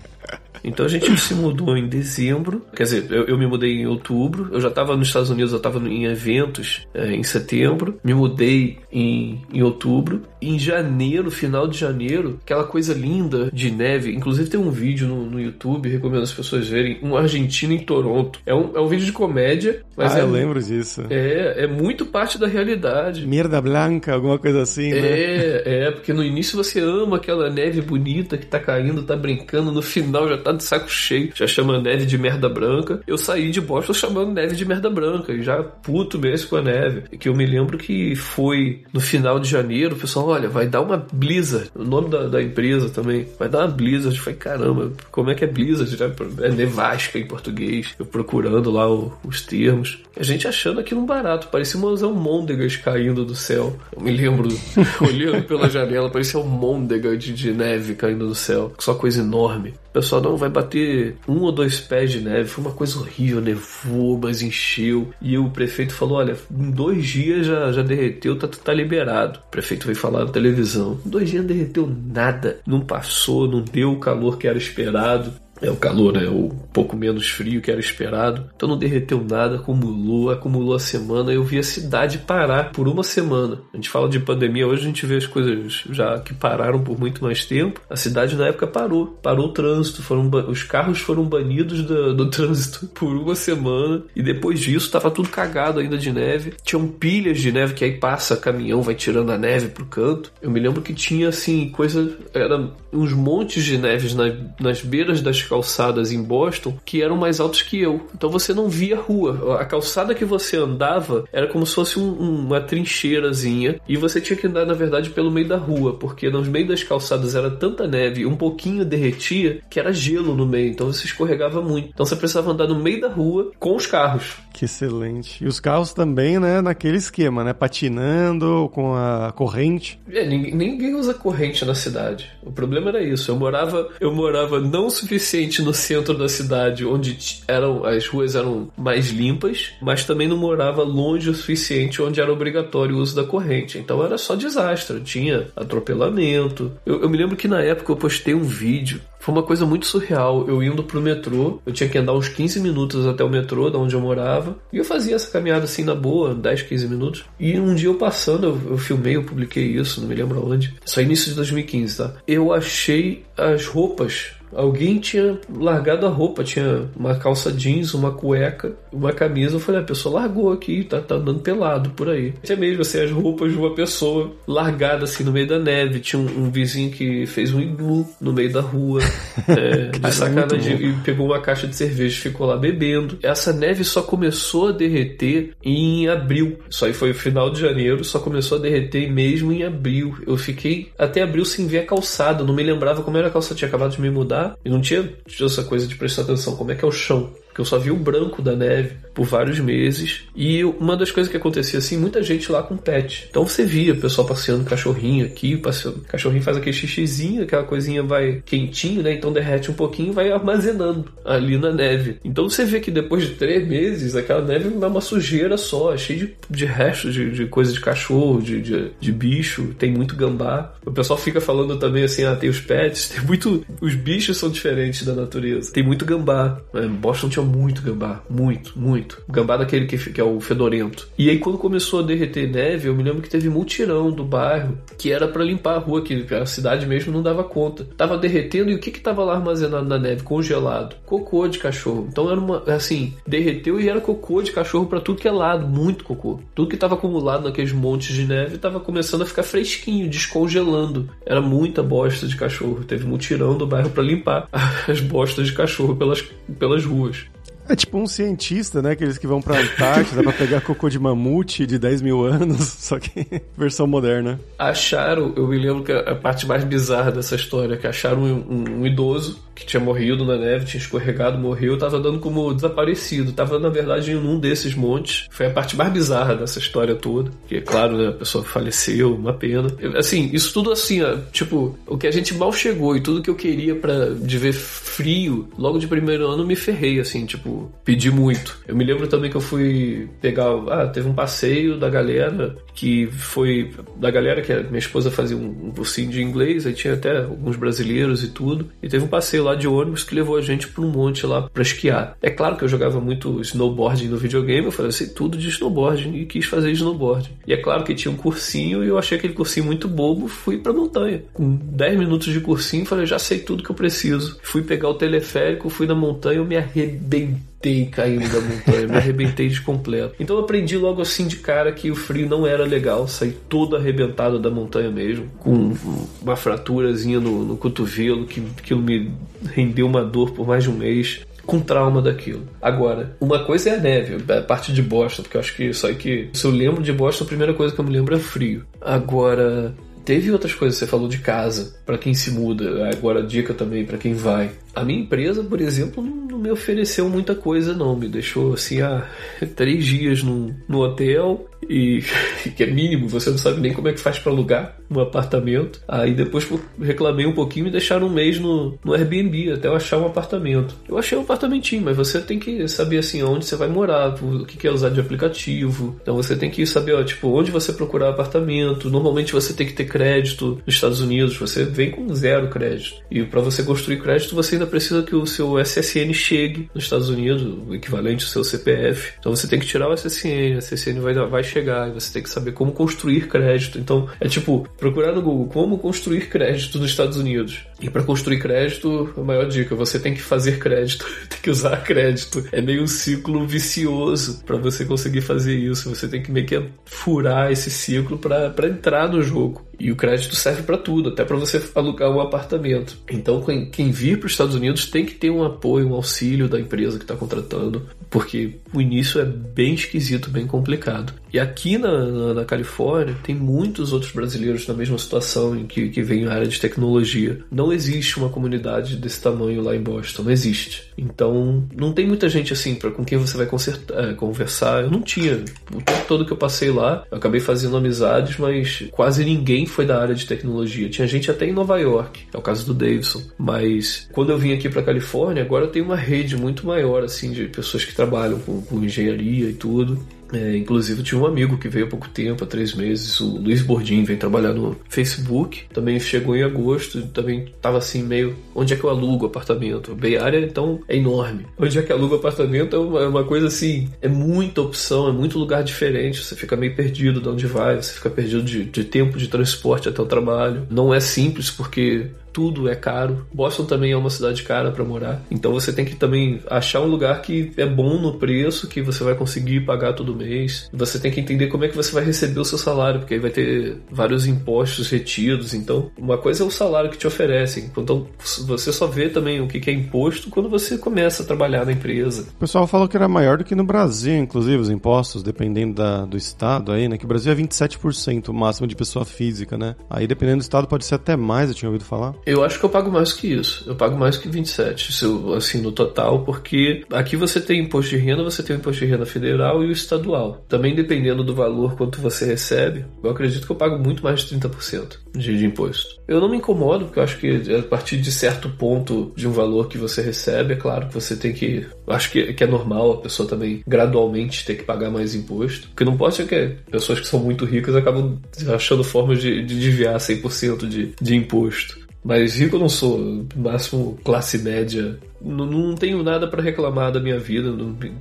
Então 0.67 0.85
a 0.85 0.89
gente 0.89 1.17
se 1.19 1.33
mudou 1.35 1.77
em 1.77 1.87
dezembro, 1.87 2.63
quer 2.75 2.83
dizer, 2.83 3.07
eu, 3.11 3.25
eu 3.25 3.39
me 3.39 3.47
mudei 3.47 3.73
em 3.73 3.87
outubro, 3.87 4.49
eu 4.53 4.61
já 4.61 4.69
estava 4.69 4.97
nos 4.97 5.09
Estados 5.09 5.31
Unidos, 5.31 5.53
eu 5.53 5.59
estava 5.59 5.79
em 5.79 6.05
eventos 6.05 6.87
é, 6.93 7.15
em 7.15 7.23
setembro, 7.23 7.99
me 8.03 8.13
mudei 8.13 8.79
em, 8.93 9.41
em 9.53 9.63
outubro, 9.63 10.23
em 10.43 10.59
janeiro, 10.59 11.31
final 11.31 11.69
de 11.69 11.79
janeiro, 11.79 12.41
aquela 12.43 12.65
coisa 12.65 12.93
linda 12.93 13.51
de 13.53 13.71
neve, 13.71 14.13
inclusive 14.13 14.51
tem 14.51 14.59
um 14.59 14.71
vídeo 14.71 15.07
no, 15.07 15.25
no 15.27 15.41
YouTube, 15.41 15.89
recomendo 15.89 16.23
as 16.23 16.33
pessoas 16.33 16.69
verem, 16.69 16.99
um 17.03 17.17
argentino 17.17 17.73
em 17.73 17.79
Toronto. 17.79 18.41
É 18.45 18.55
um, 18.55 18.77
é 18.77 18.81
um 18.81 18.89
vídeo 18.89 19.07
de 19.07 19.13
comédia, 19.13 19.83
mas 19.97 20.15
ah, 20.15 20.19
é, 20.19 20.23
eu 20.23 20.31
lembro 20.31 20.61
disso. 20.61 21.05
É, 21.09 21.65
é 21.65 21.67
muito 21.67 22.07
parte 22.07 22.39
da 22.39 22.47
realidade. 22.47 23.27
Merda 23.27 23.61
blanca, 23.61 24.15
alguma 24.15 24.39
coisa 24.39 24.63
assim, 24.63 24.91
né? 24.91 24.99
É, 24.99 25.63
é, 25.65 25.91
porque 25.91 26.13
no 26.13 26.25
início 26.25 26.57
você 26.57 26.81
ama 26.81 27.17
aquela 27.17 27.49
neve 27.49 27.81
bonita 27.81 28.37
que 28.37 28.47
tá 28.47 28.59
caindo, 28.59 29.03
tá 29.03 29.17
brincando, 29.17 29.71
no 29.71 29.83
final 29.83 30.29
já 30.29 30.39
tá 30.39 30.56
de 30.57 30.65
saco 30.65 30.89
cheio, 30.89 31.31
já 31.35 31.47
chama 31.47 31.81
neve 31.81 32.07
de 32.07 32.19
merda 32.19 32.49
branca. 32.49 33.01
Eu 33.07 33.19
saí 33.19 33.51
de 33.51 33.61
Boston 33.61 33.93
chamando 33.93 34.33
neve 34.33 34.57
de 34.57 34.65
merda 34.65 34.91
branca, 34.91 35.33
e 35.33 35.43
já 35.43 35.63
puto 35.63 36.19
mesmo 36.19 36.49
com 36.49 36.57
a 36.57 36.63
neve. 36.63 37.05
E 37.13 37.19
que 37.19 37.29
eu 37.29 37.35
me 37.35 37.47
lembro 37.47 37.79
que 37.79 38.15
foi 38.17 38.83
no 38.93 39.01
final 39.01 39.39
de 39.39 39.49
janeiro, 39.49 39.95
o 39.95 39.99
pessoal, 39.99 40.29
olha, 40.29 40.49
vai 40.49 40.67
dar 40.67 40.81
uma 40.81 40.97
Blizzard, 41.13 41.71
o 41.75 41.85
nome 41.85 42.09
da, 42.09 42.27
da 42.27 42.43
empresa 42.43 42.89
também, 42.89 43.27
vai 43.39 43.49
dar 43.49 43.61
uma 43.61 43.69
Blizzard. 43.69 44.17
Eu 44.17 44.23
falei, 44.23 44.39
caramba, 44.39 44.93
como 45.11 45.31
é 45.31 45.35
que 45.35 45.45
é 45.45 45.47
Blizzard? 45.47 45.97
É 46.43 46.51
nevasca 46.51 47.19
em 47.19 47.27
português. 47.27 47.95
Eu 47.99 48.07
procurando 48.07 48.71
lá 48.71 48.91
o, 48.91 49.13
os 49.25 49.43
termos. 49.43 50.03
A 50.19 50.23
gente 50.23 50.49
achando 50.49 50.81
aquilo 50.81 51.01
um 51.01 51.07
barato, 51.07 51.49
parecia 51.49 51.79
umas 51.79 52.03
almôndegas 52.03 52.77
caindo 52.77 53.25
do 53.25 53.35
céu. 53.35 53.77
Eu 53.95 54.03
me 54.03 54.11
lembro, 54.11 54.49
olhando 55.01 55.43
pela 55.45 55.69
janela, 55.69 56.11
parecia 56.11 56.41
almôndega 56.41 57.17
de, 57.17 57.33
de 57.33 57.53
neve 57.53 57.95
caindo 57.95 58.27
do 58.27 58.35
céu. 58.35 58.73
Só 58.79 58.95
coisa 58.95 59.21
enorme. 59.21 59.75
Pessoal 59.97 60.21
não 60.21 60.37
vai 60.37 60.51
bater 60.51 61.17
um 61.27 61.41
ou 61.41 61.51
dois 61.51 61.81
pés 61.81 62.13
de 62.13 62.21
neve. 62.21 62.51
Foi 62.51 62.63
uma 62.63 62.75
coisa 62.75 62.99
horrível, 62.99 63.41
nevou, 63.41 64.21
mas 64.23 64.43
encheu. 64.43 65.09
E 65.23 65.39
o 65.39 65.49
prefeito 65.49 65.95
falou: 65.95 66.19
olha, 66.19 66.37
em 66.51 66.71
dois 66.71 67.07
dias 67.07 67.47
já, 67.47 67.73
já 67.73 67.81
derreteu, 67.81 68.39
tá, 68.39 68.47
tá 68.47 68.75
liberado. 68.75 69.41
O 69.47 69.51
prefeito 69.51 69.87
veio 69.87 69.97
falar 69.97 70.27
na 70.27 70.31
televisão. 70.31 71.01
Em 71.07 71.09
dois 71.09 71.31
dias 71.31 71.43
não 71.43 71.49
derreteu 71.49 71.91
nada. 72.13 72.61
Não 72.67 72.81
passou, 72.83 73.49
não 73.49 73.63
deu 73.63 73.93
o 73.93 73.99
calor 73.99 74.37
que 74.37 74.47
era 74.47 74.59
esperado 74.59 75.33
é 75.61 75.71
o 75.71 75.77
calor, 75.77 76.13
né? 76.13 76.27
O 76.29 76.51
pouco 76.73 76.97
menos 76.97 77.29
frio 77.29 77.61
que 77.61 77.71
era 77.71 77.81
esperado. 77.81 78.51
Então 78.55 78.69
não 78.69 78.79
derreteu 78.79 79.23
nada, 79.23 79.57
acumulou, 79.57 80.31
acumulou 80.31 80.75
a 80.75 80.79
semana. 80.79 81.33
Eu 81.33 81.45
vi 81.45 81.59
a 81.59 81.63
cidade 81.63 82.19
parar 82.19 82.73
por 82.73 82.89
uma 82.89 83.03
semana. 83.03 83.61
A 83.73 83.77
gente 83.77 83.89
fala 83.89 84.09
de 84.09 84.21
pandemia, 84.21 84.67
hoje 84.67 84.83
a 84.83 84.87
gente 84.87 85.07
vê 85.07 85.17
as 85.17 85.27
coisas 85.27 85.85
já 85.91 86.19
que 86.21 86.35
pararam 86.35 86.83
por 86.83 86.99
muito 86.99 87.23
mais 87.23 87.45
tempo. 87.45 87.81
A 87.89 87.97
cidade 87.97 88.37
na 88.37 88.49
época 88.49 88.67
parou, 88.67 89.07
parou 89.23 89.47
o 89.47 89.53
trânsito, 89.53 90.03
foram 90.03 90.31
os 90.49 90.63
carros 90.63 90.99
foram 90.99 91.25
banidos 91.25 91.83
do, 91.83 92.15
do 92.15 92.29
trânsito 92.31 92.87
por 92.89 93.15
uma 93.15 93.35
semana 93.35 94.03
e 94.15 94.23
depois 94.23 94.61
disso 94.61 94.87
estava 94.87 95.11
tudo 95.11 95.29
cagado 95.29 95.81
ainda 95.81 95.97
de 95.97 96.13
neve. 96.13 96.55
Tinham 96.63 96.87
pilhas 96.87 97.41
de 97.41 97.51
neve 97.51 97.75
que 97.75 97.85
aí 97.85 97.93
passa 97.93 98.37
caminhão, 98.37 98.83
vai 98.83 98.95
tirando 98.95 99.31
a 99.31 99.39
neve 99.39 99.69
pro 99.69 99.87
canto. 99.87 100.33
Eu 100.43 100.51
me 100.51 100.61
lembro 100.61 100.83
que 100.83 100.93
tinha 100.93 101.29
assim 101.29 101.71
coisa, 101.71 102.17
era 102.35 102.71
uns 102.93 103.13
montes 103.13 103.65
de 103.65 103.79
neves 103.79 104.15
na, 104.15 104.25
nas 104.61 104.83
beiras 104.83 105.21
das 105.21 105.43
calçadas 105.47 106.13
em 106.13 106.23
Boston 106.23 106.77
que 106.85 107.03
eram 107.03 107.17
mais 107.17 107.41
altos 107.41 107.63
que 107.63 107.81
eu. 107.81 108.07
Então 108.15 108.31
você 108.31 108.53
não 108.53 108.69
via 108.69 108.97
rua. 108.97 109.59
A 109.61 109.65
calçada 109.65 110.15
que 110.15 110.25
você 110.25 110.57
andava 110.57 111.25
era 111.33 111.47
como 111.47 111.67
se 111.67 111.75
fosse 111.75 111.99
um, 111.99 112.13
uma 112.13 112.61
trincheirazinha 112.61 113.81
e 113.89 113.97
você 113.97 114.21
tinha 114.21 114.37
que 114.37 114.47
andar, 114.47 114.67
na 114.67 114.75
verdade, 114.75 115.11
pelo 115.11 115.31
meio 115.31 115.49
da 115.49 115.57
rua, 115.57 115.95
porque 115.95 116.29
no 116.31 116.43
meio 116.43 116.69
das 116.69 116.83
calçadas 116.83 117.35
era 117.35 117.51
tanta 117.51 117.87
neve, 117.87 118.27
um 118.27 118.37
pouquinho 118.37 118.85
derretia, 118.85 119.61
que 119.71 119.79
era 119.79 119.93
gelo 119.93 120.35
no 120.35 120.47
meio, 120.47 120.71
então 120.71 120.93
você 120.93 121.07
escorregava 121.07 121.61
muito. 121.63 121.91
Então 121.91 122.05
você 122.05 122.17
precisava 122.17 122.51
andar 122.51 122.67
no 122.67 122.77
meio 122.79 123.01
da 123.01 123.09
rua 123.09 123.53
com 123.59 123.77
os 123.77 123.87
carros. 123.87 124.37
Que 124.57 124.65
excelente. 124.65 125.45
E 125.45 125.47
os 125.47 125.61
carros 125.61 125.93
também, 125.93 126.41
né, 126.41 126.63
naquele 126.63 126.97
esquema, 126.97 127.45
né, 127.45 127.53
patinando 127.53 128.71
com 128.73 128.95
a 128.95 129.31
corrente. 129.37 130.01
É, 130.11 130.25
ninguém, 130.25 130.55
ninguém 130.55 130.95
usa 130.95 131.13
corrente 131.13 131.63
na 131.63 131.75
cidade. 131.75 132.31
O 132.43 132.51
problema 132.51 132.89
era 132.89 133.03
isso. 133.03 133.31
Eu 133.31 133.37
morava, 133.37 133.91
eu 134.01 134.15
morava 134.15 134.59
não 134.59 134.87
o 134.87 134.91
suficiente 134.91 135.61
no 135.61 135.75
centro 135.75 136.17
da 136.17 136.27
cidade, 136.27 136.87
onde 136.87 137.19
eram 137.47 137.85
as 137.85 138.07
ruas 138.07 138.35
eram 138.35 138.71
mais 138.79 139.11
limpas, 139.11 139.73
mas 139.83 140.07
também 140.07 140.27
não 140.27 140.39
morava 140.39 140.83
longe 140.83 141.29
o 141.29 141.35
suficiente 141.35 142.01
onde 142.01 142.19
era 142.19 142.33
obrigatório 142.33 142.97
o 142.97 143.01
uso 143.01 143.15
da 143.15 143.25
corrente. 143.25 143.77
Então 143.77 144.03
era 144.03 144.17
só 144.17 144.35
desastre, 144.35 145.03
tinha 145.03 145.49
atropelamento. 145.55 146.73
Eu, 146.87 147.03
eu 147.03 147.11
me 147.11 147.19
lembro 147.19 147.37
que 147.37 147.47
na 147.47 147.61
época 147.61 147.93
eu 147.93 147.97
postei 147.97 148.33
um 148.33 148.43
vídeo 148.43 149.03
foi 149.27 149.35
uma 149.35 149.43
coisa 149.43 149.67
muito 149.67 149.87
surreal. 149.87 150.47
Eu 150.47 150.63
indo 150.63 150.85
pro 150.85 151.03
metrô, 151.03 151.61
eu 151.67 151.73
tinha 151.73 151.89
que 151.89 151.99
andar 151.99 152.13
uns 152.13 152.29
15 152.29 152.61
minutos 152.61 153.09
até 153.09 153.25
o 153.25 153.29
metrô, 153.29 153.69
da 153.69 153.77
onde 153.77 153.93
eu 153.93 154.01
morava. 154.01 154.57
E 154.73 154.77
eu 154.77 154.85
fazia 154.85 155.17
essa 155.17 155.29
caminhada 155.29 155.65
assim 155.65 155.83
na 155.83 155.97
boa, 155.97 156.33
10, 156.33 156.63
15 156.63 156.87
minutos. 156.87 157.25
E 157.41 157.59
um 157.59 157.75
dia 157.75 157.89
eu 157.89 157.97
passando, 157.97 158.47
eu, 158.47 158.71
eu 158.71 158.79
filmei, 158.79 159.17
eu 159.17 159.25
publiquei 159.25 159.65
isso, 159.65 160.01
não 160.01 160.09
me 160.09 160.15
lembro 160.15 160.49
onde. 160.49 160.73
Só 160.85 161.01
início 161.01 161.31
de 161.31 161.35
2015, 161.35 161.97
tá? 161.97 162.13
Eu 162.25 162.53
achei 162.53 163.25
as 163.37 163.67
roupas 163.67 164.31
Alguém 164.57 164.99
tinha 164.99 165.39
largado 165.55 166.07
a 166.07 166.09
roupa, 166.09 166.43
tinha 166.43 166.89
uma 166.97 167.15
calça 167.15 167.53
jeans, 167.53 167.93
uma 167.93 168.11
cueca, 168.11 168.73
uma 168.91 169.13
camisa. 169.13 169.57
Eu 169.57 169.61
falei, 169.61 169.83
a 169.83 169.85
pessoa 169.85 170.21
largou 170.21 170.51
aqui, 170.51 170.83
tá, 170.83 170.99
tá 170.99 171.17
andando 171.17 171.41
pelado 171.41 171.91
por 171.91 172.09
aí. 172.09 172.33
Tinha 172.43 172.57
mesmo 172.57 172.81
assim, 172.81 173.03
as 173.03 173.11
roupas 173.11 173.53
de 173.53 173.59
uma 173.59 173.75
pessoa 173.75 174.33
largada 174.47 175.05
assim 175.05 175.23
no 175.23 175.31
meio 175.31 175.47
da 175.47 175.59
neve. 175.59 176.01
Tinha 176.01 176.21
um, 176.21 176.47
um 176.47 176.51
vizinho 176.51 176.91
que 176.91 177.27
fez 177.27 177.53
um 177.53 177.61
iglu 177.61 178.09
no 178.19 178.33
meio 178.33 178.51
da 178.51 178.63
rua, 178.63 179.01
é, 179.47 179.91
de 179.99 180.15
sacanagem, 180.15 180.77
e 180.77 180.93
pegou 181.05 181.27
uma 181.27 181.41
caixa 181.41 181.67
de 181.67 181.77
cerveja 181.77 182.17
e 182.17 182.21
ficou 182.23 182.47
lá 182.47 182.57
bebendo. 182.57 183.19
Essa 183.23 183.53
neve 183.53 183.85
só 183.85 184.01
começou 184.01 184.69
a 184.69 184.73
derreter 184.73 185.53
em 185.63 186.09
abril. 186.09 186.61
Isso 186.71 186.87
aí 186.87 186.95
foi 186.95 187.11
o 187.11 187.15
final 187.15 187.51
de 187.51 187.61
janeiro, 187.61 188.03
só 188.05 188.19
começou 188.19 188.57
a 188.57 188.61
derreter 188.63 189.13
mesmo 189.13 189.53
em 189.53 189.65
abril. 189.65 190.17
Eu 190.27 190.39
fiquei 190.39 190.91
até 190.99 191.21
abril 191.21 191.45
sem 191.45 191.67
ver 191.67 191.81
a 191.81 191.87
calçada, 191.87 192.43
não 192.43 192.55
me 192.55 192.63
lembrava 192.63 193.03
como 193.03 193.19
era 193.19 193.29
a 193.29 193.31
calçada, 193.31 193.57
tinha 193.57 193.69
acabado 193.69 193.93
de 193.93 194.01
me 194.01 194.09
mudar 194.09 194.46
e 194.65 194.69
não 194.69 194.81
tinha 194.81 195.13
essa 195.41 195.65
coisa 195.65 195.87
de 195.87 195.95
prestar 195.97 196.23
atenção 196.23 196.57
como 196.57 196.71
é 196.71 196.75
que 196.75 196.85
é 196.85 196.89
o 196.89 196.93
chão 196.93 197.33
que 197.57 197.61
eu 197.63 197.65
só 197.65 197.79
vi 197.79 197.91
o 197.91 197.97
branco 197.97 198.43
da 198.43 198.55
neve 198.55 198.97
por 199.15 199.25
vários 199.25 199.59
meses. 199.59 200.25
E 200.37 200.63
uma 200.63 200.95
das 200.95 201.11
coisas 201.11 201.31
que 201.31 201.39
acontecia 201.39 201.79
assim, 201.79 201.97
muita 201.97 202.23
gente 202.23 202.53
lá 202.53 202.63
com 202.63 202.77
pet. 202.77 203.29
Então 203.31 203.49
você 203.49 203.65
via 203.65 203.95
o 203.95 203.97
pessoal 203.97 204.29
passeando 204.29 204.63
cachorrinho 204.63 205.25
aqui, 205.25 205.57
passeando. 205.57 206.01
cachorrinho 206.07 206.43
faz 206.43 206.59
aquele 206.59 206.77
xixizinho, 206.77 207.45
aquela 207.45 207.65
coisinha 207.65 208.03
vai 208.03 208.43
quentinho, 208.45 209.03
né? 209.03 209.15
Então 209.15 209.33
derrete 209.33 209.71
um 209.71 209.75
pouquinho 209.75 210.11
e 210.11 210.15
vai 210.15 210.31
armazenando 210.31 211.07
ali 211.25 211.57
na 211.57 211.73
neve. 211.73 212.19
Então 212.23 212.47
você 212.47 212.63
vê 212.67 212.79
que 212.79 212.91
depois 212.91 213.23
de 213.23 213.31
três 213.37 213.67
meses, 213.67 214.15
aquela 214.15 214.43
neve 214.43 214.69
é 214.69 214.87
uma 214.87 215.01
sujeira 215.01 215.57
só, 215.57 215.97
cheia 215.97 216.19
de, 216.19 216.37
de 216.51 216.67
restos 216.67 217.15
de, 217.15 217.31
de 217.31 217.47
coisa 217.47 217.73
de 217.73 217.81
cachorro, 217.81 218.43
de, 218.43 218.61
de, 218.61 218.91
de, 219.01 219.13
bicho, 219.13 219.75
tem 219.79 219.91
muito 219.91 220.15
gambá. 220.15 220.75
O 220.85 220.93
pessoal 220.93 221.19
fica 221.19 221.41
falando 221.41 221.79
também 221.79 222.05
assim, 222.05 222.25
ah, 222.25 222.37
tem 222.37 222.51
os 222.51 222.61
pets, 222.61 223.09
tem 223.17 223.25
muito. 223.25 223.65
Os 223.81 223.95
bichos 223.95 224.37
são 224.37 224.51
diferentes 224.51 225.07
da 225.07 225.15
natureza. 225.15 225.73
Tem 225.73 225.83
muito 225.83 226.05
gambá. 226.05 226.61
Né? 226.75 226.87
Boston 226.87 227.31
tinha 227.31 227.46
muito 227.47 227.83
gambá, 227.83 228.23
muito, 228.29 228.79
muito. 228.79 229.23
Gambá 229.29 229.57
daquele 229.57 229.87
que, 229.87 229.99
que 229.99 230.21
é 230.21 230.25
o 230.25 230.41
fedorento. 230.41 231.09
E 231.19 231.31
aí 231.31 231.39
quando 231.39 231.59
começou 231.59 232.01
a 232.01 232.03
derreter 232.03 232.51
neve, 232.51 232.89
eu 232.89 232.95
me 232.95 233.03
lembro 233.03 233.23
que 233.23 233.29
teve 233.29 233.49
mutirão 233.49 234.11
do 234.11 234.25
bairro, 234.25 234.79
que 234.99 235.13
era 235.13 235.29
para 235.29 235.45
limpar 235.45 235.77
a 235.77 235.79
rua, 235.79 236.03
que 236.03 236.27
a 236.35 236.47
cidade 236.47 236.87
mesmo 236.87 237.13
não 237.13 237.23
dava 237.23 237.45
conta. 237.45 237.87
Tava 237.97 238.19
derretendo 238.19 238.71
e 238.71 238.75
o 238.75 238.79
que 238.79 238.91
que 238.91 239.01
tava 239.01 239.25
lá 239.25 239.35
armazenado 239.35 239.87
na 239.87 239.99
neve, 239.99 240.23
congelado? 240.23 240.97
Cocô 241.05 241.47
de 241.49 241.59
cachorro. 241.59 242.07
Então 242.11 242.31
era 242.31 242.41
uma, 242.41 242.63
assim, 242.67 243.15
derreteu 243.27 243.81
e 243.81 243.89
era 243.89 244.01
cocô 244.01 244.43
de 244.43 244.53
cachorro 244.53 244.87
para 244.87 245.01
tudo 245.01 245.21
que 245.21 245.29
é 245.29 245.33
lado, 245.33 245.67
muito 245.67 246.05
cocô. 246.05 246.41
Tudo 246.55 246.69
que 246.69 246.77
tava 246.77 246.95
acumulado 246.95 247.45
naqueles 247.45 247.73
montes 247.73 248.15
de 248.15 248.25
neve 248.25 248.59
tava 248.59 248.81
começando 248.81 249.23
a 249.23 249.27
ficar 249.27 249.43
fresquinho, 249.43 250.09
descongelando. 250.09 251.09
Era 251.25 251.41
muita 251.41 251.83
bosta 251.83 252.27
de 252.27 252.37
cachorro. 252.37 252.85
Teve 252.85 253.07
mutirão 253.07 253.57
do 253.57 253.67
bairro 253.67 253.91
para 253.91 254.03
limpar 254.03 254.49
as 254.89 255.01
bostas 255.01 255.47
de 255.47 255.53
cachorro 255.53 255.97
pelas, 255.97 256.23
pelas 256.59 256.85
ruas. 256.85 257.27
É 257.69 257.75
tipo 257.75 257.99
um 257.99 258.07
cientista, 258.07 258.81
né? 258.81 258.93
Aqueles 258.93 259.19
que 259.19 259.27
vão 259.27 259.43
pra 259.43 259.59
Antártida 259.59 260.23
pra 260.23 260.33
pegar 260.33 260.61
cocô 260.61 260.89
de 260.89 260.99
mamute 260.99 261.67
de 261.67 261.79
10 261.79 262.03
mil 262.03 262.25
anos, 262.25 262.65
só 262.79 262.99
que 262.99 263.43
versão 263.57 263.87
moderna. 263.87 264.41
Acharam, 264.59 265.33
eu 265.37 265.47
me 265.49 265.59
lembro 265.59 265.83
que 265.83 265.93
a 265.93 266.15
parte 266.15 266.47
mais 266.47 266.65
bizarra 266.65 267.11
dessa 267.11 267.35
história 267.35 267.77
que 267.77 267.87
acharam 267.87 268.23
um, 268.23 268.35
um, 268.49 268.81
um 268.81 268.87
idoso 268.87 269.46
que 269.57 269.65
tinha 269.65 269.83
morrido 269.83 270.25
na 270.25 270.37
neve, 270.37 270.67
tinha 270.67 270.81
escorregado, 270.81 271.39
morreu, 271.39 271.79
tava 271.79 271.99
dando 271.99 272.19
como 272.19 272.53
desaparecido. 272.53 273.33
Tava, 273.33 273.59
na 273.59 273.71
verdade, 273.71 274.13
em 274.13 274.17
um 274.17 274.39
desses 274.39 274.75
montes. 274.75 275.27
Foi 275.31 275.47
a 275.47 275.51
parte 275.51 275.75
mais 275.75 275.91
bizarra 275.91 276.37
dessa 276.37 276.59
história 276.59 276.95
toda. 276.95 277.31
Que, 277.49 277.57
é 277.57 277.61
claro, 277.63 277.97
né, 277.97 278.09
a 278.09 278.13
pessoa 278.13 278.45
faleceu, 278.45 279.15
uma 279.15 279.33
pena. 279.33 279.69
Assim, 279.97 280.29
isso 280.33 280.53
tudo 280.53 280.71
assim, 280.71 281.03
ó, 281.03 281.17
tipo, 281.33 281.77
o 281.87 281.97
que 281.97 282.07
a 282.07 282.11
gente 282.11 282.35
mal 282.35 282.53
chegou 282.53 282.95
e 282.95 283.01
tudo 283.01 283.23
que 283.23 283.31
eu 283.31 283.35
queria 283.35 283.75
para 283.75 284.15
de 284.15 284.37
ver 284.37 284.53
frio, 284.53 285.49
logo 285.57 285.79
de 285.79 285.87
primeiro 285.87 286.29
ano 286.29 286.45
me 286.45 286.55
ferrei, 286.55 287.01
assim, 287.01 287.25
tipo, 287.25 287.73
pedi 287.83 288.11
muito. 288.11 288.59
Eu 288.69 288.77
me 288.77 288.85
lembro 288.85 289.09
também 289.09 289.31
que 289.31 289.37
eu 289.37 289.41
fui 289.41 290.09
pegar, 290.21 290.51
ah, 290.69 290.87
teve 290.87 291.09
um 291.09 291.15
passeio 291.15 291.79
da 291.79 291.89
galera 291.89 292.55
que 292.75 293.07
foi 293.07 293.71
da 293.97 294.11
galera 294.11 294.43
que 294.43 294.53
a 294.53 294.63
minha 294.63 294.79
esposa 294.79 295.11
fazia 295.11 295.37
um, 295.37 295.73
um 295.75 296.09
de 296.11 296.23
inglês, 296.23 296.67
aí 296.67 296.75
tinha 296.75 296.93
até 296.93 297.19
alguns 297.19 297.57
brasileiros 297.57 298.23
e 298.23 298.29
tudo, 298.29 298.71
e 298.83 298.89
teve 298.89 299.05
um 299.05 299.09
passeio 299.09 299.46
lá 299.47 299.55
de 299.55 299.69
ônibus 299.69 300.05
que 300.05 300.15
levou 300.15 300.37
a 300.37 300.43
gente 300.43 300.69
para 300.69 300.85
um 300.85 300.91
monte 300.91 301.27
lá 301.27 301.43
para 301.43 301.63
esquiar. 301.63 302.17
É 302.21 302.31
claro 302.31 302.57
que 302.57 302.65
eu 302.65 302.69
jogava 302.69 303.01
muito 303.01 303.41
snowboarding 303.41 304.09
no 304.09 304.17
videogame, 304.17 304.67
eu 304.67 304.73
falei, 304.73 304.89
eu 304.89 304.93
sei 304.93 305.09
tudo 305.09 305.39
de 305.39 305.49
snowboarding 305.49 306.15
e 306.17 306.27
quis 306.27 306.47
fazer 306.47 306.71
snowboarding. 306.73 307.31
E 307.47 307.53
é 307.53 307.57
claro 307.57 307.85
que 307.85 307.95
tinha 307.95 308.13
um 308.13 308.17
cursinho 308.17 308.85
e 308.85 308.89
eu 308.89 308.99
achei 308.99 309.17
aquele 309.17 309.33
cursinho 309.33 309.67
muito 309.67 309.89
bobo, 309.89 310.29
fui 310.29 310.59
pra 310.59 310.73
montanha. 310.73 311.23
Com 311.33 311.57
10 311.57 311.99
minutos 311.99 312.33
de 312.33 312.41
cursinho, 312.41 312.85
falei, 312.85 313.07
já 313.07 313.19
sei 313.19 313.39
tudo 313.39 313.63
que 313.63 313.71
eu 313.71 313.77
preciso. 313.77 314.39
Fui 314.43 314.63
pegar 314.63 314.89
o 314.89 314.95
teleférico, 314.95 315.69
fui 315.69 315.87
na 315.87 315.95
montanha, 315.95 316.39
eu 316.39 316.45
me 316.45 316.57
arrebentei 316.57 317.37
caindo 317.87 318.29
da 318.29 318.41
montanha, 318.41 318.87
me 318.87 318.97
arrebentei 318.97 319.49
de 319.49 319.61
completo. 319.61 320.15
Então 320.21 320.37
eu 320.37 320.43
aprendi 320.43 320.77
logo 320.77 321.03
assim 321.03 321.27
de 321.27 321.37
cara 321.37 321.73
que 321.73 321.91
o 321.91 321.97
frio 321.97 322.29
não 322.29 322.47
era 322.47 322.65
legal, 322.65 323.09
saí 323.09 323.33
todo 323.49 323.77
arrebentado 323.77 324.39
da 324.39 324.51
montanha 324.51 324.91
mesmo, 324.91 325.27
com 325.39 325.75
uma 326.23 326.37
fraturazinha 326.37 327.19
no, 327.19 327.45
no 327.45 327.57
cotovelo 327.57 328.27
que, 328.27 328.41
que 328.63 328.75
me 328.75 329.11
rendeu 329.53 329.87
uma 329.87 330.05
dor 330.05 330.31
por 330.31 330.47
mais 330.47 330.65
de 330.65 330.71
um 330.71 330.75
mês 330.75 331.21
com 331.47 331.61
trauma 331.61 332.03
daquilo. 332.03 332.43
Agora, 332.61 333.17
uma 333.21 333.45
coisa 333.45 333.71
é 333.71 333.75
a 333.77 333.81
neve, 333.81 334.17
a 334.33 334.43
parte 334.43 334.73
de 334.73 334.83
Boston, 334.83 335.23
porque 335.23 335.37
eu 335.37 335.41
acho 335.41 335.55
que 335.55 335.71
aí 335.85 335.95
que. 335.95 336.29
Se 336.33 336.45
eu 336.45 336.51
lembro 336.51 336.83
de 336.83 336.93
Boston, 336.93 337.25
a 337.25 337.27
primeira 337.29 337.55
coisa 337.55 337.73
que 337.73 337.81
eu 337.81 337.85
me 337.85 337.93
lembro 337.93 338.17
é 338.17 338.19
frio. 338.19 338.65
Agora, 338.81 339.73
teve 340.05 340.31
outras 340.31 340.55
coisas, 340.55 340.79
você 340.79 340.87
falou 340.87 341.09
de 341.09 341.19
casa, 341.19 341.77
para 341.87 341.97
quem 341.97 342.15
se 342.15 342.31
muda, 342.33 342.91
agora 342.91 343.23
dica 343.23 343.55
também 343.55 343.85
para 343.85 343.97
quem 343.97 344.15
vai. 344.15 344.51
A 344.77 344.85
minha 344.85 345.01
empresa, 345.01 345.43
por 345.43 345.59
exemplo, 345.59 346.05
não 346.05 346.39
me 346.39 346.51
ofereceu 346.51 347.09
muita 347.09 347.35
coisa, 347.35 347.73
não. 347.73 347.97
Me 347.97 348.09
deixou 348.09 348.53
assim, 348.53 348.83
ah, 348.83 349.09
três 349.57 349.87
dias 349.87 350.23
no, 350.23 350.55
no 350.69 350.81
hotel 350.81 351.49
e 351.69 352.03
que 352.57 352.63
é 352.63 352.67
mínimo, 352.67 353.09
você 353.09 353.31
não 353.31 353.39
sabe 353.39 353.61
nem 353.61 353.73
como 353.73 353.89
é 353.89 353.93
que 353.93 354.01
faz 354.01 354.19
para 354.19 354.31
alugar 354.31 354.77
um 354.91 355.01
apartamento. 355.01 355.81
Aí 355.89 356.15
depois 356.15 356.49
reclamei 356.81 357.27
um 357.27 357.33
pouquinho 357.33 357.67
e 357.67 357.71
deixaram 357.71 358.07
um 358.07 358.13
mês 358.13 358.39
no, 358.39 358.79
no 358.85 358.93
Airbnb 358.93 359.53
até 359.53 359.69
eu 359.69 359.75
achar 359.75 359.99
um 359.99 360.07
apartamento. 360.07 360.77
Eu 360.89 360.99
achei 360.99 361.17
um 361.17 361.23
apartamentinho, 361.23 361.83
mas 361.83 361.97
você 361.97 362.21
tem 362.21 362.39
que 362.39 362.69
saber 362.69 362.99
assim 362.99 363.23
onde 363.23 363.47
você 363.47 363.57
vai 363.57 363.69
morar, 363.69 364.15
o 364.23 364.45
que 364.45 364.57
quer 364.57 364.71
usar 364.71 364.91
de 364.91 365.01
aplicativo. 365.01 365.97
Então 366.03 366.15
você 366.15 366.37
tem 366.37 366.51
que 366.51 366.65
saber, 366.67 366.95
ó, 366.95 367.03
tipo, 367.03 367.29
onde 367.29 367.51
você 367.51 367.73
procurar 367.73 368.11
apartamento. 368.11 368.91
Normalmente 368.91 369.33
você 369.33 369.53
tem 369.53 369.67
que 369.67 369.73
ter 369.73 369.87
crédito 369.87 370.61
nos 370.65 370.75
Estados 370.75 371.01
Unidos, 371.01 371.37
você 371.37 371.65
vem 371.65 371.91
com 371.91 372.15
zero 372.15 372.49
crédito. 372.49 373.03
E 373.11 373.23
para 373.25 373.41
você 373.41 373.63
construir 373.63 374.01
crédito, 374.01 374.35
você 374.35 374.55
ainda 374.55 374.66
precisa 374.67 375.03
que 375.03 375.15
o 375.15 375.27
seu 375.27 375.59
SSN 375.59 376.13
chegue 376.13 376.69
nos 376.75 376.85
Estados 376.85 377.09
Unidos, 377.09 377.43
o 377.67 377.75
equivalente 377.75 378.25
ao 378.25 378.31
seu 378.31 378.45
CPF. 378.45 379.15
Então 379.19 379.35
você 379.35 379.47
tem 379.47 379.59
que 379.59 379.67
tirar 379.67 379.89
o 379.89 379.95
SSN, 379.95 380.57
o 380.57 380.59
SSN 380.59 381.01
vai, 381.01 381.15
vai 381.15 381.43
chegar, 381.43 381.89
e 381.89 381.93
você 381.93 382.13
tem 382.13 382.23
que 382.23 382.31
saber 382.31 382.53
como 382.53 382.73
construir 382.73 383.29
crédito. 383.29 383.79
Então 383.79 384.09
é 384.21 384.29
tipo, 384.29 384.69
procurar 384.77 385.13
no 385.13 385.23
Google 385.23 385.47
como 385.47 385.79
construir 385.79 386.29
crédito 386.29 386.79
nos 386.79 386.91
Estados 386.91 387.17
Unidos. 387.17 387.65
E 387.81 387.91
para 387.91 388.03
construir 388.03 388.39
crédito, 388.39 389.13
a 389.17 389.21
maior 389.21 389.47
dica, 389.49 389.75
você 389.75 389.99
tem 389.99 390.15
que 390.15 390.23
fazer 390.23 390.59
crédito, 390.59 391.07
tem 391.29 391.41
que 391.41 391.51
usar 391.51 391.77
crédito. 391.83 392.45
É 392.53 392.61
meio 392.61 392.83
um 392.83 392.87
ciclo 392.87 393.47
vicioso 393.47 394.43
para 394.45 394.57
você 394.57 394.85
conseguir 394.85 395.21
fazer 395.21 395.55
isso. 395.55 395.95
Você 395.95 396.09
tem 396.09 396.23
que 396.23 396.31
meio 396.33 396.47
que 396.47 396.63
furar 396.85 397.51
esse 397.51 397.71
ciclo 397.71 398.19
para 398.19 398.69
entrar 398.69 399.09
no 399.09 399.23
jogo. 399.23 399.67
E 399.79 399.93
o 399.93 399.97
crédito 399.97 400.35
serve 400.35 400.63
para 400.63 400.79
tudo, 400.79 401.11
até 401.11 401.25
para 401.25 401.37
você 401.37 401.63
alugar 401.75 402.11
um 402.11 402.21
apartamento. 402.21 402.97
Então, 403.11 403.45
quem 403.71 403.91
vir 403.91 404.19
para 404.19 404.27
os 404.27 404.33
Estados 404.33 404.55
Unidos 404.55 404.87
tem 404.87 405.05
que 405.05 405.15
ter 405.15 405.31
um 405.31 405.45
apoio, 405.45 405.89
um 405.89 405.95
auxílio 405.95 406.49
da 406.49 406.59
empresa 406.59 406.99
que 406.99 407.05
está 407.05 407.15
contratando, 407.15 407.87
porque 408.09 408.55
o 408.73 408.81
início 408.81 409.21
é 409.21 409.25
bem 409.25 409.75
esquisito, 409.75 410.31
bem 410.31 410.47
complicado. 410.47 411.13
E 411.33 411.39
aqui 411.39 411.77
na, 411.77 412.07
na, 412.07 412.35
na, 412.35 412.45
Califórnia 412.47 413.15
tem 413.23 413.35
muitos 413.35 413.93
outros 413.93 414.13
brasileiros 414.13 414.67
na 414.67 414.73
mesma 414.73 414.97
situação 414.97 415.55
em 415.55 415.67
que, 415.67 415.91
que 415.91 416.03
vem 416.03 416.27
a 416.27 416.33
área 416.33 416.47
de 416.47 416.59
tecnologia. 416.59 417.41
Não 417.51 417.73
existe 417.73 418.17
uma 418.17 418.31
comunidade 418.31 418.97
desse 418.97 419.21
tamanho 419.21 419.63
lá 419.63 419.77
em 419.77 419.83
Boston, 419.83 420.23
não 420.23 420.31
existe. 420.31 420.91
Então 420.97 421.69
não 421.77 421.93
tem 421.93 422.07
muita 422.07 422.27
gente 422.29 422.55
assim 422.55 422.75
para 422.75 422.91
com 422.91 423.05
quem 423.05 423.19
você 423.19 423.37
vai 423.37 423.45
consertar, 423.45 424.03
é, 424.03 424.15
conversar. 424.15 424.85
Eu 424.85 424.91
não 424.91 425.03
tinha. 425.03 425.45
O 425.75 425.83
tempo 425.83 426.07
todo 426.09 426.25
que 426.25 426.33
eu 426.33 426.39
passei 426.39 426.71
lá, 426.71 427.05
eu 427.11 427.19
acabei 427.19 427.41
fazendo 427.41 427.77
amizades, 427.77 428.39
mas 428.39 428.85
quase 428.93 429.23
ninguém 429.23 429.66
foi 429.69 429.87
da 429.87 430.01
área 430.01 430.15
de 430.15 430.27
tecnologia. 430.27 430.89
Tinha 430.89 431.07
gente 431.07 431.31
até 431.31 431.47
em 431.47 431.53
Nova 431.53 431.79
York, 431.79 432.25
é 432.33 432.37
o 432.37 432.43
caso 432.43 432.67
do 432.67 432.75
Davidson. 432.75 433.23
Mas 433.39 434.09
quando 434.13 434.31
eu 434.31 434.39
vim 434.39 434.53
aqui 434.53 434.69
para 434.69 434.83
Califórnia, 434.83 435.43
agora 435.43 435.65
eu 435.65 435.71
tenho 435.71 435.85
uma 435.85 435.97
rede 435.97 436.37
muito 436.37 436.67
maior 436.67 437.05
assim 437.05 437.33
de 437.33 437.47
pessoas 437.47 437.85
que 437.85 437.95
trabalham 437.95 438.39
com, 438.41 438.61
com 438.63 438.83
engenharia 438.83 439.49
e 439.51 439.55
tudo. 439.55 439.99
É, 440.33 440.57
inclusive, 440.57 441.01
eu 441.01 441.05
tinha 441.05 441.21
um 441.21 441.27
amigo 441.27 441.59
que 441.59 441.69
veio 441.69 441.87
há 441.87 441.89
pouco 441.89 442.09
tempo, 442.09 442.45
há 442.45 442.47
três 442.47 442.75
meses, 442.75 443.21
o 443.21 443.39
Luiz 443.39 443.63
Bordim, 443.63 444.03
vem 444.05 444.17
trabalhar 444.17 444.53
no 444.53 444.77
Facebook. 444.89 445.65
Também 445.73 445.99
chegou 446.01 446.37
em 446.37 446.43
agosto, 446.43 447.03
também 447.09 447.47
tava 447.61 447.79
assim, 447.79 448.03
meio. 448.03 448.37
Onde 448.55 448.75
é 448.75 448.77
que 448.77 448.85
eu 448.85 448.91
alugo 448.91 449.27
apartamento? 449.27 449.95
Bay 449.95 450.17
Area, 450.17 450.41
então, 450.41 450.81
é 450.89 450.97
enorme. 450.97 451.47
Onde 451.59 451.79
é 451.79 451.83
que 451.83 451.93
alugo 451.93 452.17
apartamento 452.17 452.75
é 452.77 452.79
uma, 452.79 453.01
é 453.03 453.09
uma, 453.09 453.25
coisa 453.25 453.47
assim, 453.47 453.89
é 454.01 454.09
muita 454.09 454.61
opção, 454.63 455.09
é 455.09 455.13
muito 455.13 455.39
lugar 455.39 455.63
diferente. 455.63 456.23
Você 456.23 456.35
fica 456.35 456.57
meio 456.57 456.75
perdido 456.75 457.21
de 457.21 457.29
onde 457.29 457.47
vai, 457.47 457.77
você 457.77 457.93
fica 457.93 458.11
perdido 458.11 458.43
de, 458.43 458.65
de 458.65 458.85
tempo 458.85 459.19
de 459.19 459.29
transporte 459.29 459.89
até 459.89 460.01
o 460.01 460.07
trabalho. 460.07 460.67
Não 460.71 460.93
é 460.93 461.01
simples 461.01 461.51
porque 461.51 462.07
tudo 462.37 462.69
é 462.69 462.75
caro. 462.75 463.27
Boston 463.33 463.65
também 463.65 463.93
é 463.93 463.97
uma 463.97 464.11
cidade 464.11 464.43
cara 464.43 464.71
para 464.71 464.85
morar. 464.85 465.23
Então 465.31 465.53
você 465.53 465.73
tem 465.73 465.87
que 465.87 465.97
também 465.97 466.39
achar 466.51 466.83
um 466.83 466.87
lugar 466.87 467.23
que 467.23 467.51
é 467.57 467.65
bom 467.65 467.99
no 467.99 468.19
preço, 468.19 468.69
que 468.69 468.83
você 468.83 469.03
vai 469.03 469.15
conseguir 469.15 469.61
pagar 469.61 469.95
todo 469.95 470.15
mês. 470.15 470.69
Você 470.71 470.99
tem 470.99 471.11
que 471.11 471.19
entender 471.19 471.47
como 471.47 471.65
é 471.65 471.69
que 471.69 471.75
você 471.75 471.91
vai 471.93 472.05
receber 472.05 472.39
o 472.39 472.45
seu 472.45 472.59
salário, 472.59 473.01
porque 473.01 473.15
aí 473.15 473.21
vai 473.21 473.31
ter 473.31 473.79
vários 473.91 474.27
impostos 474.27 474.91
retidos. 474.91 475.55
Então, 475.55 475.91
uma 475.97 476.19
coisa 476.19 476.43
é 476.43 476.47
o 476.47 476.51
salário 476.51 476.91
que 476.91 476.99
te 476.99 477.07
oferecem. 477.07 477.71
Então, 477.75 478.07
você 478.47 478.71
só 478.71 478.87
vê 478.87 479.09
também 479.09 479.41
o 479.41 479.49
que 479.49 479.71
é 479.71 479.73
imposto 479.73 480.29
quando 480.29 480.51
você 480.51 480.77
começa 480.77 481.23
a 481.23 481.27
trabalhar 481.27 481.65
na 481.65 481.73
empresa. 481.73 482.27
O 482.37 482.41
pessoal 482.41 482.67
falou 482.67 482.87
que 482.87 482.99
era 482.99 483.09
maior 483.09 483.39
do 483.39 483.45
que 483.45 483.55
no 483.55 483.65
Brasil, 483.65 484.19
inclusive, 484.19 484.59
os 484.59 484.69
impostos, 484.69 485.23
dependendo 485.23 485.77
da, 485.77 486.05
do 486.05 486.19
estado 486.19 486.71
aí, 486.71 486.87
né? 486.87 486.99
Que 486.99 487.07
o 487.07 487.09
Brasil 487.09 487.33
é 487.33 487.35
27% 487.35 488.29
o 488.29 488.35
máximo 488.35 488.67
de 488.67 488.77
pessoa 488.77 489.07
física, 489.07 489.57
né? 489.57 489.75
Aí, 489.89 490.07
dependendo 490.07 490.41
do 490.41 490.43
estado, 490.43 490.67
pode 490.67 490.85
ser 490.85 490.97
até 490.97 491.17
mais, 491.17 491.49
eu 491.49 491.55
tinha 491.55 491.71
ouvido 491.71 491.87
falar. 491.87 492.15
Eu 492.27 492.43
acho 492.43 492.59
que 492.59 492.65
eu 492.65 492.69
pago 492.69 492.91
mais 492.91 493.13
que 493.13 493.33
isso. 493.33 493.63
Eu 493.69 493.77
pago 493.77 493.97
mais 493.97 494.17
que 494.17 494.29
27, 494.29 495.07
assim, 495.37 495.63
no 495.63 495.71
total, 495.71 496.25
porque 496.25 496.85
aqui 496.91 497.15
você 497.15 497.41
tem 497.41 497.61
imposto 497.61 497.91
de 497.91 497.99
renda, 497.99 498.25
você 498.25 498.43
tem 498.43 498.57
o 498.57 498.59
imposto 498.59 498.85
de 498.85 498.91
renda 498.91 499.07
federal 499.07 499.63
e 499.63 499.69
o 499.69 499.73
estadual. 499.73 500.45
Também 500.49 500.75
dependendo 500.75 501.23
do 501.23 501.35
valor 501.35 501.77
quanto 501.77 502.01
você 502.01 502.25
recebe, 502.27 502.85
eu 503.03 503.11
acredito 503.11 503.47
que 503.47 503.53
eu 503.53 503.57
pago 503.57 503.79
muito 503.79 504.03
mais 504.03 504.23
de 504.23 504.37
30% 504.37 504.97
de, 505.15 505.39
de 505.39 505.47
imposto. 505.47 506.01
Eu 506.09 506.21
não 506.21 506.29
me 506.29 506.39
incomodo, 506.39 506.87
porque 506.87 506.99
eu 506.99 507.05
acho 507.05 507.19
que 507.19 507.55
a 507.55 507.63
partir 507.63 507.97
de 507.99 508.11
certo 508.11 508.49
ponto 508.49 509.13
de 509.15 509.29
um 509.29 509.33
valor 509.33 509.69
que 509.69 509.79
você 509.79 510.03
recebe, 510.03 510.55
é 510.55 510.57
claro 510.57 510.89
que 510.89 510.95
você 510.95 511.15
tem 511.15 511.33
que. 511.33 511.65
Eu 511.87 511.93
acho 511.93 512.11
que, 512.11 512.33
que 512.33 512.43
é 512.43 512.47
normal 512.47 512.93
a 512.93 513.01
pessoa 513.03 513.29
também 513.29 513.63
gradualmente 513.65 514.45
ter 514.45 514.57
que 514.57 514.65
pagar 514.65 514.91
mais 514.91 515.15
imposto. 515.15 515.69
Porque 515.69 515.85
não 515.85 515.97
pode 515.97 516.17
ser 516.17 516.27
que 516.27 516.57
pessoas 516.71 516.99
que 516.99 517.07
são 517.07 517.21
muito 517.21 517.45
ricas 517.45 517.77
acabam 517.77 518.19
achando 518.53 518.83
formas 518.83 519.21
de, 519.21 519.45
de 519.45 519.61
desviar 519.61 519.95
100% 519.97 520.67
de, 520.69 520.93
de 521.01 521.15
imposto. 521.15 521.86
Mas 522.07 522.37
rico 522.37 522.55
eu 522.55 522.61
não 522.61 522.69
sou, 522.69 522.99
no 522.99 523.27
máximo 523.35 523.99
classe 524.05 524.39
média. 524.39 524.97
Não, 525.21 525.45
não 525.45 525.75
tenho 525.75 526.05
nada 526.05 526.29
para 526.29 526.41
reclamar 526.41 526.93
da 526.93 527.01
minha 527.01 527.19
vida, 527.19 527.53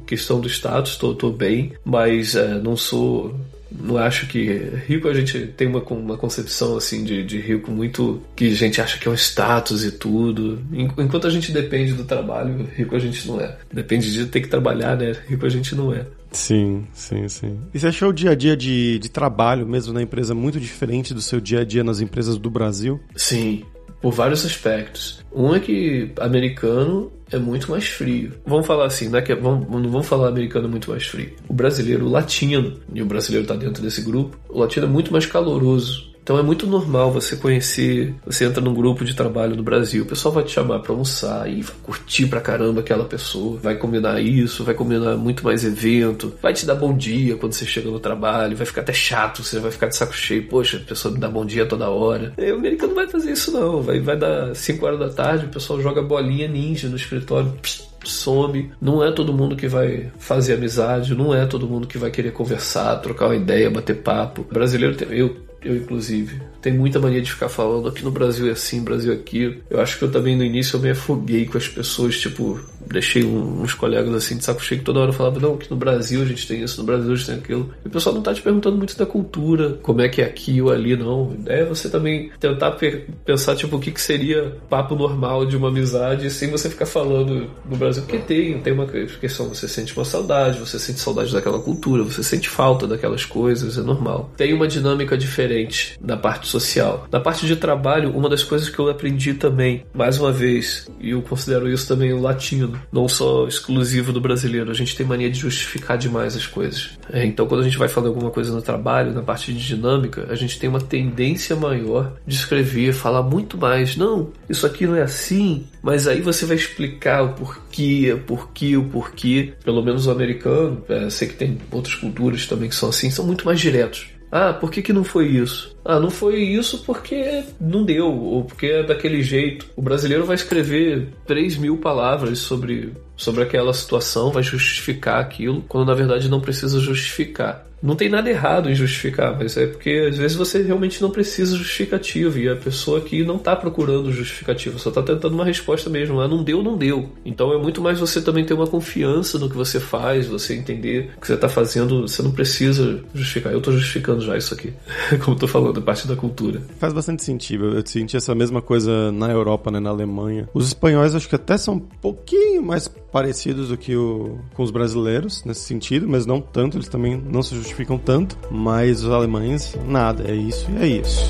questão 0.06 0.40
do 0.40 0.48
status, 0.48 0.92
estou 0.92 1.32
bem, 1.32 1.74
mas 1.84 2.36
é, 2.36 2.60
não 2.60 2.78
sou 2.78 3.36
não 3.72 3.98
acho 3.98 4.28
que 4.28 4.72
rico 4.88 5.08
a 5.08 5.14
gente 5.14 5.48
tem 5.48 5.68
uma, 5.68 5.82
uma 5.82 6.18
concepção 6.18 6.78
assim 6.78 7.04
de, 7.04 7.24
de 7.24 7.40
rico 7.42 7.72
muito 7.72 8.22
que 8.36 8.52
a 8.52 8.56
gente 8.56 8.80
acha 8.80 8.98
que 8.98 9.08
é 9.08 9.12
um 9.12 9.16
status 9.16 9.84
e 9.84 9.92
tudo. 9.92 10.62
Enquanto 10.72 11.28
a 11.28 11.30
gente 11.30 11.52
depende 11.52 11.94
do 11.94 12.06
trabalho, 12.06 12.70
rico 12.76 12.96
a 12.96 13.00
gente 13.00 13.28
não 13.28 13.42
é. 13.42 13.58
Depende 13.74 14.14
de 14.14 14.28
ter 14.28 14.42
que 14.42 14.48
trabalhar, 14.48 14.96
né? 14.96 15.14
Rico 15.28 15.46
a 15.46 15.50
gente 15.50 15.76
não 15.76 15.94
é. 15.94 16.06
Sim, 16.32 16.86
sim, 16.94 17.28
sim. 17.28 17.60
E 17.74 17.80
você 17.80 17.88
achou 17.88 18.10
o 18.10 18.14
dia 18.14 18.32
a 18.32 18.36
dia 18.36 18.56
de, 18.56 19.00
de 19.00 19.10
trabalho 19.10 19.66
mesmo 19.66 19.94
na 19.94 20.02
empresa 20.02 20.36
muito 20.36 20.60
diferente 20.60 21.14
do 21.14 21.22
seu 21.22 21.42
dia 21.42 21.62
a 21.62 21.66
dia 21.66 21.84
nas 21.84 22.00
empresas 22.00 22.38
do 22.38 22.50
Brasil? 22.50 23.00
Sim, 23.16 23.64
por 24.06 24.14
vários 24.14 24.46
aspectos. 24.46 25.20
Um 25.34 25.56
é 25.56 25.60
que 25.60 26.12
americano 26.22 27.12
é 27.32 27.40
muito 27.40 27.72
mais 27.72 27.88
frio. 27.88 28.34
Vamos 28.46 28.68
falar 28.68 28.86
assim, 28.86 29.10
não, 29.10 29.18
é 29.18 29.22
que, 29.24 29.32
é, 29.32 29.36
vamos, 29.36 29.68
não 29.68 29.90
vamos 29.90 30.06
falar 30.06 30.28
americano 30.28 30.70
muito 30.70 30.92
mais 30.92 31.08
frio. 31.08 31.32
O 31.50 31.54
brasileiro, 31.56 32.06
o 32.06 32.10
latino, 32.10 32.80
e 32.94 33.02
o 33.02 33.06
brasileiro 33.08 33.46
está 33.46 33.56
dentro 33.56 33.82
desse 33.82 34.04
grupo, 34.04 34.38
o 34.48 34.60
latino 34.60 34.86
é 34.86 34.90
muito 34.90 35.12
mais 35.12 35.26
caloroso. 35.26 36.14
Então 36.26 36.40
é 36.40 36.42
muito 36.42 36.66
normal 36.66 37.12
você 37.12 37.36
conhecer, 37.36 38.16
você 38.26 38.46
entra 38.46 38.60
num 38.60 38.74
grupo 38.74 39.06
de 39.06 39.16
trabalho 39.16 39.56
no 39.56 39.62
Brasil, 39.62 40.02
o 40.02 40.08
pessoal 40.08 40.34
vai 40.34 40.44
te 40.44 40.54
chamar 40.54 40.80
para 40.80 40.92
almoçar 40.92 41.48
e 41.48 41.62
vai 41.62 41.76
curtir 41.84 42.26
pra 42.26 42.42
caramba 42.42 42.80
aquela 42.80 43.06
pessoa, 43.06 43.60
vai 43.62 43.76
combinar 43.76 44.20
isso, 44.20 44.64
vai 44.64 44.74
combinar 44.74 45.18
muito 45.18 45.44
mais 45.44 45.64
evento, 45.64 46.34
vai 46.42 46.52
te 46.52 46.66
dar 46.66 46.74
bom 46.74 46.98
dia 46.98 47.38
quando 47.38 47.54
você 47.54 47.64
chega 47.64 47.92
no 47.92 48.00
trabalho, 48.00 48.58
vai 48.58 48.66
ficar 48.66 48.82
até 48.82 48.92
chato, 48.92 49.44
você 49.44 49.60
vai 49.60 49.70
ficar 49.70 49.86
de 49.86 49.96
saco 49.96 50.16
cheio, 50.16 50.48
poxa, 50.48 50.78
a 50.78 50.80
pessoa 50.80 51.14
me 51.14 51.20
dá 51.20 51.30
bom 51.30 51.46
dia 51.46 51.64
toda 51.68 51.92
hora. 51.92 52.34
E 52.40 52.52
o 52.52 52.56
americano 52.56 52.96
vai 52.96 53.08
fazer 53.08 53.32
isso 53.32 53.52
não, 53.52 53.84
vai, 53.84 54.00
vai 54.00 54.18
dar 54.18 54.56
5 54.56 54.84
horas 54.84 55.00
da 55.00 55.10
tarde, 55.10 55.46
o 55.46 55.50
pessoal 55.50 55.80
joga 55.80 56.02
bolinha 56.02 56.48
ninja 56.48 56.90
no 56.90 56.96
escritório, 56.96 57.52
pss, 57.62 57.86
some. 58.10 58.72
Não 58.82 59.04
é 59.04 59.12
todo 59.12 59.34
mundo 59.34 59.56
que 59.56 59.68
vai 59.68 60.12
fazer 60.18 60.54
amizade, 60.54 61.16
não 61.16 61.34
é 61.34 61.46
todo 61.46 61.68
mundo 61.68 61.88
que 61.88 61.98
vai 61.98 62.12
querer 62.12 62.32
conversar, 62.32 62.96
trocar 62.98 63.28
uma 63.28 63.36
ideia, 63.36 63.70
bater 63.70 63.98
papo. 63.98 64.42
O 64.42 64.54
brasileiro, 64.54 64.96
eu 65.12 65.36
eu 65.66 65.76
inclusive. 65.76 66.40
Tem 66.66 66.74
muita 66.74 67.00
mania 67.00 67.22
de 67.22 67.32
ficar 67.32 67.48
falando 67.48 67.88
aqui 67.88 68.04
no 68.04 68.10
Brasil 68.10 68.50
é 68.50 68.54
assim, 68.54 68.84
Brasil 68.84 69.14
é 69.14 69.16
aquilo. 69.16 69.58
Eu 69.70 69.80
acho 69.80 70.00
que 70.00 70.04
eu 70.04 70.12
também 70.12 70.36
no 70.36 70.44
início 70.44 70.78
eu 70.78 70.82
me 70.82 70.90
afoguei 70.90 71.46
com 71.46 71.60
as 71.60 71.68
pessoas, 71.68 72.18
tipo, 72.18 72.60
deixei 72.88 73.24
uns 73.24 73.76
colegas 73.76 74.12
assim 74.16 74.36
de 74.36 74.44
saco 74.44 74.64
cheio 74.64 74.80
que 74.80 74.86
toda 74.86 75.00
hora 75.00 75.14
falava, 75.14 75.40
não, 75.40 75.58
que 75.58 75.70
no 75.70 75.78
Brasil 75.78 76.24
a 76.24 76.26
gente 76.26 76.48
tem 76.48 76.64
isso, 76.64 76.80
no 76.80 76.88
Brasil 76.88 77.12
a 77.12 77.16
gente 77.16 77.28
tem 77.28 77.36
aquilo. 77.36 77.70
E 77.84 77.88
o 77.88 77.92
pessoal 77.92 78.16
não 78.16 78.24
tá 78.24 78.34
te 78.34 78.42
perguntando 78.42 78.78
muito 78.78 78.98
da 78.98 79.06
cultura, 79.06 79.78
como 79.84 80.02
é 80.02 80.10
que 80.10 80.24
é 80.24 80.26
aqui 80.26 80.60
ou 80.60 80.72
ali, 80.72 80.98
não. 80.98 81.38
É 81.46 81.64
você 81.64 81.88
também 81.88 82.32
tentar 82.40 82.76
pensar, 83.24 83.56
tipo, 83.56 83.76
o 83.76 83.80
que, 83.80 83.92
que 83.92 84.02
seria 84.02 84.58
papo 84.68 84.96
normal 84.96 85.46
de 85.46 85.56
uma 85.56 85.68
amizade 85.68 86.32
sem 86.32 86.50
você 86.50 86.68
ficar 86.68 86.88
falando 86.88 87.48
no 87.70 87.78
Brasil, 87.78 88.02
porque 88.02 88.18
tem, 88.18 88.60
tem 88.60 88.74
uma 88.74 88.88
questão, 88.88 89.50
você 89.50 89.68
sente 89.68 89.96
uma 89.96 90.04
saudade, 90.04 90.58
você 90.58 90.80
sente 90.80 91.00
saudade 91.00 91.32
daquela 91.32 91.60
cultura, 91.60 92.02
você 92.04 92.24
sente 92.24 92.50
falta 92.50 92.88
daquelas 92.88 93.24
coisas, 93.24 93.78
é 93.78 93.82
normal. 93.82 94.32
Tem 94.36 94.52
uma 94.52 94.68
dinâmica 94.68 95.16
diferente 95.16 95.96
na 96.02 96.18
parte 96.18 96.55
social. 96.60 97.08
Na 97.12 97.20
parte 97.20 97.46
de 97.46 97.56
trabalho, 97.56 98.12
uma 98.12 98.30
das 98.30 98.44
coisas 98.44 98.70
que 98.70 98.80
eu 98.80 98.90
aprendi 98.90 99.34
também, 99.34 99.86
mais 99.94 100.20
uma 100.20 100.32
vez, 100.32 100.90
e 101.00 101.12
eu 101.12 101.22
considero 101.22 101.70
isso 101.70 101.88
também 101.88 102.14
o 102.14 102.22
latino, 102.22 102.80
não 102.92 103.08
só 103.08 103.48
exclusivo 103.48 104.14
do 104.14 104.22
brasileiro. 104.22 104.72
A 104.72 104.74
gente 104.74 104.96
tem 104.96 105.06
mania 105.06 105.30
de 105.30 105.40
justificar 105.40 105.98
demais 105.98 106.36
as 106.36 106.48
coisas. 106.48 106.92
É, 107.12 107.26
então, 107.26 107.46
quando 107.46 107.62
a 107.62 107.64
gente 107.64 107.78
vai 107.78 107.88
falar 107.88 108.08
alguma 108.08 108.32
coisa 108.32 108.54
no 108.54 108.62
trabalho, 108.62 109.14
na 109.14 109.22
parte 109.22 109.54
de 109.54 109.66
dinâmica, 109.66 110.28
a 110.30 110.36
gente 110.36 110.58
tem 110.60 110.70
uma 110.70 110.82
tendência 110.82 111.56
maior 111.56 112.14
de 112.26 112.36
escrever, 112.36 112.94
falar 112.94 113.22
muito 113.22 113.58
mais. 113.58 113.96
Não, 113.96 114.32
isso 114.50 114.66
aqui 114.66 114.88
não 114.88 114.96
é 114.96 115.02
assim, 115.02 115.66
mas 115.82 116.08
aí 116.08 116.22
você 116.22 116.46
vai 116.46 116.56
explicar 116.56 117.24
o 117.24 117.34
porquê, 117.34 118.14
o 118.14 118.20
porquê, 118.20 118.78
o 118.78 118.86
porquê. 118.86 119.54
Pelo 119.64 119.84
menos 119.84 120.08
o 120.08 120.12
americano, 120.12 120.84
é, 120.88 121.10
sei 121.10 121.28
que 121.28 121.36
tem 121.36 121.58
outras 121.72 121.96
culturas 121.96 122.46
também 122.46 122.70
que 122.70 122.76
são 122.76 122.90
assim, 122.90 123.10
são 123.10 123.26
muito 123.26 123.46
mais 123.46 123.60
diretos. 123.60 124.15
Ah, 124.38 124.52
por 124.52 124.70
que, 124.70 124.82
que 124.82 124.92
não 124.92 125.06
foi 125.06 125.28
isso? 125.28 125.74
Ah, 125.86 125.98
não 125.98 126.10
foi 126.10 126.42
isso 126.42 126.84
porque 126.84 127.46
não 127.58 127.86
deu, 127.86 128.12
ou 128.12 128.44
porque 128.44 128.66
é 128.66 128.84
daquele 128.84 129.24
jeito. 129.24 129.66
O 129.78 129.82
brasileiro 129.82 130.26
vai 130.26 130.36
escrever 130.36 131.08
3 131.26 131.56
mil 131.56 131.78
palavras 131.78 132.40
sobre, 132.40 132.92
sobre 133.16 133.44
aquela 133.44 133.72
situação, 133.72 134.34
vai 134.34 134.44
justificar 134.44 135.22
aquilo, 135.22 135.62
quando 135.70 135.88
na 135.88 135.94
verdade 135.94 136.28
não 136.28 136.42
precisa 136.42 136.82
justificar. 136.82 137.66
Não 137.86 137.96
tem 137.96 138.10
nada 138.10 138.28
errado 138.28 138.68
em 138.68 138.74
justificar, 138.74 139.38
mas 139.38 139.56
é 139.56 139.68
porque 139.68 140.08
às 140.10 140.18
vezes 140.18 140.36
você 140.36 140.60
realmente 140.64 141.00
não 141.04 141.12
precisa 141.12 141.56
justificativo 141.56 142.40
e 142.40 142.50
a 142.50 142.56
pessoa 142.56 142.98
aqui 142.98 143.24
não 143.24 143.36
está 143.36 143.56
procurando 143.56 144.12
justificativo, 144.12 144.80
só 144.80 144.90
está 144.90 145.04
tentando 145.04 145.36
uma 145.36 145.46
resposta 145.46 145.88
mesmo. 145.88 146.20
Ah, 146.20 146.28
não 146.28 146.44
deu, 146.44 146.64
não 146.64 146.76
deu. 146.76 147.12
Então 147.24 147.54
é 147.54 147.62
muito 147.62 147.82
mais 147.82 148.00
você 148.00 148.20
também 148.20 148.44
ter 148.44 148.56
uma 148.56 148.66
confiança 148.66 149.38
no 149.38 149.48
que 149.48 149.56
você 149.56 149.80
faz, 149.80 150.26
você 150.28 150.56
entender 150.56 151.12
o 151.16 151.22
que 151.22 151.28
você 151.28 151.36
está 151.36 151.48
fazendo, 151.48 152.02
você 152.08 152.24
não 152.24 152.32
precisa 152.32 153.04
justificar. 153.14 153.54
Eu 153.54 153.60
estou 153.60 153.74
justificando 153.74 154.22
já 154.22 154.36
isso 154.36 154.56
aqui, 154.56 154.74
como 155.24 155.34
estou 155.34 155.48
falando, 155.48 155.80
parte 155.80 156.08
da 156.08 156.16
cultura. 156.16 156.62
Faz 156.80 156.92
bastante 156.92 157.24
sentido. 157.24 157.78
Eu 157.78 157.86
senti 157.86 158.18
essa 158.18 158.34
mesma 158.34 158.64
coisa 158.64 159.12
na 159.12 159.30
Europa, 159.30 159.70
né, 159.70 159.80
na 159.80 159.92
Alemanha. 159.92 160.50
Os 160.56 160.66
espanhóis 160.66 161.14
acho 161.14 161.30
que 161.30 161.36
até 161.36 161.56
são 161.56 161.76
um 161.76 161.80
pouquinho 161.80 162.64
mais 162.64 162.88
parecidos 162.88 163.70
do 163.70 163.78
que 163.78 163.96
o, 163.96 164.40
com 164.56 164.64
os 164.64 164.72
brasileiros 164.72 165.44
nesse 165.46 165.62
sentido, 165.62 166.08
mas 166.10 166.26
não 166.26 166.42
tanto. 166.42 166.78
Eles 166.78 166.90
também 166.90 167.16
não 167.16 167.44
se 167.44 167.56
justificam 167.56 167.75
justificam 167.76 167.98
tanto, 167.98 168.38
mas 168.50 169.04
os 169.04 169.12
alemães, 169.12 169.78
nada, 169.86 170.24
é 170.30 170.34
isso 170.34 170.68
e 170.72 170.78
é 170.78 170.88
isso. 170.88 171.30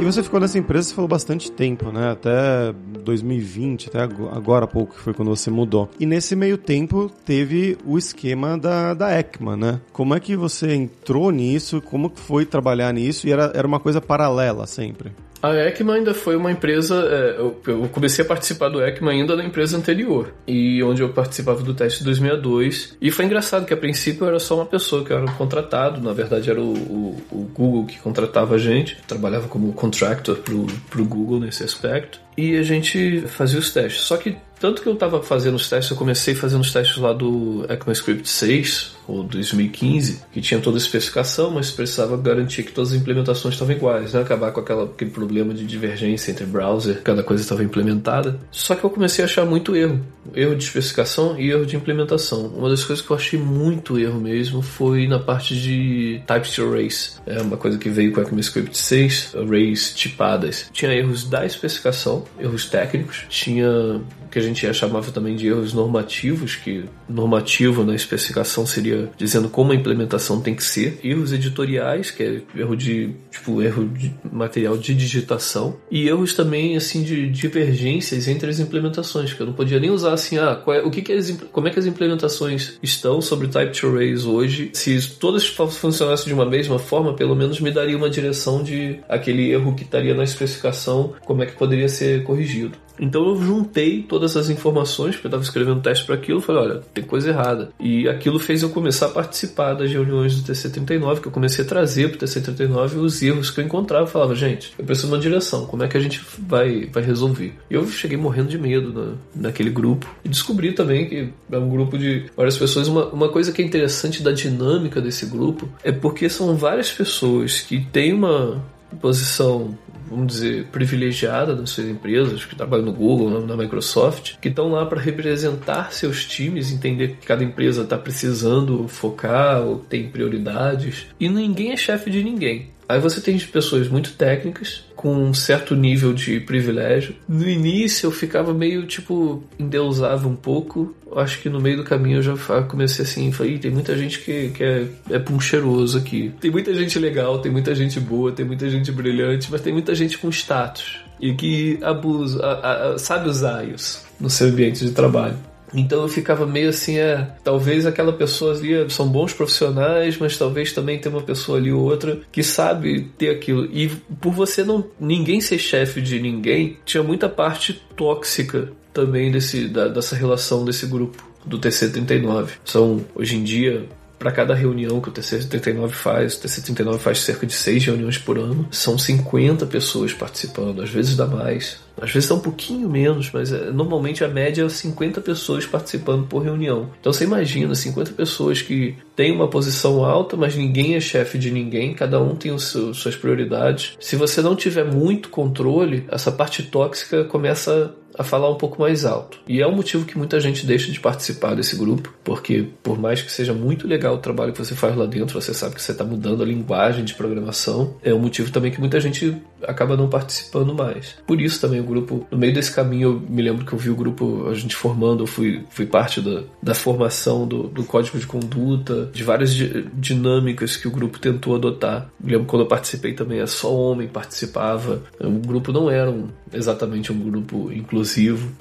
E 0.00 0.04
você 0.04 0.22
ficou 0.22 0.40
nessa 0.40 0.58
empresa, 0.58 0.88
você 0.88 0.94
falou 0.94 1.08
bastante 1.08 1.50
tempo, 1.50 1.92
né? 1.92 2.10
Até 2.10 2.72
2020, 3.04 3.88
até 3.88 4.02
agora 4.02 4.64
há 4.64 4.68
pouco, 4.68 4.94
que 4.94 5.00
foi 5.00 5.14
quando 5.14 5.28
você 5.28 5.48
mudou. 5.48 5.88
E 5.98 6.06
nesse 6.06 6.34
meio 6.34 6.58
tempo 6.58 7.10
teve 7.24 7.78
o 7.84 7.96
esquema 7.96 8.58
da, 8.58 8.94
da 8.94 9.16
ECMA, 9.18 9.56
né? 9.56 9.80
Como 9.92 10.14
é 10.14 10.20
que 10.20 10.36
você 10.36 10.74
entrou 10.74 11.30
nisso? 11.30 11.80
Como 11.80 12.12
foi 12.14 12.44
trabalhar 12.44 12.92
nisso? 12.92 13.28
E 13.28 13.32
era, 13.32 13.52
era 13.54 13.66
uma 13.66 13.78
coisa 13.78 14.00
paralela 14.00 14.66
sempre? 14.66 15.12
A 15.42 15.54
ECMA 15.54 15.94
ainda 15.94 16.14
foi 16.14 16.36
uma 16.36 16.52
empresa. 16.52 17.04
É, 17.10 17.40
eu 17.40 17.88
comecei 17.90 18.24
a 18.24 18.28
participar 18.28 18.68
do 18.68 18.80
ECMA 18.80 19.10
ainda 19.10 19.34
na 19.34 19.44
empresa 19.44 19.76
anterior, 19.76 20.32
e 20.46 20.82
onde 20.84 21.02
eu 21.02 21.08
participava 21.08 21.62
do 21.62 21.74
teste 21.74 22.04
2002. 22.04 22.96
E 23.00 23.10
foi 23.10 23.24
engraçado 23.24 23.66
que 23.66 23.74
a 23.74 23.76
princípio 23.76 24.24
eu 24.24 24.28
era 24.28 24.38
só 24.38 24.54
uma 24.54 24.66
pessoa 24.66 25.04
que 25.04 25.12
era 25.12 25.24
contratado, 25.32 26.00
na 26.00 26.12
verdade 26.12 26.48
era 26.48 26.60
o, 26.60 26.72
o, 26.72 27.22
o 27.32 27.50
Google 27.52 27.86
que 27.86 27.98
contratava 27.98 28.54
a 28.54 28.58
gente, 28.58 28.96
trabalhava 29.06 29.48
como 29.48 29.72
contractor 29.72 30.36
pro, 30.36 30.66
pro 30.88 31.04
Google 31.04 31.40
nesse 31.40 31.64
aspecto 31.64 32.20
e 32.36 32.56
a 32.56 32.62
gente 32.62 33.22
fazia 33.26 33.58
os 33.58 33.72
testes. 33.72 34.02
Só 34.02 34.16
que 34.16 34.36
tanto 34.58 34.80
que 34.80 34.88
eu 34.88 34.94
estava 34.94 35.20
fazendo 35.20 35.56
os 35.56 35.68
testes, 35.68 35.90
eu 35.90 35.96
comecei 35.96 36.34
fazendo 36.34 36.60
os 36.60 36.72
testes 36.72 36.96
lá 36.96 37.12
do 37.12 37.66
ECMAScript 37.68 38.28
6, 38.28 38.96
ou 39.06 39.22
2015, 39.22 40.22
que 40.32 40.40
tinha 40.40 40.60
toda 40.60 40.76
a 40.76 40.80
especificação, 40.80 41.50
mas 41.50 41.70
precisava 41.70 42.16
garantir 42.16 42.62
que 42.62 42.72
todas 42.72 42.92
as 42.92 42.98
implementações 42.98 43.54
estavam 43.54 43.74
iguais, 43.74 44.12
né? 44.12 44.20
acabar 44.20 44.52
com 44.52 44.60
aquela, 44.60 44.84
aquele 44.84 45.10
problema 45.10 45.52
de 45.52 45.64
divergência 45.64 46.30
entre 46.30 46.44
browser, 46.44 47.02
cada 47.02 47.22
coisa 47.22 47.42
estava 47.42 47.62
implementada. 47.62 48.38
Só 48.50 48.74
que 48.74 48.84
eu 48.84 48.90
comecei 48.90 49.24
a 49.24 49.26
achar 49.26 49.44
muito 49.44 49.74
erro, 49.74 50.00
erro 50.34 50.54
de 50.54 50.64
especificação 50.64 51.38
e 51.38 51.50
erro 51.50 51.66
de 51.66 51.76
implementação. 51.76 52.46
Uma 52.46 52.68
das 52.68 52.84
coisas 52.84 53.04
que 53.04 53.10
eu 53.10 53.16
achei 53.16 53.38
muito 53.38 53.98
erro 53.98 54.20
mesmo 54.20 54.62
foi 54.62 55.06
na 55.06 55.18
parte 55.18 55.60
de 55.60 56.22
types 56.26 56.54
to 56.54 56.62
arrays. 56.62 57.20
É 57.26 57.40
uma 57.40 57.56
coisa 57.56 57.78
que 57.78 57.88
veio 57.88 58.12
com 58.12 58.20
o 58.20 58.22
ECMAScript 58.22 58.76
6, 58.76 59.34
arrays 59.36 59.92
tipadas. 59.94 60.70
Tinha 60.72 60.92
erros 60.92 61.24
da 61.24 61.44
especificação, 61.44 62.24
erros 62.38 62.66
técnicos, 62.66 63.24
tinha 63.28 64.00
que 64.32 64.38
a 64.38 64.42
gente 64.42 64.72
chamava 64.72 65.12
também 65.12 65.36
de 65.36 65.46
erros 65.46 65.74
normativos, 65.74 66.56
que 66.56 66.86
normativo 67.06 67.84
na 67.84 67.94
especificação 67.94 68.64
seria 68.64 69.01
dizendo 69.16 69.48
como 69.48 69.72
a 69.72 69.74
implementação 69.74 70.40
tem 70.40 70.54
que 70.54 70.64
ser, 70.64 70.98
erros 71.02 71.32
editoriais, 71.32 72.10
que 72.10 72.22
é 72.22 72.42
erro 72.56 72.76
de 72.76 73.14
tipo 73.30 73.62
erro 73.62 73.86
de 73.86 74.12
material 74.30 74.76
de 74.76 74.94
digitação 74.94 75.76
e 75.90 76.08
erros 76.08 76.34
também 76.34 76.76
assim 76.76 77.02
de 77.02 77.28
divergências 77.28 78.28
entre 78.28 78.50
as 78.50 78.58
implementações, 78.58 79.32
que 79.32 79.40
eu 79.40 79.46
não 79.46 79.52
podia 79.52 79.78
nem 79.78 79.90
usar 79.90 80.12
assim, 80.12 80.38
ah, 80.38 80.60
é, 80.68 80.80
o 80.80 80.90
que, 80.90 81.02
que 81.02 81.12
como 81.52 81.68
é 81.68 81.70
que 81.70 81.78
as 81.78 81.86
implementações 81.86 82.78
estão 82.82 83.20
sobre 83.20 83.48
type 83.48 83.78
to 83.78 83.88
arrays 83.88 84.24
hoje? 84.24 84.70
Se 84.72 85.10
todas 85.18 85.46
funcionassem 85.46 86.26
de 86.26 86.34
uma 86.34 86.46
mesma 86.46 86.78
forma, 86.78 87.14
pelo 87.14 87.34
menos 87.34 87.60
me 87.60 87.70
daria 87.70 87.96
uma 87.96 88.10
direção 88.10 88.62
de 88.62 89.00
aquele 89.08 89.50
erro 89.50 89.74
que 89.74 89.82
estaria 89.82 90.14
na 90.14 90.24
especificação, 90.24 91.14
como 91.24 91.42
é 91.42 91.46
que 91.46 91.52
poderia 91.52 91.88
ser 91.88 92.22
corrigido. 92.24 92.76
Então 92.98 93.28
eu 93.28 93.42
juntei 93.42 94.02
todas 94.02 94.36
as 94.36 94.48
informações, 94.48 95.14
porque 95.14 95.26
eu 95.26 95.30
estava 95.30 95.42
escrevendo 95.42 95.80
teste 95.80 96.04
para 96.04 96.14
aquilo, 96.14 96.40
falei, 96.40 96.62
olha, 96.62 96.80
tem 96.92 97.04
coisa 97.04 97.30
errada. 97.30 97.70
E 97.80 98.08
aquilo 98.08 98.38
fez 98.38 98.62
eu 98.62 98.70
começar 98.70 99.06
a 99.06 99.10
participar 99.10 99.74
das 99.74 99.90
reuniões 99.90 100.40
do 100.40 100.52
TC39, 100.52 101.20
que 101.20 101.28
eu 101.28 101.32
comecei 101.32 101.64
a 101.64 101.68
trazer 101.68 102.10
para 102.10 102.24
o 102.24 102.28
TC39 102.28 102.96
os 102.96 103.22
erros 103.22 103.50
que 103.50 103.60
eu 103.60 103.64
encontrava. 103.64 104.04
Eu 104.04 104.08
falava, 104.08 104.34
gente, 104.34 104.72
eu 104.78 104.84
preciso 104.84 105.08
de 105.08 105.14
uma 105.14 105.20
direção, 105.20 105.66
como 105.66 105.82
é 105.82 105.88
que 105.88 105.96
a 105.96 106.00
gente 106.00 106.20
vai, 106.38 106.86
vai 106.86 107.02
resolver? 107.02 107.54
E 107.70 107.74
eu 107.74 107.86
cheguei 107.88 108.16
morrendo 108.16 108.48
de 108.48 108.58
medo 108.58 108.92
na, 108.92 109.48
naquele 109.48 109.70
grupo. 109.70 110.08
E 110.24 110.28
descobri 110.28 110.72
também 110.72 111.08
que 111.08 111.28
é 111.50 111.58
um 111.58 111.68
grupo 111.68 111.98
de 111.98 112.26
várias 112.36 112.56
pessoas. 112.56 112.88
Uma, 112.88 113.06
uma 113.06 113.28
coisa 113.28 113.52
que 113.52 113.62
é 113.62 113.64
interessante 113.64 114.22
da 114.22 114.32
dinâmica 114.32 115.00
desse 115.00 115.26
grupo 115.26 115.68
é 115.82 115.92
porque 115.92 116.28
são 116.28 116.56
várias 116.56 116.90
pessoas 116.90 117.60
que 117.60 117.84
têm 117.92 118.12
uma 118.12 118.62
posição 119.00 119.76
vamos 120.12 120.34
dizer, 120.34 120.66
privilegiada 120.66 121.56
nas 121.56 121.70
suas 121.70 121.88
empresas, 121.88 122.44
que 122.44 122.54
trabalham 122.54 122.84
no 122.84 122.92
Google, 122.92 123.44
na 123.46 123.56
Microsoft, 123.56 124.34
que 124.40 124.48
estão 124.48 124.68
lá 124.68 124.84
para 124.86 125.00
representar 125.00 125.92
seus 125.92 126.24
times, 126.26 126.70
entender 126.70 127.16
que 127.20 127.26
cada 127.26 127.42
empresa 127.42 127.82
está 127.82 127.96
precisando 127.96 128.86
focar 128.86 129.62
ou 129.62 129.78
tem 129.78 130.08
prioridades. 130.08 131.06
E 131.18 131.28
ninguém 131.28 131.72
é 131.72 131.76
chefe 131.76 132.10
de 132.10 132.22
ninguém. 132.22 132.70
Aí 132.88 133.00
você 133.00 133.20
tem 133.20 133.38
pessoas 133.38 133.88
muito 133.88 134.12
técnicas, 134.12 134.84
com 135.02 135.12
um 135.12 135.34
certo 135.34 135.74
nível 135.74 136.12
de 136.12 136.38
privilégio. 136.38 137.16
No 137.28 137.48
início 137.48 138.06
eu 138.06 138.12
ficava 138.12 138.54
meio 138.54 138.86
tipo, 138.86 139.42
endeusava 139.58 140.28
um 140.28 140.36
pouco. 140.36 140.94
Acho 141.16 141.40
que 141.42 141.48
no 141.48 141.60
meio 141.60 141.78
do 141.78 141.84
caminho 141.84 142.18
eu 142.18 142.22
já 142.22 142.62
comecei 142.62 143.04
assim, 143.04 143.32
falei, 143.32 143.58
tem 143.58 143.72
muita 143.72 143.98
gente 143.98 144.20
que, 144.20 144.50
que 144.50 144.62
é, 144.62 144.86
é 145.10 145.18
puncheiroso 145.18 145.98
aqui. 145.98 146.32
Tem 146.40 146.52
muita 146.52 146.72
gente 146.72 147.00
legal, 147.00 147.40
tem 147.40 147.50
muita 147.50 147.74
gente 147.74 147.98
boa, 147.98 148.30
tem 148.30 148.46
muita 148.46 148.70
gente 148.70 148.92
brilhante, 148.92 149.48
mas 149.50 149.60
tem 149.60 149.72
muita 149.72 149.92
gente 149.92 150.16
com 150.16 150.28
status. 150.30 151.00
E 151.20 151.34
que 151.34 151.78
abusa, 151.82 152.40
a, 152.40 152.92
a, 152.92 152.98
sabe 152.98 153.28
usar 153.28 153.66
isso 153.68 154.06
no 154.20 154.30
seu 154.30 154.48
ambiente 154.48 154.84
de 154.84 154.92
trabalho. 154.92 155.36
Então 155.74 156.02
eu 156.02 156.08
ficava 156.08 156.46
meio 156.46 156.68
assim, 156.68 156.98
é, 156.98 157.28
talvez 157.42 157.86
aquela 157.86 158.12
pessoa 158.12 158.54
ali 158.54 158.90
são 158.90 159.08
bons 159.08 159.32
profissionais, 159.32 160.18
mas 160.18 160.36
talvez 160.36 160.72
também 160.72 160.98
tem 160.98 161.10
uma 161.10 161.22
pessoa 161.22 161.58
ali 161.58 161.72
ou 161.72 161.82
outra 161.82 162.20
que 162.30 162.42
sabe 162.42 163.10
ter 163.16 163.30
aquilo. 163.30 163.64
E 163.72 163.88
por 164.20 164.32
você 164.32 164.62
não 164.62 164.84
ninguém 165.00 165.40
ser 165.40 165.58
chefe 165.58 166.00
de 166.00 166.20
ninguém, 166.20 166.76
tinha 166.84 167.02
muita 167.02 167.28
parte 167.28 167.82
tóxica 167.96 168.70
também 168.92 169.30
desse 169.30 169.68
da, 169.68 169.88
dessa 169.88 170.14
relação 170.14 170.64
desse 170.64 170.86
grupo 170.86 171.22
do 171.44 171.58
TC39. 171.58 172.50
São 172.64 173.04
hoje 173.14 173.36
em 173.36 173.42
dia 173.42 173.86
para 174.22 174.30
cada 174.30 174.54
reunião 174.54 175.00
que 175.00 175.08
o 175.08 175.12
TC39 175.12 175.90
faz, 175.90 176.36
o 176.36 176.42
TC39 176.42 176.98
faz 176.98 177.18
cerca 177.18 177.44
de 177.44 177.52
seis 177.52 177.84
reuniões 177.84 178.18
por 178.18 178.38
ano, 178.38 178.68
são 178.70 178.96
50 178.96 179.66
pessoas 179.66 180.12
participando, 180.12 180.80
às 180.80 180.90
vezes 180.90 181.16
dá 181.16 181.26
mais. 181.26 181.80
Às 182.00 182.10
vezes 182.10 182.30
é 182.30 182.34
um 182.34 182.40
pouquinho 182.40 182.88
menos, 182.88 183.30
mas 183.32 183.52
é, 183.52 183.70
normalmente 183.70 184.24
a 184.24 184.28
média 184.28 184.64
é 184.64 184.68
50 184.68 185.20
pessoas 185.20 185.66
participando 185.66 186.26
por 186.26 186.42
reunião. 186.42 186.90
Então 187.00 187.12
você 187.12 187.24
imagina 187.24 187.74
50 187.74 188.12
pessoas 188.12 188.62
que 188.62 188.96
têm 189.14 189.32
uma 189.32 189.48
posição 189.48 190.04
alta, 190.04 190.36
mas 190.36 190.54
ninguém 190.54 190.94
é 190.94 191.00
chefe 191.00 191.36
de 191.36 191.50
ninguém, 191.50 191.92
cada 191.92 192.20
um 192.20 192.34
tem 192.34 192.52
os 192.52 192.68
seus, 192.68 192.98
suas 192.98 193.16
prioridades. 193.16 193.96
Se 194.00 194.16
você 194.16 194.40
não 194.40 194.54
tiver 194.54 194.84
muito 194.84 195.28
controle, 195.28 196.06
essa 196.08 196.30
parte 196.30 196.62
tóxica 196.62 197.24
começa 197.24 197.92
a 198.18 198.24
falar 198.24 198.50
um 198.50 198.56
pouco 198.56 198.80
mais 198.80 199.04
alto. 199.04 199.38
E 199.46 199.60
é 199.60 199.66
o 199.66 199.70
um 199.70 199.76
motivo 199.76 200.04
que 200.04 200.18
muita 200.18 200.40
gente 200.40 200.66
deixa 200.66 200.90
de 200.90 201.00
participar 201.00 201.54
desse 201.54 201.76
grupo, 201.76 202.12
porque 202.22 202.66
por 202.82 202.98
mais 202.98 203.22
que 203.22 203.30
seja 203.30 203.52
muito 203.52 203.86
legal 203.86 204.14
o 204.14 204.18
trabalho 204.18 204.52
que 204.52 204.58
você 204.58 204.74
faz 204.74 204.96
lá 204.96 205.06
dentro, 205.06 205.40
você 205.40 205.54
sabe 205.54 205.74
que 205.74 205.82
você 205.82 205.92
está 205.92 206.04
mudando 206.04 206.42
a 206.42 206.46
linguagem 206.46 207.04
de 207.04 207.14
programação, 207.14 207.96
é 208.02 208.12
um 208.12 208.18
motivo 208.18 208.50
também 208.50 208.70
que 208.70 208.80
muita 208.80 209.00
gente 209.00 209.36
acaba 209.62 209.96
não 209.96 210.08
participando 210.08 210.74
mais. 210.74 211.16
Por 211.26 211.40
isso 211.40 211.60
também 211.60 211.80
o 211.80 211.84
grupo, 211.84 212.26
no 212.30 212.38
meio 212.38 212.52
desse 212.52 212.72
caminho, 212.72 213.02
eu 213.02 213.20
me 213.20 213.42
lembro 213.42 213.64
que 213.64 213.72
eu 213.72 213.78
vi 213.78 213.90
o 213.90 213.96
grupo, 213.96 214.48
a 214.48 214.54
gente 214.54 214.74
formando, 214.74 215.22
eu 215.22 215.26
fui, 215.26 215.64
fui 215.70 215.86
parte 215.86 216.20
da, 216.20 216.42
da 216.62 216.74
formação 216.74 217.46
do, 217.46 217.64
do 217.64 217.84
código 217.84 218.18
de 218.18 218.26
conduta, 218.26 219.10
de 219.12 219.24
várias 219.24 219.54
di 219.54 219.86
dinâmicas 219.94 220.76
que 220.76 220.88
o 220.88 220.90
grupo 220.90 221.18
tentou 221.18 221.54
adotar. 221.54 222.10
Me 222.20 222.32
lembro 222.32 222.46
quando 222.46 222.62
eu 222.62 222.68
participei 222.68 223.12
também, 223.12 223.40
é 223.40 223.46
só 223.46 223.74
homem 223.74 224.08
participava. 224.08 225.02
O 225.20 225.46
grupo 225.46 225.72
não 225.72 225.90
era 225.90 226.10
um, 226.10 226.28
exatamente 226.52 227.12
um 227.12 227.18
grupo 227.18 227.72
inclusivo. 227.72 228.01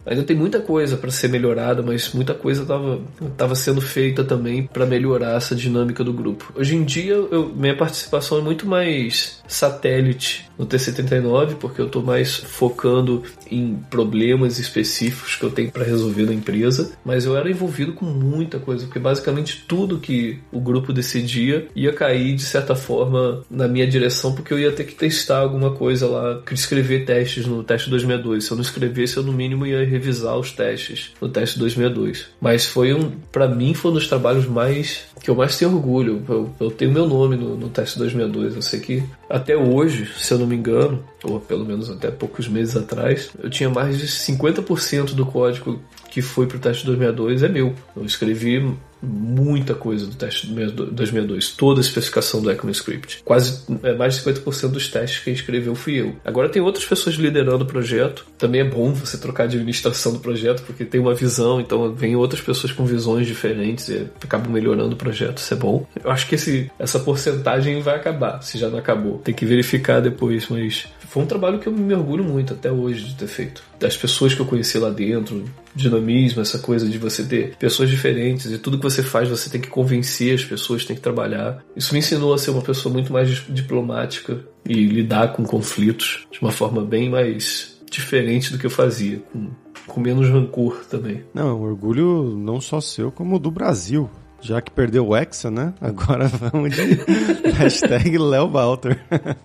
Ainda 0.06 0.24
tem 0.24 0.36
muita 0.36 0.60
coisa 0.60 0.98
para 0.98 1.12
ser 1.12 1.28
melhorada, 1.28 1.82
mas 1.82 2.14
muita 2.14 2.34
coisa 2.34 2.64
estava 2.64 3.56
sendo 3.56 3.82
feita 3.82 4.24
também 4.24 4.64
para 4.64 4.86
melhorar 4.86 5.36
essa 5.38 5.56
dinâmica 5.56 6.04
do 6.04 6.14
grupo. 6.14 6.52
Hoje 6.56 6.76
em 6.76 6.84
dia, 6.84 7.14
eu, 7.14 7.52
minha 7.56 7.76
participação 7.76 8.38
é 8.38 8.42
muito 8.42 8.68
mais 8.68 9.42
satélite 9.48 10.50
no 10.58 10.66
T79, 10.66 11.56
porque 11.56 11.82
eu 11.82 11.88
estou 11.88 12.04
mais 12.04 12.36
focando 12.36 13.24
em 13.50 13.76
problemas 13.89 14.60
específicos 14.60 15.36
que 15.36 15.44
eu 15.44 15.50
tenho 15.50 15.72
para 15.72 15.84
resolver 15.84 16.24
na 16.24 16.34
empresa, 16.34 16.92
mas 17.04 17.26
eu 17.26 17.36
era 17.36 17.50
envolvido 17.50 17.94
com 17.94 18.06
muita 18.06 18.60
coisa, 18.60 18.86
porque 18.86 19.00
basicamente 19.00 19.66
tudo 19.68 20.00
que 20.00 20.39
o 20.52 20.60
grupo 20.60 20.94
decidia 20.94 21.68
ia 21.76 21.92
cair 21.92 22.36
de 22.36 22.44
certa 22.44 22.76
forma 22.76 23.44
na 23.50 23.68
minha 23.68 23.88
direção, 23.88 24.34
porque 24.34 24.54
eu 24.54 24.60
ia 24.60 24.72
ter 24.72 24.86
que 24.86 24.94
testar 24.94 25.39
alguma 25.39 25.72
coisa 25.72 26.08
lá, 26.08 26.42
escrever 26.52 27.06
testes 27.06 27.46
no 27.46 27.64
teste 27.64 27.89
262. 27.89 28.46
Se 28.46 28.52
eu 28.52 28.56
não 28.56 28.62
escrevesse, 28.62 29.18
eu 29.18 29.24
no 29.32 29.38
mínimo 29.38 29.65
ia 29.65 29.86
revisar 29.86 30.38
os 30.38 30.51
testes 30.51 31.11
no 31.21 31.29
teste 31.29 31.57
262. 31.57 32.27
Mas 32.39 32.65
foi 32.65 32.93
um, 32.93 33.11
para 33.32 33.47
mim, 33.47 33.73
foi 33.73 33.91
um 33.91 33.93
dos 33.93 34.07
trabalhos 34.07 34.45
mais 34.45 35.05
que 35.23 35.29
eu 35.29 35.36
mais 35.36 35.57
tenho 35.57 35.73
orgulho. 35.73 36.23
Eu, 36.27 36.49
eu 36.59 36.71
tenho 36.71 36.91
meu 36.91 37.07
nome 37.07 37.36
no, 37.36 37.55
no 37.55 37.69
teste 37.69 37.97
262. 37.97 38.55
Eu 38.55 38.61
sei 38.61 38.79
que 38.79 39.03
até 39.29 39.55
hoje, 39.55 40.09
se 40.17 40.34
eu 40.34 40.39
não 40.39 40.47
me 40.47 40.55
engano, 40.55 41.03
ou 41.23 41.39
pelo 41.39 41.65
menos 41.65 41.89
até 41.89 42.11
poucos 42.11 42.47
meses 42.47 42.75
atrás, 42.75 43.32
eu 43.41 43.49
tinha 43.49 43.69
mais 43.69 43.97
de 43.97 44.07
50% 44.07 45.13
do 45.13 45.25
código 45.25 45.82
que 46.12 46.22
foi 46.22 46.45
para 46.45 46.57
o 46.57 46.59
teste 46.59 46.86
262 46.86 47.41
é 47.41 47.47
meu. 47.49 47.74
Eu 47.95 48.05
escrevi 48.05 48.78
muita 49.01 49.74
coisa 49.74 50.05
do 50.05 50.16
teste 50.16 50.45
2002, 50.45 51.51
toda 51.51 51.80
a 51.80 51.82
especificação 51.82 52.41
do 52.41 52.51
ECMAScript. 52.51 53.24
Quase 53.26 53.64
é, 53.82 53.93
mais 53.93 54.16
de 54.16 54.22
50% 54.22 54.68
dos 54.68 54.88
testes 54.89 55.24
que 55.24 55.32
escreveu 55.32 55.74
fui 55.74 55.99
eu. 55.99 56.16
Agora 56.24 56.49
tem 56.49 56.62
outras 56.62 56.86
pessoas 56.86 57.16
liderando 57.16 57.64
o 57.64 57.68
projeto. 57.68 58.28
Também 58.38 58.62
é 58.62 58.64
bom 58.64 58.93
você 58.93 59.18
trocar 59.18 59.47
de 59.47 59.55
administração 59.55 60.14
do 60.14 60.20
projeto, 60.20 60.62
porque 60.64 60.86
tem 60.86 61.01
uma 61.01 61.16
visão, 61.16 61.59
então 61.59 61.91
vem 61.93 62.16
outras 62.16 62.41
pessoas 62.41 62.72
com 62.72 62.86
visões 62.86 63.26
diferentes 63.26 63.89
e 63.89 64.07
acabam 64.24 64.51
melhorando 64.51 64.93
o 64.93 64.97
projeto, 64.97 65.39
isso 65.39 65.53
é 65.53 65.57
bom. 65.57 65.88
Eu 66.03 66.12
acho 66.12 66.28
que 66.28 66.36
esse, 66.36 66.70
essa 66.78 66.99
porcentagem 66.99 67.82
vai 67.82 67.95
acabar, 67.95 68.41
se 68.43 68.57
já 68.57 68.70
não 68.70 68.78
acabou. 68.78 69.18
Tem 69.20 69.34
que 69.34 69.45
verificar 69.45 69.99
depois, 69.99 70.47
mas 70.49 70.88
foi 71.12 71.24
um 71.24 71.26
trabalho 71.26 71.59
que 71.59 71.68
eu 71.68 71.74
me 71.74 71.93
orgulho 71.93 72.24
muito 72.24 72.53
até 72.53 72.72
hoje 72.72 73.03
de 73.03 73.16
ter 73.16 73.28
feito. 73.28 73.64
Das 73.80 73.97
pessoas 73.97 74.34
que 74.34 74.41
eu 74.41 74.45
conheci 74.45 74.78
lá 74.78 74.89
dentro, 74.89 75.43
dinamismo, 75.76 76.41
essa 76.41 76.59
coisa 76.59 76.88
de 76.88 76.97
você 76.97 77.24
ter 77.24 77.55
pessoas 77.57 77.89
diferentes 77.89 78.51
e 78.51 78.57
tudo 78.57 78.78
que 78.78 78.84
você 78.84 79.03
faz 79.03 79.30
você 79.30 79.49
tem 79.49 79.61
que 79.61 79.69
convencer 79.69 80.36
as 80.36 80.43
pessoas, 80.43 80.86
tem 80.86 80.95
que 80.95 81.01
trabalhar. 81.01 81.63
Isso 81.76 81.93
me 81.93 81.99
ensinou 81.99 82.34
a 82.34 82.38
ser 82.38 82.51
uma 82.51 82.61
pessoa 82.61 82.91
muito 82.91 83.11
mais 83.11 83.30
diplomática 83.49 84.39
e 84.65 84.74
lidar 84.74 85.34
com 85.34 85.43
conflitos 85.43 86.28
de 86.32 86.39
uma 86.41 86.51
forma 86.51 86.84
bem 86.84 87.09
mais 87.09 87.80
diferente 87.89 88.51
do 88.51 88.57
que 88.57 88.65
eu 88.65 88.69
fazia, 88.69 89.22
com, 89.32 89.49
com 89.86 89.99
menos 89.99 90.30
rancor 90.30 90.86
também. 90.89 91.24
Não, 91.34 91.49
é 91.49 91.53
um 91.53 91.61
orgulho 91.61 92.36
não 92.38 92.61
só 92.61 92.80
seu, 92.80 93.11
como 93.11 93.38
do 93.38 93.51
Brasil. 93.51 94.09
Já 94.42 94.62
que 94.62 94.72
perdeu 94.72 95.08
o 95.08 95.16
Hexa, 95.16 95.52
né? 95.52 95.74
Agora 95.80 96.28
vamos 96.30 96.76
de 96.76 97.52
hashtag 97.52 98.18
Léo 98.18 98.50
Walter. 98.50 99.00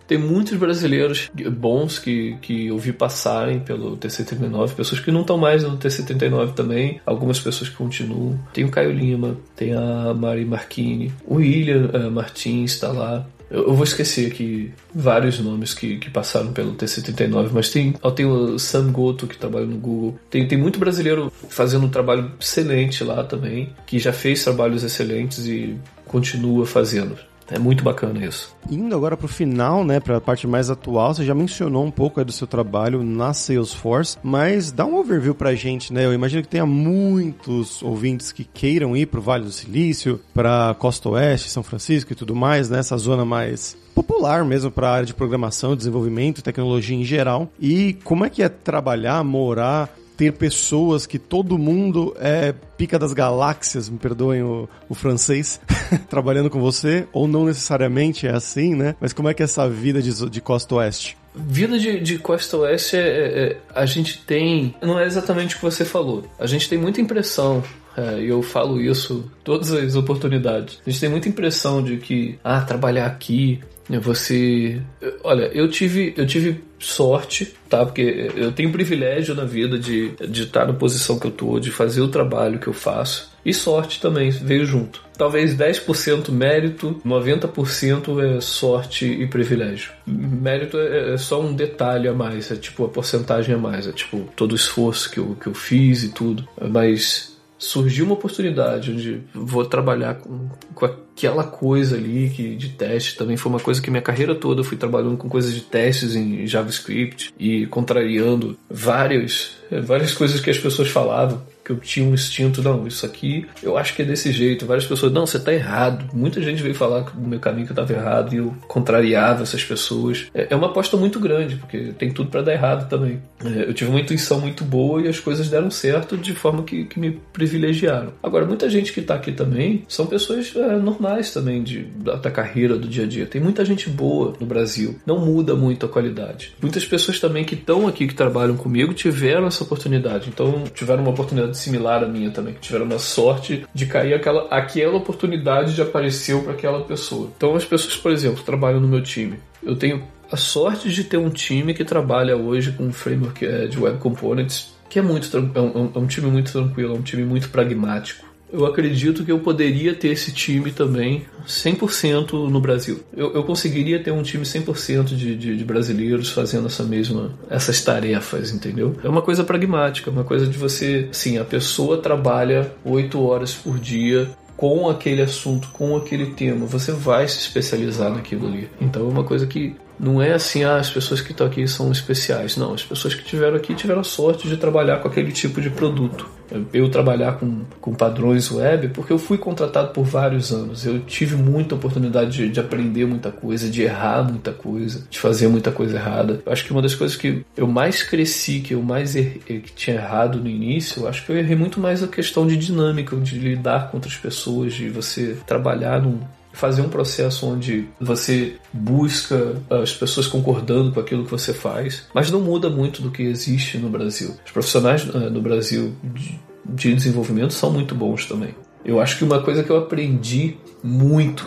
Tem 0.06 0.18
muitos 0.18 0.56
brasileiros 0.58 1.30
bons 1.52 1.98
que, 1.98 2.36
que 2.40 2.68
eu 2.68 2.78
vi 2.78 2.92
passarem 2.92 3.60
pelo 3.60 3.96
TC39, 3.96 4.74
pessoas 4.74 5.00
que 5.00 5.10
não 5.10 5.20
estão 5.20 5.36
mais 5.36 5.62
no 5.62 5.76
TC39 5.76 6.54
também, 6.54 7.00
algumas 7.04 7.38
pessoas 7.38 7.68
que 7.68 7.76
continuam. 7.76 8.38
Tem 8.52 8.64
o 8.64 8.70
Caio 8.70 8.92
Lima, 8.92 9.36
tem 9.54 9.74
a 9.74 10.14
Mari 10.14 10.44
Marchini, 10.44 11.12
o 11.26 11.36
William 11.36 11.90
uh, 11.92 12.10
Martins 12.10 12.72
está 12.72 12.88
lá. 12.88 13.26
Eu, 13.50 13.74
vou 13.74 13.84
esquecer 13.84 14.30
aqui 14.30 14.72
vários 14.94 15.38
nomes 15.38 15.72
que, 15.72 15.98
que 15.98 16.10
passaram 16.10 16.52
pelo 16.52 16.74
T79, 16.74 17.50
mas 17.52 17.70
tem, 17.70 17.94
tem 18.14 18.26
o 18.26 18.58
Sam 18.58 18.90
Goto 18.90 19.26
que 19.26 19.38
trabalha 19.38 19.66
no 19.66 19.76
Google. 19.76 20.18
Tem, 20.28 20.46
tem 20.48 20.58
muito 20.58 20.78
brasileiro 20.78 21.32
fazendo 21.48 21.86
um 21.86 21.90
trabalho 21.90 22.32
excelente 22.40 23.04
lá 23.04 23.22
também, 23.22 23.72
que 23.86 23.98
já 23.98 24.12
fez 24.12 24.42
trabalhos 24.42 24.82
excelentes 24.82 25.46
e 25.46 25.76
continua 26.06 26.66
fazendo. 26.66 27.16
É 27.50 27.58
muito 27.58 27.84
bacana 27.84 28.24
isso. 28.24 28.54
Indo 28.70 28.94
agora 28.94 29.16
para 29.16 29.26
o 29.26 29.28
final, 29.28 29.84
né, 29.84 30.00
para 30.00 30.16
a 30.16 30.20
parte 30.20 30.46
mais 30.46 30.70
atual, 30.70 31.14
você 31.14 31.24
já 31.24 31.34
mencionou 31.34 31.84
um 31.84 31.90
pouco 31.90 32.24
do 32.24 32.32
seu 32.32 32.46
trabalho 32.46 33.02
na 33.02 33.32
Salesforce, 33.32 34.18
mas 34.22 34.72
dá 34.72 34.84
um 34.84 34.96
overview 34.96 35.34
para 35.34 35.50
a 35.50 35.54
gente, 35.54 35.92
né? 35.92 36.04
Eu 36.04 36.12
imagino 36.12 36.42
que 36.42 36.48
tenha 36.48 36.66
muitos 36.66 37.82
ouvintes 37.82 38.32
que 38.32 38.44
queiram 38.44 38.96
ir 38.96 39.06
para 39.06 39.20
o 39.20 39.22
Vale 39.22 39.44
do 39.44 39.52
Silício, 39.52 40.20
para 40.34 40.74
Costa 40.78 41.08
Oeste, 41.10 41.50
São 41.50 41.62
Francisco 41.62 42.12
e 42.12 42.16
tudo 42.16 42.34
mais, 42.34 42.68
né? 42.68 42.78
Essa 42.78 42.96
zona 42.96 43.24
mais 43.24 43.76
popular 43.94 44.44
mesmo 44.44 44.70
para 44.70 44.88
a 44.88 44.92
área 44.92 45.06
de 45.06 45.14
programação, 45.14 45.76
desenvolvimento, 45.76 46.42
tecnologia 46.42 46.96
em 46.96 47.04
geral. 47.04 47.50
E 47.60 47.94
como 48.04 48.24
é 48.24 48.30
que 48.30 48.42
é 48.42 48.48
trabalhar, 48.48 49.22
morar 49.24 49.88
ter 50.16 50.32
pessoas 50.32 51.06
que 51.06 51.18
todo 51.18 51.58
mundo 51.58 52.16
é 52.18 52.54
pica 52.76 52.98
das 52.98 53.12
galáxias, 53.12 53.88
me 53.88 53.98
perdoem 53.98 54.42
o, 54.42 54.68
o 54.88 54.94
francês, 54.94 55.60
trabalhando 56.08 56.50
com 56.50 56.60
você, 56.60 57.06
ou 57.12 57.28
não 57.28 57.44
necessariamente 57.44 58.26
é 58.26 58.32
assim, 58.32 58.74
né? 58.74 58.96
Mas 59.00 59.12
como 59.12 59.28
é 59.28 59.34
que 59.34 59.42
é 59.42 59.44
essa 59.44 59.68
vida 59.68 60.00
de, 60.00 60.30
de 60.30 60.40
Costa 60.40 60.76
Oeste? 60.76 61.16
Vida 61.34 61.78
de, 61.78 62.00
de 62.00 62.18
Costa 62.18 62.56
Oeste, 62.56 62.96
é, 62.96 63.00
é, 63.00 63.42
é, 63.42 63.56
a 63.74 63.84
gente 63.84 64.24
tem. 64.24 64.74
Não 64.80 64.98
é 64.98 65.04
exatamente 65.04 65.54
o 65.54 65.58
que 65.58 65.64
você 65.64 65.84
falou. 65.84 66.24
A 66.38 66.46
gente 66.46 66.68
tem 66.68 66.78
muita 66.78 67.00
impressão 67.00 67.62
é, 67.96 68.20
e 68.20 68.28
eu 68.28 68.42
falo 68.42 68.80
isso 68.80 69.30
todas 69.42 69.72
as 69.72 69.96
oportunidades. 69.96 70.80
A 70.86 70.90
gente 70.90 71.00
tem 71.00 71.08
muita 71.08 71.28
impressão 71.28 71.82
de 71.82 71.96
que, 71.96 72.38
ah, 72.42 72.60
trabalhar 72.60 73.06
aqui 73.06 73.60
você. 73.88 74.80
Olha, 75.22 75.50
eu 75.54 75.68
tive, 75.68 76.12
eu 76.16 76.26
tive 76.26 76.64
sorte, 76.78 77.54
tá? 77.68 77.84
Porque 77.84 78.30
eu 78.34 78.52
tenho 78.52 78.72
privilégio 78.72 79.34
na 79.34 79.44
vida 79.44 79.78
de, 79.78 80.10
de 80.28 80.44
estar 80.44 80.66
na 80.66 80.72
posição 80.72 81.18
que 81.18 81.26
eu 81.26 81.30
tô, 81.30 81.58
de 81.58 81.70
fazer 81.70 82.00
o 82.00 82.08
trabalho 82.08 82.58
que 82.58 82.66
eu 82.66 82.72
faço. 82.72 83.30
E 83.44 83.54
sorte 83.54 84.00
também 84.00 84.30
veio 84.30 84.66
junto. 84.66 85.04
Talvez 85.16 85.56
10% 85.56 86.30
mérito, 86.30 87.00
90% 87.06 88.20
é 88.20 88.40
sorte 88.40 89.06
e 89.06 89.26
privilégio. 89.26 89.92
Mérito 90.04 90.76
é, 90.78 91.14
é 91.14 91.16
só 91.16 91.40
um 91.40 91.54
detalhe 91.54 92.08
a 92.08 92.12
mais, 92.12 92.50
é 92.50 92.56
tipo 92.56 92.84
a 92.84 92.88
porcentagem 92.88 93.54
a 93.54 93.58
mais, 93.58 93.86
é 93.86 93.92
tipo 93.92 94.28
todo 94.34 94.52
o 94.52 94.56
esforço 94.56 95.10
que 95.10 95.18
eu, 95.18 95.36
que 95.40 95.46
eu 95.46 95.54
fiz 95.54 96.02
e 96.02 96.08
tudo. 96.08 96.46
Mas 96.60 97.35
surgiu 97.58 98.04
uma 98.04 98.14
oportunidade 98.14 98.90
onde 98.90 99.22
vou 99.34 99.64
trabalhar 99.64 100.14
com, 100.16 100.48
com 100.74 100.84
aquela 100.84 101.44
coisa 101.44 101.96
ali 101.96 102.30
que 102.30 102.54
de 102.54 102.70
teste 102.70 103.16
também. 103.16 103.36
Foi 103.36 103.50
uma 103.50 103.60
coisa 103.60 103.80
que 103.80 103.90
minha 103.90 104.02
carreira 104.02 104.34
toda 104.34 104.60
eu 104.60 104.64
fui 104.64 104.76
trabalhando 104.76 105.16
com 105.16 105.28
coisas 105.28 105.54
de 105.54 105.62
testes 105.62 106.14
em 106.14 106.46
JavaScript 106.46 107.32
e 107.38 107.66
contrariando 107.66 108.56
várias 108.70 109.52
várias 109.82 110.12
coisas 110.12 110.40
que 110.40 110.50
as 110.50 110.58
pessoas 110.58 110.88
falavam 110.88 111.42
que 111.66 111.72
eu 111.72 111.76
tinha 111.78 112.06
um 112.06 112.14
instinto, 112.14 112.62
não, 112.62 112.86
isso 112.86 113.04
aqui 113.04 113.44
eu 113.60 113.76
acho 113.76 113.94
que 113.94 114.02
é 114.02 114.04
desse 114.04 114.30
jeito. 114.30 114.64
Várias 114.66 114.86
pessoas, 114.86 115.12
não, 115.12 115.26
você 115.26 115.36
está 115.36 115.52
errado. 115.52 116.08
Muita 116.12 116.40
gente 116.40 116.62
veio 116.62 116.74
falar 116.74 117.04
que 117.04 117.16
o 117.16 117.20
meu 117.20 117.40
caminho 117.40 117.66
que 117.66 117.72
eu 117.72 117.82
estava 117.82 117.92
errado 117.92 118.32
e 118.32 118.36
eu 118.36 118.54
contrariava 118.68 119.42
essas 119.42 119.64
pessoas. 119.64 120.26
É, 120.32 120.48
é 120.50 120.56
uma 120.56 120.68
aposta 120.68 120.96
muito 120.96 121.18
grande, 121.18 121.56
porque 121.56 121.92
tem 121.98 122.12
tudo 122.12 122.30
para 122.30 122.42
dar 122.42 122.52
errado 122.52 122.88
também. 122.88 123.20
É, 123.44 123.68
eu 123.68 123.74
tive 123.74 123.90
uma 123.90 124.00
intuição 124.00 124.40
muito 124.40 124.64
boa 124.64 125.02
e 125.02 125.08
as 125.08 125.18
coisas 125.18 125.48
deram 125.48 125.70
certo 125.70 126.16
de 126.16 126.34
forma 126.34 126.62
que, 126.62 126.84
que 126.84 127.00
me 127.00 127.10
privilegiaram. 127.32 128.12
Agora, 128.22 128.46
muita 128.46 128.70
gente 128.70 128.92
que 128.92 129.00
está 129.00 129.16
aqui 129.16 129.32
também 129.32 129.82
são 129.88 130.06
pessoas 130.06 130.54
é, 130.54 130.76
normais 130.76 131.32
também 131.32 131.64
de, 131.64 131.82
da, 131.82 132.14
da 132.14 132.30
carreira, 132.30 132.78
do 132.78 132.86
dia 132.86 133.04
a 133.04 133.08
dia. 133.08 133.26
Tem 133.26 133.40
muita 133.40 133.64
gente 133.64 133.90
boa 133.90 134.34
no 134.38 134.46
Brasil. 134.46 134.96
Não 135.04 135.18
muda 135.18 135.56
muito 135.56 135.84
a 135.84 135.88
qualidade. 135.88 136.54
Muitas 136.62 136.84
pessoas 136.84 137.18
também 137.18 137.44
que 137.44 137.54
estão 137.54 137.88
aqui, 137.88 138.06
que 138.06 138.14
trabalham 138.14 138.56
comigo, 138.56 138.94
tiveram 138.94 139.48
essa 139.48 139.64
oportunidade. 139.64 140.28
Então, 140.28 140.64
tiveram 140.72 141.02
uma 141.02 141.10
oportunidade 141.10 141.55
similar 141.56 142.02
à 142.02 142.08
minha 142.08 142.30
também, 142.30 142.54
que 142.54 142.60
tiveram 142.60 142.84
uma 142.84 142.98
sorte 142.98 143.66
de 143.74 143.86
cair 143.86 144.14
aquela, 144.14 144.46
aquela 144.50 144.96
oportunidade 144.96 145.74
de 145.74 145.82
apareceu 145.82 146.42
para 146.42 146.52
aquela 146.52 146.84
pessoa. 146.84 147.30
Então 147.36 147.54
as 147.54 147.64
pessoas, 147.64 147.96
por 147.96 148.12
exemplo, 148.12 148.42
trabalham 148.42 148.80
no 148.80 148.88
meu 148.88 149.02
time. 149.02 149.38
Eu 149.62 149.76
tenho 149.76 150.02
a 150.30 150.36
sorte 150.36 150.90
de 150.90 151.04
ter 151.04 151.16
um 151.16 151.30
time 151.30 151.74
que 151.74 151.84
trabalha 151.84 152.36
hoje 152.36 152.72
com 152.72 152.84
um 152.84 152.92
framework 152.92 153.44
é, 153.44 153.66
de 153.66 153.78
web 153.78 153.98
components 153.98 154.74
que 154.88 154.98
é 154.98 155.02
muito 155.02 155.36
é 155.36 155.60
um, 155.60 155.90
é 155.94 155.98
um 155.98 156.06
time 156.06 156.28
muito 156.28 156.52
tranquilo, 156.52 156.94
é 156.94 156.98
um 156.98 157.02
time 157.02 157.24
muito 157.24 157.48
pragmático 157.48 158.25
eu 158.52 158.64
acredito 158.64 159.24
que 159.24 159.32
eu 159.32 159.38
poderia 159.40 159.94
ter 159.94 160.08
esse 160.08 160.32
time 160.32 160.70
também 160.70 161.24
100% 161.46 162.48
no 162.48 162.60
Brasil. 162.60 163.00
Eu, 163.16 163.32
eu, 163.34 163.44
conseguiria 163.44 164.02
ter 164.02 164.10
um 164.10 164.22
time 164.22 164.44
100% 164.44 165.04
de, 165.04 165.36
de, 165.36 165.56
de 165.56 165.64
brasileiros 165.64 166.30
fazendo 166.30 166.66
essa 166.66 166.82
mesma, 166.82 167.32
essas 167.50 167.82
tarefas, 167.82 168.52
entendeu? 168.52 168.96
É 169.02 169.08
uma 169.08 169.22
coisa 169.22 169.44
pragmática, 169.44 170.10
uma 170.10 170.24
coisa 170.24 170.46
de 170.46 170.56
você, 170.56 171.08
sim, 171.12 171.38
a 171.38 171.44
pessoa 171.44 171.98
trabalha 171.98 172.72
8 172.84 173.20
horas 173.20 173.54
por 173.54 173.78
dia 173.78 174.28
com 174.56 174.88
aquele 174.88 175.20
assunto, 175.20 175.68
com 175.68 175.96
aquele 175.96 176.26
tema, 176.26 176.64
você 176.64 176.90
vai 176.90 177.28
se 177.28 177.38
especializar 177.38 178.10
naquilo 178.10 178.46
ali. 178.46 178.70
Então 178.80 179.02
é 179.02 179.10
uma 179.10 179.22
coisa 179.22 179.46
que 179.46 179.76
não 179.98 180.20
é 180.20 180.32
assim, 180.32 180.64
ah, 180.64 180.76
as 180.76 180.90
pessoas 180.90 181.20
que 181.20 181.32
estão 181.32 181.46
aqui 181.46 181.66
são 181.66 181.90
especiais. 181.90 182.56
Não, 182.56 182.74
as 182.74 182.84
pessoas 182.84 183.14
que 183.14 183.24
tiveram 183.24 183.56
aqui 183.56 183.74
tiveram 183.74 184.04
sorte 184.04 184.48
de 184.48 184.56
trabalhar 184.56 184.98
com 184.98 185.08
aquele 185.08 185.32
tipo 185.32 185.60
de 185.60 185.70
produto. 185.70 186.28
Eu 186.72 186.88
trabalhar 186.88 187.38
com, 187.38 187.62
com 187.80 187.92
padrões 187.92 188.52
web 188.52 188.88
porque 188.88 189.12
eu 189.12 189.18
fui 189.18 189.36
contratado 189.36 189.92
por 189.92 190.04
vários 190.04 190.52
anos. 190.52 190.86
Eu 190.86 191.00
tive 191.00 191.34
muita 191.34 191.74
oportunidade 191.74 192.30
de, 192.30 192.48
de 192.48 192.60
aprender 192.60 193.04
muita 193.04 193.32
coisa, 193.32 193.68
de 193.68 193.82
errar 193.82 194.22
muita 194.22 194.52
coisa, 194.52 195.04
de 195.10 195.18
fazer 195.18 195.48
muita 195.48 195.72
coisa 195.72 195.96
errada. 195.96 196.40
Eu 196.44 196.52
acho 196.52 196.64
que 196.64 196.70
uma 196.70 196.82
das 196.82 196.94
coisas 196.94 197.16
que 197.16 197.44
eu 197.56 197.66
mais 197.66 198.02
cresci, 198.02 198.60
que 198.60 198.74
eu 198.74 198.82
mais 198.82 199.16
errei, 199.16 199.40
que 199.60 199.72
tinha 199.74 199.96
errado 199.96 200.38
no 200.38 200.48
início, 200.48 201.02
eu 201.02 201.08
acho 201.08 201.24
que 201.24 201.32
eu 201.32 201.36
errei 201.36 201.56
muito 201.56 201.80
mais 201.80 202.02
a 202.02 202.06
questão 202.06 202.46
de 202.46 202.56
dinâmica, 202.56 203.16
de 203.16 203.38
lidar 203.38 203.90
com 203.90 203.96
outras 203.96 204.16
pessoas, 204.16 204.74
de 204.74 204.88
você 204.88 205.36
trabalhar 205.46 206.00
num, 206.00 206.20
fazer 206.56 206.80
um 206.80 206.88
processo 206.88 207.46
onde 207.46 207.86
você 208.00 208.56
busca 208.72 209.56
as 209.68 209.92
pessoas 209.92 210.26
concordando 210.26 210.90
com 210.90 210.98
aquilo 210.98 211.22
que 211.22 211.30
você 211.30 211.52
faz, 211.52 212.06
mas 212.14 212.30
não 212.30 212.40
muda 212.40 212.70
muito 212.70 213.02
do 213.02 213.10
que 213.10 213.22
existe 213.22 213.76
no 213.76 213.90
Brasil. 213.90 214.34
Os 214.44 214.52
profissionais 214.52 215.04
uh, 215.04 215.30
no 215.30 215.42
Brasil 215.42 215.92
de, 216.02 216.40
de 216.64 216.94
desenvolvimento 216.94 217.52
são 217.52 217.70
muito 217.70 217.94
bons 217.94 218.24
também. 218.24 218.54
Eu 218.82 218.98
acho 219.00 219.18
que 219.18 219.24
uma 219.24 219.42
coisa 219.42 219.62
que 219.62 219.68
eu 219.68 219.76
aprendi 219.76 220.56
muito, 220.82 221.46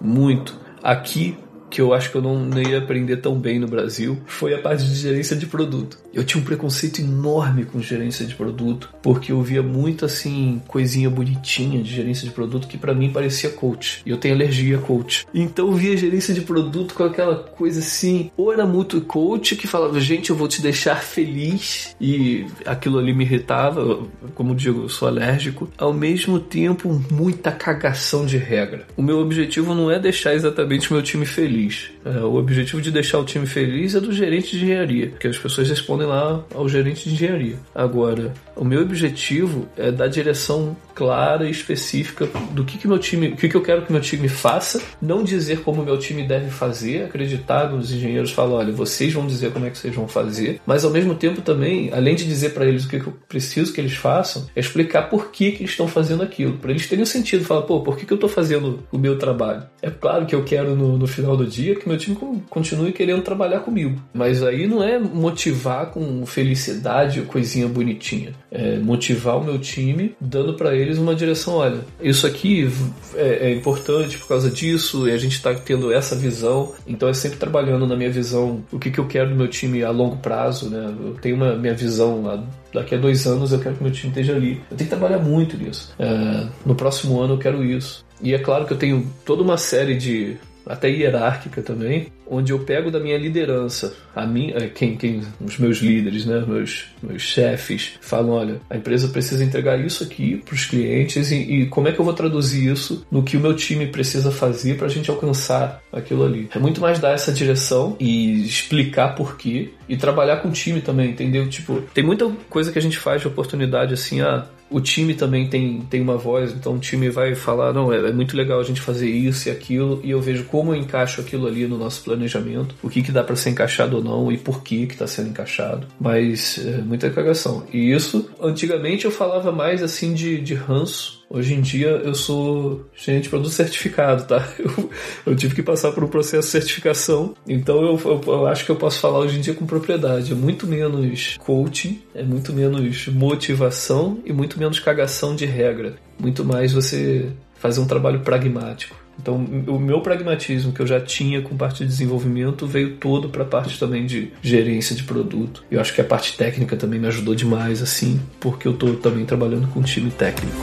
muito 0.00 0.58
aqui 0.82 1.38
que 1.70 1.80
eu 1.80 1.92
acho 1.92 2.10
que 2.10 2.16
eu 2.16 2.22
não 2.22 2.50
ia 2.60 2.78
aprender 2.78 3.18
tão 3.18 3.38
bem 3.38 3.58
no 3.58 3.68
Brasil 3.68 4.18
foi 4.26 4.54
a 4.54 4.58
parte 4.58 4.84
de 4.84 4.94
gerência 4.94 5.36
de 5.36 5.46
produto. 5.46 5.98
Eu 6.12 6.24
tinha 6.24 6.40
um 6.40 6.44
preconceito 6.44 7.00
enorme 7.00 7.64
com 7.64 7.80
gerência 7.80 8.24
de 8.24 8.34
produto, 8.34 8.92
porque 9.02 9.32
eu 9.32 9.42
via 9.42 9.62
muito 9.62 10.04
assim, 10.04 10.60
coisinha 10.66 11.10
bonitinha 11.10 11.82
de 11.82 11.94
gerência 11.94 12.26
de 12.26 12.34
produto 12.34 12.68
que 12.68 12.78
para 12.78 12.94
mim 12.94 13.10
parecia 13.10 13.50
coach. 13.50 14.02
E 14.04 14.10
eu 14.10 14.16
tenho 14.16 14.34
alergia 14.34 14.78
a 14.78 14.80
coach. 14.80 15.26
Então 15.34 15.66
eu 15.66 15.72
via 15.72 15.96
gerência 15.96 16.32
de 16.32 16.40
produto 16.40 16.94
com 16.94 17.04
aquela 17.04 17.36
coisa 17.36 17.80
assim, 17.80 18.30
ou 18.36 18.52
era 18.52 18.66
muito 18.66 19.00
coach 19.00 19.56
que 19.56 19.66
falava, 19.66 20.00
gente, 20.00 20.30
eu 20.30 20.36
vou 20.36 20.48
te 20.48 20.62
deixar 20.62 21.02
feliz, 21.02 21.94
e 22.00 22.46
aquilo 22.64 22.98
ali 22.98 23.12
me 23.12 23.24
irritava, 23.24 24.06
como 24.34 24.54
digo, 24.54 24.82
eu 24.82 24.88
sou 24.88 25.08
alérgico. 25.08 25.68
Ao 25.76 25.92
mesmo 25.92 26.40
tempo, 26.40 27.02
muita 27.10 27.52
cagação 27.52 28.24
de 28.24 28.36
regra. 28.36 28.86
O 28.96 29.02
meu 29.02 29.18
objetivo 29.18 29.74
não 29.74 29.90
é 29.90 29.98
deixar 29.98 30.34
exatamente 30.34 30.90
o 30.90 30.94
meu 30.94 31.02
time 31.02 31.26
feliz 31.26 31.38
feliz. 31.38 31.90
É, 32.08 32.24
o 32.24 32.36
objetivo 32.36 32.80
de 32.80 32.90
deixar 32.90 33.18
o 33.18 33.24
time 33.24 33.46
feliz 33.46 33.94
é 33.94 34.00
do 34.00 34.10
gerente 34.12 34.56
de 34.56 34.64
engenharia, 34.64 35.08
que 35.20 35.28
as 35.28 35.36
pessoas 35.36 35.68
respondem 35.68 36.06
lá 36.06 36.42
ao 36.54 36.66
gerente 36.66 37.06
de 37.06 37.14
engenharia. 37.14 37.56
Agora, 37.74 38.32
o 38.58 38.64
meu 38.64 38.82
objetivo 38.82 39.68
é 39.76 39.90
dar 39.90 40.08
direção 40.08 40.76
clara 40.94 41.46
e 41.46 41.50
específica 41.50 42.28
do 42.50 42.64
que, 42.64 42.76
que 42.76 42.88
meu 42.88 42.98
time, 42.98 43.28
o 43.28 43.36
que, 43.36 43.48
que 43.48 43.56
eu 43.56 43.62
quero 43.62 43.82
que 43.82 43.92
meu 43.92 44.00
time 44.00 44.28
faça, 44.28 44.82
não 45.00 45.22
dizer 45.22 45.60
como 45.60 45.84
meu 45.84 45.96
time 45.96 46.26
deve 46.26 46.50
fazer, 46.50 47.04
acreditar 47.04 47.70
nos 47.70 47.92
engenheiros, 47.92 48.32
falar, 48.32 48.56
olha, 48.56 48.72
vocês 48.72 49.12
vão 49.12 49.24
dizer 49.24 49.52
como 49.52 49.64
é 49.64 49.70
que 49.70 49.78
vocês 49.78 49.94
vão 49.94 50.08
fazer, 50.08 50.60
mas 50.66 50.84
ao 50.84 50.90
mesmo 50.90 51.14
tempo 51.14 51.40
também, 51.40 51.92
além 51.92 52.16
de 52.16 52.24
dizer 52.24 52.50
para 52.50 52.66
eles 52.66 52.84
o 52.84 52.88
que, 52.88 52.98
que 52.98 53.06
eu 53.06 53.16
preciso 53.28 53.72
que 53.72 53.80
eles 53.80 53.94
façam, 53.94 54.48
é 54.56 54.60
explicar 54.60 55.02
por 55.02 55.30
que, 55.30 55.52
que 55.52 55.58
eles 55.62 55.70
estão 55.70 55.86
fazendo 55.86 56.24
aquilo, 56.24 56.58
para 56.58 56.72
eles 56.72 56.88
terem 56.88 57.04
um 57.04 57.06
sentido, 57.06 57.44
falar, 57.44 57.62
pô, 57.62 57.80
por 57.80 57.96
que, 57.96 58.04
que 58.04 58.12
eu 58.12 58.16
estou 58.16 58.28
fazendo 58.28 58.80
o 58.90 58.98
meu 58.98 59.16
trabalho? 59.16 59.62
É 59.80 59.90
claro 59.90 60.26
que 60.26 60.34
eu 60.34 60.42
quero 60.42 60.74
no, 60.74 60.98
no 60.98 61.06
final 61.06 61.36
do 61.36 61.46
dia 61.46 61.76
que 61.76 61.88
meu 61.88 61.96
time 61.96 62.16
continue 62.50 62.92
querendo 62.92 63.22
trabalhar 63.22 63.60
comigo, 63.60 64.02
mas 64.12 64.42
aí 64.42 64.66
não 64.66 64.82
é 64.82 64.98
motivar 64.98 65.86
com 65.92 66.26
felicidade 66.26 67.20
ou 67.20 67.26
coisinha 67.26 67.68
bonitinha, 67.68 68.32
é 68.50 68.78
motivar 68.78 69.36
o 69.36 69.44
meu 69.44 69.58
time 69.58 70.14
dando 70.20 70.54
para 70.54 70.74
eles 70.74 70.98
uma 70.98 71.14
direção, 71.14 71.54
olha, 71.54 71.80
isso 72.00 72.26
aqui 72.26 72.70
é, 73.14 73.50
é 73.50 73.54
importante 73.54 74.18
por 74.18 74.28
causa 74.28 74.50
disso, 74.50 75.08
e 75.08 75.12
a 75.12 75.18
gente 75.18 75.32
está 75.32 75.54
tendo 75.54 75.92
essa 75.92 76.16
visão, 76.16 76.72
então 76.86 77.08
é 77.08 77.14
sempre 77.14 77.38
trabalhando 77.38 77.86
na 77.86 77.96
minha 77.96 78.10
visão, 78.10 78.64
o 78.72 78.78
que, 78.78 78.90
que 78.90 78.98
eu 78.98 79.06
quero 79.06 79.30
do 79.30 79.36
meu 79.36 79.48
time 79.48 79.82
a 79.82 79.90
longo 79.90 80.16
prazo, 80.16 80.70
né? 80.70 80.94
Eu 81.00 81.14
tenho 81.14 81.36
uma 81.36 81.56
minha 81.56 81.74
visão 81.74 82.22
lá 82.22 82.42
daqui 82.72 82.94
a 82.94 82.98
dois 82.98 83.26
anos 83.26 83.52
eu 83.52 83.58
quero 83.58 83.76
que 83.76 83.82
meu 83.82 83.92
time 83.92 84.10
esteja 84.10 84.34
ali. 84.34 84.60
Eu 84.70 84.76
tenho 84.76 84.90
que 84.90 84.96
trabalhar 84.96 85.18
muito 85.18 85.56
nisso. 85.56 85.94
É, 85.98 86.46
no 86.64 86.74
próximo 86.74 87.20
ano 87.20 87.34
eu 87.34 87.38
quero 87.38 87.64
isso. 87.64 88.04
E 88.20 88.34
é 88.34 88.38
claro 88.38 88.66
que 88.66 88.72
eu 88.72 88.76
tenho 88.76 89.06
toda 89.24 89.42
uma 89.42 89.56
série 89.56 89.96
de 89.96 90.36
até 90.68 90.88
hierárquica 90.88 91.62
também, 91.62 92.08
onde 92.30 92.52
eu 92.52 92.58
pego 92.60 92.90
da 92.90 93.00
minha 93.00 93.16
liderança, 93.16 93.94
a 94.14 94.26
minha, 94.26 94.56
eh, 94.56 94.68
quem, 94.68 94.96
quem 94.96 95.22
os 95.40 95.58
meus 95.58 95.78
líderes, 95.78 96.26
né, 96.26 96.44
meus, 96.46 96.86
meus 97.02 97.22
chefes, 97.22 97.92
falam, 98.00 98.30
olha, 98.30 98.60
a 98.68 98.76
empresa 98.76 99.08
precisa 99.08 99.42
entregar 99.42 99.78
isso 99.80 100.04
aqui 100.04 100.36
para 100.44 100.54
os 100.54 100.66
clientes 100.66 101.30
e, 101.30 101.36
e, 101.36 101.66
como 101.66 101.88
é 101.88 101.92
que 101.92 101.98
eu 101.98 102.04
vou 102.04 102.14
traduzir 102.14 102.70
isso 102.70 103.06
no 103.10 103.22
que 103.22 103.36
o 103.36 103.40
meu 103.40 103.54
time 103.54 103.86
precisa 103.86 104.30
fazer 104.30 104.76
para 104.76 104.86
a 104.86 104.90
gente 104.90 105.10
alcançar 105.10 105.82
aquilo 105.92 106.24
ali. 106.24 106.48
É 106.54 106.58
muito 106.58 106.80
mais 106.80 106.98
dar 106.98 107.12
essa 107.12 107.32
direção 107.32 107.96
e 107.98 108.42
explicar 108.44 109.14
por 109.14 109.36
quê 109.36 109.70
e 109.88 109.96
trabalhar 109.96 110.38
com 110.38 110.48
o 110.48 110.52
time 110.52 110.80
também, 110.80 111.10
entendeu? 111.10 111.48
Tipo, 111.48 111.80
tem 111.94 112.04
muita 112.04 112.30
coisa 112.50 112.70
que 112.70 112.78
a 112.78 112.82
gente 112.82 112.98
faz 112.98 113.22
de 113.22 113.28
oportunidade 113.28 113.94
assim, 113.94 114.20
ah, 114.20 114.46
o 114.70 114.80
time 114.80 115.14
também 115.14 115.48
tem, 115.48 115.80
tem 115.82 116.00
uma 116.00 116.16
voz, 116.16 116.52
então 116.52 116.74
o 116.74 116.78
time 116.78 117.08
vai 117.08 117.34
falar, 117.34 117.72
não, 117.72 117.92
é, 117.92 118.08
é, 118.08 118.12
muito 118.12 118.36
legal 118.36 118.60
a 118.60 118.64
gente 118.64 118.80
fazer 118.80 119.08
isso 119.08 119.48
e 119.48 119.52
aquilo, 119.52 120.00
e 120.04 120.10
eu 120.10 120.20
vejo 120.20 120.44
como 120.44 120.74
eu 120.74 120.76
encaixo 120.76 121.20
aquilo 121.20 121.46
ali 121.46 121.66
no 121.66 121.78
nosso 121.78 122.02
planejamento, 122.02 122.74
o 122.82 122.88
que, 122.88 123.02
que 123.02 123.12
dá 123.12 123.22
para 123.24 123.36
ser 123.36 123.50
encaixado 123.50 123.96
ou 123.96 124.04
não 124.04 124.30
e 124.30 124.36
por 124.36 124.62
que 124.62 124.86
que 124.86 124.92
está 124.92 125.06
sendo 125.06 125.30
encaixado. 125.30 125.86
Mas 126.00 126.58
é 126.58 126.78
muita 126.78 127.10
cagação. 127.10 127.64
E 127.72 127.92
isso, 127.92 128.30
antigamente 128.40 129.04
eu 129.04 129.10
falava 129.10 129.50
mais 129.50 129.82
assim 129.82 130.12
de, 130.12 130.40
de 130.40 130.54
ranço, 130.54 131.17
Hoje 131.30 131.54
em 131.54 131.60
dia 131.60 131.88
eu 131.88 132.14
sou 132.14 132.88
gerente 132.96 133.24
de 133.24 133.28
produto 133.28 133.52
certificado, 133.52 134.24
tá? 134.24 134.48
Eu, 134.58 134.90
eu, 135.26 135.36
tive 135.36 135.54
que 135.54 135.62
passar 135.62 135.92
por 135.92 136.02
um 136.02 136.08
processo 136.08 136.46
de 136.46 136.52
certificação, 136.52 137.34
então 137.46 137.82
eu, 137.82 138.00
eu, 138.04 138.22
eu, 138.26 138.46
acho 138.46 138.64
que 138.64 138.70
eu 138.70 138.76
posso 138.76 139.00
falar 139.00 139.18
hoje 139.18 139.38
em 139.38 139.40
dia 139.40 139.54
com 139.54 139.66
propriedade. 139.66 140.32
É 140.32 140.34
muito 140.34 140.66
menos 140.66 141.36
coaching, 141.38 142.02
é 142.14 142.22
muito 142.22 142.52
menos 142.52 143.06
motivação 143.08 144.18
e 144.24 144.32
muito 144.32 144.58
menos 144.58 144.80
cagação 144.80 145.36
de 145.36 145.44
regra. 145.44 145.96
Muito 146.18 146.44
mais 146.44 146.72
você 146.72 147.30
fazer 147.56 147.80
um 147.80 147.86
trabalho 147.86 148.20
pragmático. 148.20 148.96
Então, 149.20 149.36
o 149.66 149.78
meu 149.78 150.00
pragmatismo 150.00 150.72
que 150.72 150.80
eu 150.80 150.86
já 150.86 151.00
tinha 151.00 151.42
com 151.42 151.56
parte 151.56 151.78
de 151.78 151.86
desenvolvimento 151.86 152.66
veio 152.66 152.96
todo 152.96 153.28
para 153.28 153.42
a 153.42 153.46
parte 153.46 153.78
também 153.78 154.06
de 154.06 154.32
gerência 154.40 154.94
de 154.94 155.02
produto. 155.02 155.64
Eu 155.70 155.80
acho 155.80 155.94
que 155.94 156.00
a 156.00 156.04
parte 156.04 156.36
técnica 156.36 156.76
também 156.76 157.00
me 157.00 157.08
ajudou 157.08 157.34
demais, 157.34 157.82
assim, 157.82 158.20
porque 158.40 158.68
eu 158.68 158.72
estou 158.72 158.96
também 158.96 159.24
trabalhando 159.24 159.68
com 159.68 159.82
time 159.82 160.10
técnico. 160.10 160.56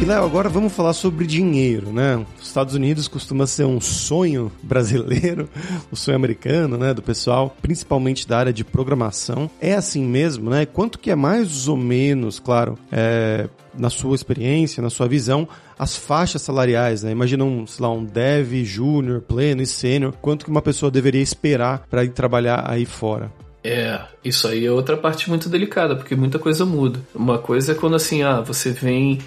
E 0.00 0.04
Léo, 0.06 0.24
agora 0.24 0.48
vamos 0.48 0.72
falar 0.72 0.94
sobre 0.94 1.26
dinheiro, 1.26 1.92
né? 1.92 2.24
Os 2.40 2.48
Estados 2.48 2.74
Unidos 2.74 3.06
costuma 3.06 3.46
ser 3.46 3.66
um 3.66 3.82
sonho 3.82 4.50
brasileiro, 4.64 5.46
o 5.92 5.96
sonho 5.96 6.16
americano, 6.16 6.78
né, 6.78 6.94
do 6.94 7.02
pessoal, 7.02 7.54
principalmente 7.60 8.26
da 8.26 8.38
área 8.38 8.52
de 8.52 8.64
programação. 8.64 9.50
É 9.60 9.74
assim 9.74 10.02
mesmo, 10.02 10.48
né? 10.48 10.64
Quanto 10.64 10.98
que 10.98 11.10
é 11.10 11.14
mais 11.14 11.68
ou 11.68 11.76
menos, 11.76 12.40
claro, 12.40 12.78
é, 12.90 13.46
na 13.76 13.90
sua 13.90 14.14
experiência, 14.14 14.82
na 14.82 14.88
sua 14.88 15.06
visão, 15.06 15.46
as 15.78 15.96
faixas 15.96 16.40
salariais, 16.40 17.02
né? 17.02 17.10
Imagina 17.10 17.44
um, 17.44 17.66
sei 17.66 17.82
lá, 17.82 17.92
um 17.92 18.02
dev, 18.02 18.64
júnior, 18.64 19.20
pleno 19.20 19.60
e 19.60 19.66
sênior, 19.66 20.14
quanto 20.22 20.46
que 20.46 20.50
uma 20.50 20.62
pessoa 20.62 20.90
deveria 20.90 21.22
esperar 21.22 21.86
para 21.90 22.04
ir 22.04 22.10
trabalhar 22.10 22.64
aí 22.66 22.86
fora? 22.86 23.30
É, 23.62 24.00
isso 24.24 24.48
aí 24.48 24.64
é 24.64 24.72
outra 24.72 24.96
parte 24.96 25.28
muito 25.28 25.46
delicada, 25.50 25.94
porque 25.94 26.16
muita 26.16 26.38
coisa 26.38 26.64
muda. 26.64 27.00
Uma 27.14 27.36
coisa 27.36 27.72
é 27.72 27.74
quando 27.74 27.96
assim, 27.96 28.22
ah, 28.22 28.40
você 28.40 28.70
vem 28.70 29.18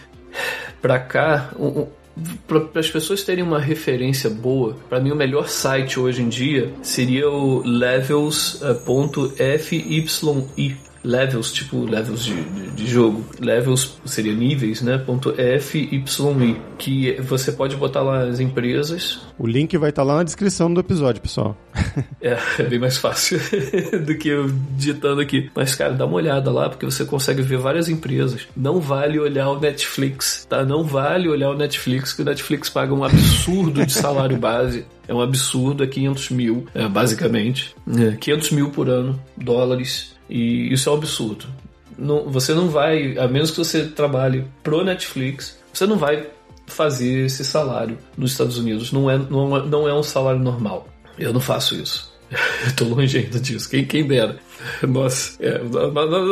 para 0.82 1.00
cá, 1.00 1.52
um, 1.58 1.88
para 2.48 2.80
as 2.80 2.90
pessoas 2.90 3.24
terem 3.24 3.44
uma 3.44 3.60
referência 3.60 4.30
boa, 4.30 4.78
para 4.88 5.00
mim 5.00 5.12
o 5.12 5.16
melhor 5.16 5.48
site 5.48 6.00
hoje 6.00 6.22
em 6.22 6.30
dia 6.30 6.72
seria 6.84 7.30
o 7.30 7.64
levels.fyi 7.66 9.24
levels, 11.04 11.52
tipo 11.52 11.86
levels 11.86 12.24
de, 12.24 12.42
de, 12.42 12.72
de, 12.72 12.88
jogo. 12.88 13.26
Levels 13.40 13.98
seria 14.06 14.34
níveis, 14.34 14.82
né? 14.82 14.98
Ponto 14.98 15.34
FYI. 15.34 16.04
Que 16.78 17.22
você 17.22 17.52
pode 17.52 17.76
botar 17.76 18.02
lá 18.02 18.24
as 18.24 18.40
empresas. 18.40 19.22
O 19.38 19.46
link 19.46 19.78
vai 19.78 19.90
estar 19.90 20.04
tá 20.04 20.08
lá 20.08 20.18
na 20.18 20.24
descrição 20.24 20.74
do 20.74 20.80
episódio, 20.80 21.22
pessoal. 21.22 21.58
é, 22.22 22.38
é 22.60 22.64
bem 22.64 22.80
mais 22.80 22.98
fácil 22.98 23.40
do 24.06 24.18
que 24.18 24.30
eu 24.30 24.50
digitando 24.72 25.22
aqui. 25.22 25.50
Mas, 25.56 25.76
cara, 25.76 25.94
dá 25.94 26.06
uma 26.06 26.16
olhada 26.16 26.52
lá, 26.52 26.70
porque 26.70 26.86
você 26.86 27.06
consegue 27.06 27.42
ver 27.42 27.58
várias 27.58 27.90
empresas. 27.90 28.48
Não 28.56 28.80
vale 28.80 29.20
olhar 29.20 29.50
o 29.50 29.60
Netflix, 29.60 30.46
tá? 30.50 30.66
Não 30.66 30.84
vale 30.84 31.28
olhar 31.28 31.50
o 31.50 31.58
Netflix, 31.58 32.14
que 32.14 32.22
o 32.22 32.26
Netflix 32.26 32.70
paga 32.70 32.94
um 32.94 33.04
absurdo 33.04 33.86
de 33.86 33.94
salário 33.94 34.38
base. 34.38 34.86
É 35.08 35.14
um 35.14 35.22
absurdo, 35.22 35.84
é 35.84 35.88
500 35.88 36.30
mil, 36.30 36.66
é, 36.74 36.88
basicamente. 36.88 37.76
É, 37.98 38.16
500 38.16 38.52
mil 38.52 38.70
por 38.70 38.90
ano, 38.90 39.20
dólares 39.36 40.14
e 40.30 40.72
isso 40.74 40.90
é 40.90 40.92
um 40.92 40.96
absurdo. 40.96 41.46
Não, 41.98 42.30
você 42.30 42.54
não 42.54 42.70
vai, 42.70 43.18
a 43.18 43.28
menos 43.28 43.52
que 43.52 43.58
você 43.58 43.86
trabalhe 43.86 44.46
pro 44.64 44.84
Netflix, 44.84 45.60
você 45.72 45.86
não 45.86 45.98
vai 45.98 46.28
fazer 46.66 47.26
esse 47.26 47.44
salário 47.44 47.98
nos 48.18 48.32
Estados 48.32 48.58
Unidos. 48.58 48.92
Não 48.92 49.10
é, 49.10 49.18
não 49.18 49.58
é, 49.58 49.66
não 49.66 49.88
é 49.88 49.94
um 49.94 50.04
salário 50.04 50.40
normal. 50.40 50.88
Eu 51.18 51.34
não 51.34 51.42
faço 51.42 51.76
isso. 51.76 52.12
Eu 52.66 52.76
tô 52.76 52.86
longe 52.86 53.18
ainda 53.18 53.40
disso. 53.40 53.70
Quem, 53.70 53.86
quem 53.86 54.08
dera. 54.08 54.38
Nossa, 54.88 55.38
é, 55.44 55.62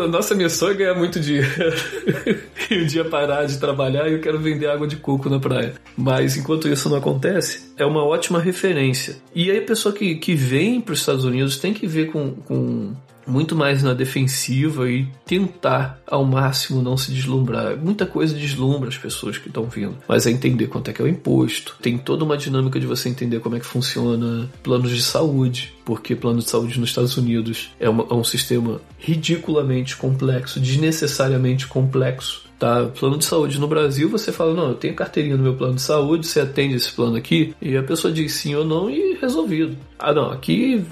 nossa 0.08 0.34
missão 0.34 0.70
é 0.70 0.74
ganhar 0.74 0.96
muito 0.96 1.20
dinheiro. 1.20 1.48
e 2.70 2.82
um 2.82 2.86
dia 2.86 3.06
parar 3.06 3.46
de 3.46 3.60
trabalhar 3.60 4.08
e 4.10 4.14
eu 4.14 4.22
quero 4.22 4.40
vender 4.40 4.68
água 4.68 4.88
de 4.88 4.96
coco 4.96 5.30
na 5.30 5.40
praia. 5.40 5.74
Mas 5.98 6.38
enquanto 6.38 6.68
isso 6.68 6.90
não 6.90 6.98
acontece, 6.98 7.74
é 7.78 7.86
uma 7.86 8.04
ótima 8.04 8.40
referência. 8.40 9.18
E 9.36 9.52
aí 9.52 9.60
a 9.60 9.64
pessoa 9.64 9.94
que, 9.94 10.16
que 10.16 10.34
vem 10.34 10.82
para 10.82 10.94
os 10.94 11.00
Estados 11.00 11.26
Unidos 11.26 11.58
tem 11.58 11.74
que 11.74 11.86
ver 11.86 12.12
com, 12.12 12.32
com 12.32 12.94
muito 13.32 13.56
mais 13.56 13.82
na 13.82 13.94
defensiva 13.94 14.90
e 14.90 15.08
tentar 15.26 16.02
ao 16.06 16.26
máximo 16.26 16.82
não 16.82 16.98
se 16.98 17.12
deslumbrar. 17.12 17.78
Muita 17.78 18.06
coisa 18.06 18.36
deslumbra 18.36 18.90
as 18.90 18.98
pessoas 18.98 19.38
que 19.38 19.48
estão 19.48 19.66
vindo, 19.66 19.96
mas 20.08 20.28
é 20.28 20.32
entender 20.32 20.68
quanto 20.68 20.90
é 20.90 20.94
que 20.94 21.02
é 21.02 21.06
o 21.06 21.08
imposto. 21.08 21.78
Tem 21.82 21.98
toda 21.98 22.26
uma 22.26 22.38
dinâmica 22.38 22.80
de 22.80 22.86
você 22.86 23.10
entender 23.10 23.40
como 23.40 23.56
é 23.56 23.60
que 23.60 23.66
funciona 23.66 24.50
planos 24.62 24.92
de 24.92 25.02
saúde, 25.02 25.74
porque 25.86 26.16
plano 26.16 26.40
de 26.40 26.50
saúde 26.50 26.80
nos 26.80 26.90
Estados 26.90 27.18
Unidos 27.18 27.72
é, 27.80 27.90
uma, 27.90 28.06
é 28.10 28.14
um 28.14 28.24
sistema 28.24 28.82
ridiculamente 28.98 29.96
complexo, 29.96 30.60
desnecessariamente 30.60 31.68
complexo 31.68 32.51
tá? 32.62 32.86
Plano 32.86 33.18
de 33.18 33.26
saúde 33.26 33.60
no 33.60 33.68
Brasil, 33.68 34.08
você 34.08 34.32
fala, 34.32 34.54
não, 34.54 34.70
eu 34.70 34.76
tenho 34.76 34.94
carteirinha 34.94 35.36
no 35.36 35.42
meu 35.42 35.56
plano 35.56 35.74
de 35.74 35.82
saúde, 35.82 36.28
você 36.28 36.42
atende 36.42 36.76
esse 36.76 36.92
plano 36.92 37.18
aqui, 37.18 37.56
e 37.60 37.76
a 37.76 37.82
pessoa 37.82 38.14
diz 38.14 38.34
sim 38.34 38.54
ou 38.54 38.64
não 38.64 38.88
e 38.88 39.18
resolvido. 39.20 39.76
Ah, 40.02 40.14
não, 40.14 40.32
aqui 40.32 40.84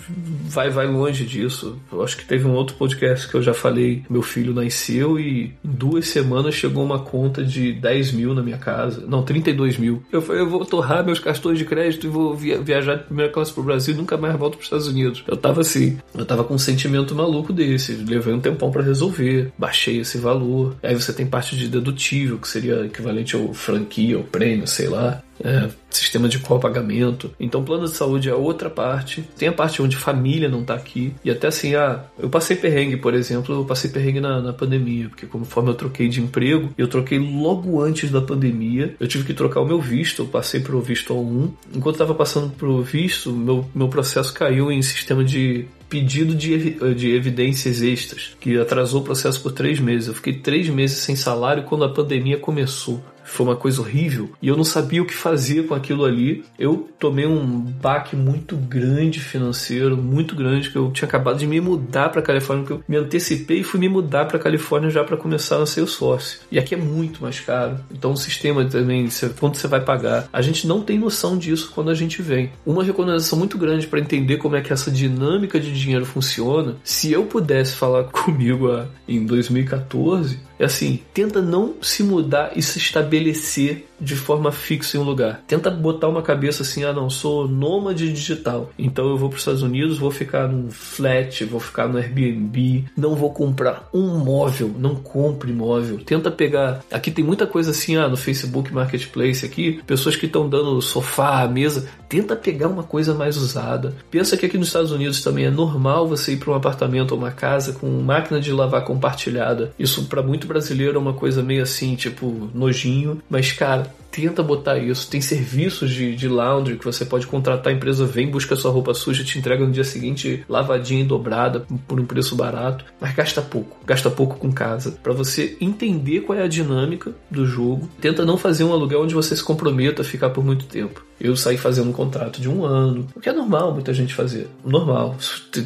vai, 0.48 0.70
vai 0.70 0.86
longe 0.86 1.26
disso. 1.26 1.80
Eu 1.92 2.04
acho 2.04 2.16
que 2.16 2.26
teve 2.26 2.48
um 2.48 2.54
outro 2.54 2.76
podcast 2.76 3.28
que 3.28 3.34
eu 3.34 3.42
já 3.42 3.56
falei, 3.56 4.04
meu 4.08 4.22
filho 4.22 4.54
nasceu 4.54 5.20
e 5.20 5.46
em 5.46 5.54
duas 5.64 6.08
semanas 6.08 6.54
chegou 6.54 6.84
uma 6.84 7.00
conta 7.00 7.44
de 7.44 7.74
10 7.74 8.12
mil 8.12 8.36
na 8.36 8.44
minha 8.44 8.60
casa. 8.60 9.04
Não, 9.08 9.24
32 9.24 9.80
mil. 9.80 10.04
Eu 10.12 10.22
falei, 10.22 10.44
eu 10.44 10.48
vou 10.48 10.64
torrar 10.64 11.04
meus 11.04 11.18
cartões 11.18 11.58
de 11.58 11.66
crédito 11.66 12.06
e 12.06 12.10
vou 12.10 12.36
via 12.36 12.62
viajar 12.62 12.98
de 12.98 13.06
primeira 13.06 13.32
classe 13.32 13.52
pro 13.52 13.64
Brasil 13.64 13.96
e 13.96 13.98
nunca 13.98 14.16
mais 14.16 14.36
volto 14.38 14.58
pros 14.58 14.68
Estados 14.68 14.88
Unidos. 14.88 15.24
Eu 15.28 15.36
tava 15.36 15.62
assim, 15.62 15.98
eu 16.14 16.24
tava 16.24 16.44
com 16.44 16.54
um 16.54 16.60
sentimento 16.60 17.16
maluco 17.16 17.52
desse. 17.52 17.94
Levei 17.94 18.32
um 18.32 18.40
tempão 18.40 18.70
para 18.70 18.84
resolver, 18.84 19.52
baixei 19.58 20.02
esse 20.02 20.20
valor. 20.20 20.76
Aí 20.84 20.94
você 20.94 21.12
tem 21.12 21.26
parte 21.26 21.58
de 21.58 21.59
dedutível, 21.68 22.38
que 22.38 22.48
seria 22.48 22.86
equivalente 22.86 23.36
ao 23.36 23.54
franquia, 23.54 24.18
ao 24.18 24.24
prêmio, 24.24 24.68
sei 24.68 24.88
lá. 24.88 25.22
é, 25.44 25.70
sistema 25.90 26.28
de 26.28 26.40
copagamento. 26.40 27.32
Então, 27.40 27.64
plano 27.64 27.86
de 27.86 27.96
saúde 27.96 28.30
é 28.30 28.34
outra 28.34 28.70
parte. 28.70 29.24
Tem 29.38 29.48
a 29.48 29.54
parte 29.54 29.82
onde 29.82 29.96
família 29.96 30.50
não 30.50 30.64
tá 30.64 30.74
aqui. 30.74 31.14
E 31.24 31.32
até 31.32 31.48
assim, 31.48 31.76
ah, 31.76 32.04
eu 32.18 32.30
passei 32.30 32.56
perrengue, 32.56 32.98
por 32.98 33.14
exemplo, 33.14 33.56
eu 33.56 33.66
passei 33.66 33.90
perrengue 33.90 34.20
na, 34.20 34.42
na 34.42 34.54
pandemia, 34.54 35.10
porque 35.10 35.26
conforme 35.26 35.70
eu 35.70 35.76
troquei 35.76 36.08
de 36.08 36.22
emprego, 36.22 36.70
eu 36.78 36.88
troquei 36.88 37.18
logo 37.18 37.82
antes 37.82 38.12
da 38.12 38.22
pandemia, 38.22 38.96
eu 39.00 39.08
tive 39.08 39.24
que 39.24 39.34
trocar 39.34 39.62
o 39.62 39.66
meu 39.66 39.80
visto, 39.80 40.24
eu 40.24 40.28
passei 40.28 40.60
pro 40.60 40.82
visto 40.82 41.14
A1. 41.14 41.52
Enquanto 41.74 41.96
estava 41.96 42.14
passando 42.14 42.52
pro 42.52 42.82
visto, 42.82 43.32
meu, 43.32 43.68
meu 43.74 43.88
processo 43.88 44.34
caiu 44.34 44.72
em 44.72 44.82
sistema 44.82 45.24
de 45.24 45.66
pedido 45.90 46.36
de, 46.36 46.76
de 46.94 47.10
evidências 47.10 47.82
extras, 47.82 48.38
que 48.40 48.58
atrasou 48.58 49.02
o 49.02 49.04
processo 49.04 49.42
por 49.42 49.52
três 49.52 49.80
meses. 49.80 50.08
Eu 50.08 50.14
fiquei 50.14 50.34
três 50.34 50.70
meses 50.70 50.98
sem 50.98 51.16
salário 51.16 51.64
quando 51.64 51.84
a 51.84 51.90
pandemia 51.90 52.38
começou 52.38 53.04
foi 53.30 53.46
uma 53.46 53.56
coisa 53.56 53.82
horrível 53.82 54.32
e 54.42 54.48
eu 54.48 54.58
não 54.58 54.64
sabia 54.64 55.02
o 55.02 55.06
que 55.06 55.14
fazer 55.14 55.68
com 55.68 55.74
aquilo 55.74 56.06
ali. 56.06 56.44
Eu 56.58 56.90
tomei 57.00 57.26
um 57.26 57.60
baque 57.60 58.16
muito 58.16 58.56
grande 58.56 59.20
financeiro, 59.20 59.96
muito 59.96 60.36
grande, 60.36 60.70
que 60.70 60.78
eu 60.78 60.92
tinha 60.92 61.08
acabado 61.08 61.38
de 61.38 61.48
me 61.48 61.62
mudar 61.62 62.10
para 62.10 62.22
Califórnia, 62.22 62.66
que 62.66 62.72
eu 62.72 62.84
me 62.88 62.98
antecipei 62.98 63.60
e 63.60 63.64
fui 63.64 63.80
me 63.80 63.90
mudar 63.90 64.26
para 64.26 64.40
Califórnia 64.40 64.90
já 64.90 65.04
para 65.04 65.18
começar 65.18 65.58
no 65.58 65.68
Salesforce. 65.68 66.40
E 66.52 66.60
aqui 66.60 66.74
é 66.74 66.78
muito 66.78 67.22
mais 67.22 67.40
caro. 67.40 67.80
Então 67.92 68.12
o 68.12 68.18
sistema 68.18 68.66
também, 68.66 69.08
quanto 69.40 69.58
você 69.58 69.68
vai 69.68 69.82
pagar, 69.82 70.28
a 70.32 70.42
gente 70.42 70.68
não 70.68 70.82
tem 70.82 70.98
noção 70.98 71.38
disso 71.38 71.72
quando 71.74 71.90
a 71.90 71.96
gente 71.96 72.22
vem. 72.22 72.52
Uma 72.66 72.84
recomendação 72.84 73.38
muito 73.38 73.58
grande 73.58 73.88
para 73.88 74.00
entender 74.00 74.38
como 74.38 74.56
é 74.56 74.62
que 74.62 74.74
essa 74.74 74.92
dinâmica 74.92 75.60
de 75.60 75.72
dinheiro 75.74 76.06
funciona, 76.06 76.76
se 76.84 77.12
eu 77.12 77.26
pudesse 77.26 77.76
falar 77.76 78.06
comigo 78.12 78.72
ah, 78.72 78.88
em 79.08 79.26
2014, 79.26 80.49
é 80.60 80.66
assim, 80.66 81.00
tenta 81.14 81.42
não 81.42 81.76
se 81.82 82.04
mudar 82.04 82.52
e 82.56 82.62
se 82.62 82.78
estabelecer 82.78 83.89
de 84.00 84.16
forma 84.16 84.52
fixa 84.52 84.98
em 84.98 85.00
um 85.00 85.04
lugar. 85.04 85.42
Tenta 85.48 85.70
botar 85.70 86.08
uma 86.08 86.22
cabeça 86.22 86.64
assim, 86.64 86.84
ah 86.84 86.94
não, 86.94 87.10
sou 87.10 87.48
nômade 87.48 88.12
digital. 88.12 88.70
Então 88.78 89.10
eu 89.10 89.18
vou 89.18 89.30
para 89.30 89.36
os 89.36 89.42
Estados 89.42 89.62
Unidos, 89.62 89.98
vou 89.98 90.12
ficar 90.12 90.48
num 90.48 90.70
flat, 90.70 91.44
vou 91.46 91.60
ficar 91.60 91.88
no 91.88 91.98
Airbnb, 91.98 92.86
não 92.96 93.16
vou 93.16 93.32
comprar 93.32 93.90
um 93.94 94.18
móvel, 94.18 94.72
não 94.78 94.96
compre 94.96 95.52
móvel. 95.52 96.00
Tenta 96.06 96.32
pegar, 96.32 96.84
aqui 96.92 97.12
tem 97.12 97.24
muita 97.24 97.46
coisa 97.46 97.72
assim, 97.72 97.96
ah, 97.96 98.08
no 98.08 98.18
Facebook 98.18 98.74
Marketplace 98.74 99.46
aqui, 99.46 99.82
pessoas 99.86 100.16
que 100.16 100.26
estão 100.26 100.48
dando 100.48 100.82
sofá, 100.82 101.48
mesa, 101.48 101.88
tenta 102.08 102.36
pegar 102.36 102.68
uma 102.68 102.84
coisa 102.84 103.14
mais 103.14 103.38
usada. 103.38 103.96
Pensa 104.10 104.36
que 104.36 104.46
aqui 104.46 104.58
nos 104.58 104.68
Estados 104.68 104.92
Unidos 104.92 105.22
também 105.22 105.46
é 105.46 105.52
normal 105.52 106.08
você 106.08 106.34
ir 106.34 106.38
para 106.38 106.52
um 106.52 106.56
apartamento 106.56 107.12
ou 107.12 107.18
uma 107.18 107.32
casa 107.32 107.74
com 107.74 107.88
máquina 108.02 108.42
de 108.42 108.52
lavar 108.52 108.84
compartilhada. 108.84 109.72
Isso 109.78 110.06
para 110.06 110.24
muito 110.24 110.48
brasileiro 110.48 110.98
é 110.98 111.00
uma 111.00 111.14
coisa 111.14 111.44
meio 111.44 111.62
assim, 111.62 111.96
tipo, 111.96 112.50
nojinho, 112.54 113.22
mas 113.30 113.52
cara, 113.52 113.89
Bye. 113.90 114.09
Tenta 114.20 114.44
botar 114.44 114.78
isso. 114.78 115.10
Tem 115.10 115.22
serviços 115.22 115.92
de, 115.92 116.16
de 116.16 116.28
laundry 116.28 116.78
que 116.78 116.86
você 116.86 117.06
pode 117.06 117.28
contratar, 117.28 117.72
a 117.72 117.76
empresa 117.76 118.06
vem, 118.06 118.30
busca 118.30 118.56
sua 118.56 118.72
roupa 118.72 118.94
suja, 118.94 119.24
te 119.24 119.38
entrega 119.38 119.66
no 119.66 119.72
dia 119.72 119.84
seguinte 119.84 120.44
lavadinha 120.48 121.02
e 121.02 121.06
dobrada 121.06 121.66
por 121.88 122.00
um 122.00 122.06
preço 122.06 122.36
barato, 122.36 122.86
mas 123.00 123.14
gasta 123.14 123.42
pouco. 123.42 123.78
Gasta 123.86 124.10
pouco 124.10 124.38
com 124.38 124.52
casa. 124.52 124.92
para 125.04 125.14
você 125.14 125.58
entender 125.60 126.22
qual 126.22 126.38
é 126.38 126.44
a 126.44 126.48
dinâmica 126.48 127.14
do 127.30 127.46
jogo. 127.46 127.90
Tenta 128.00 128.26
não 128.26 128.38
fazer 128.38 128.64
um 128.64 128.74
aluguel 128.74 129.02
onde 129.02 129.16
você 129.16 129.36
se 129.36 129.44
comprometa 129.44 130.02
a 130.02 130.06
ficar 130.06 130.30
por 130.30 130.44
muito 130.44 130.66
tempo. 130.66 131.04
Eu 131.20 131.36
saí 131.36 131.58
fazendo 131.58 131.90
um 131.90 131.94
contrato 131.94 132.40
de 132.40 132.48
um 132.48 132.64
ano, 132.64 133.06
o 133.14 133.20
que 133.20 133.28
é 133.28 133.34
normal 133.34 133.74
muita 133.74 133.94
gente 133.94 134.14
fazer. 134.14 134.48
Normal. 134.64 135.18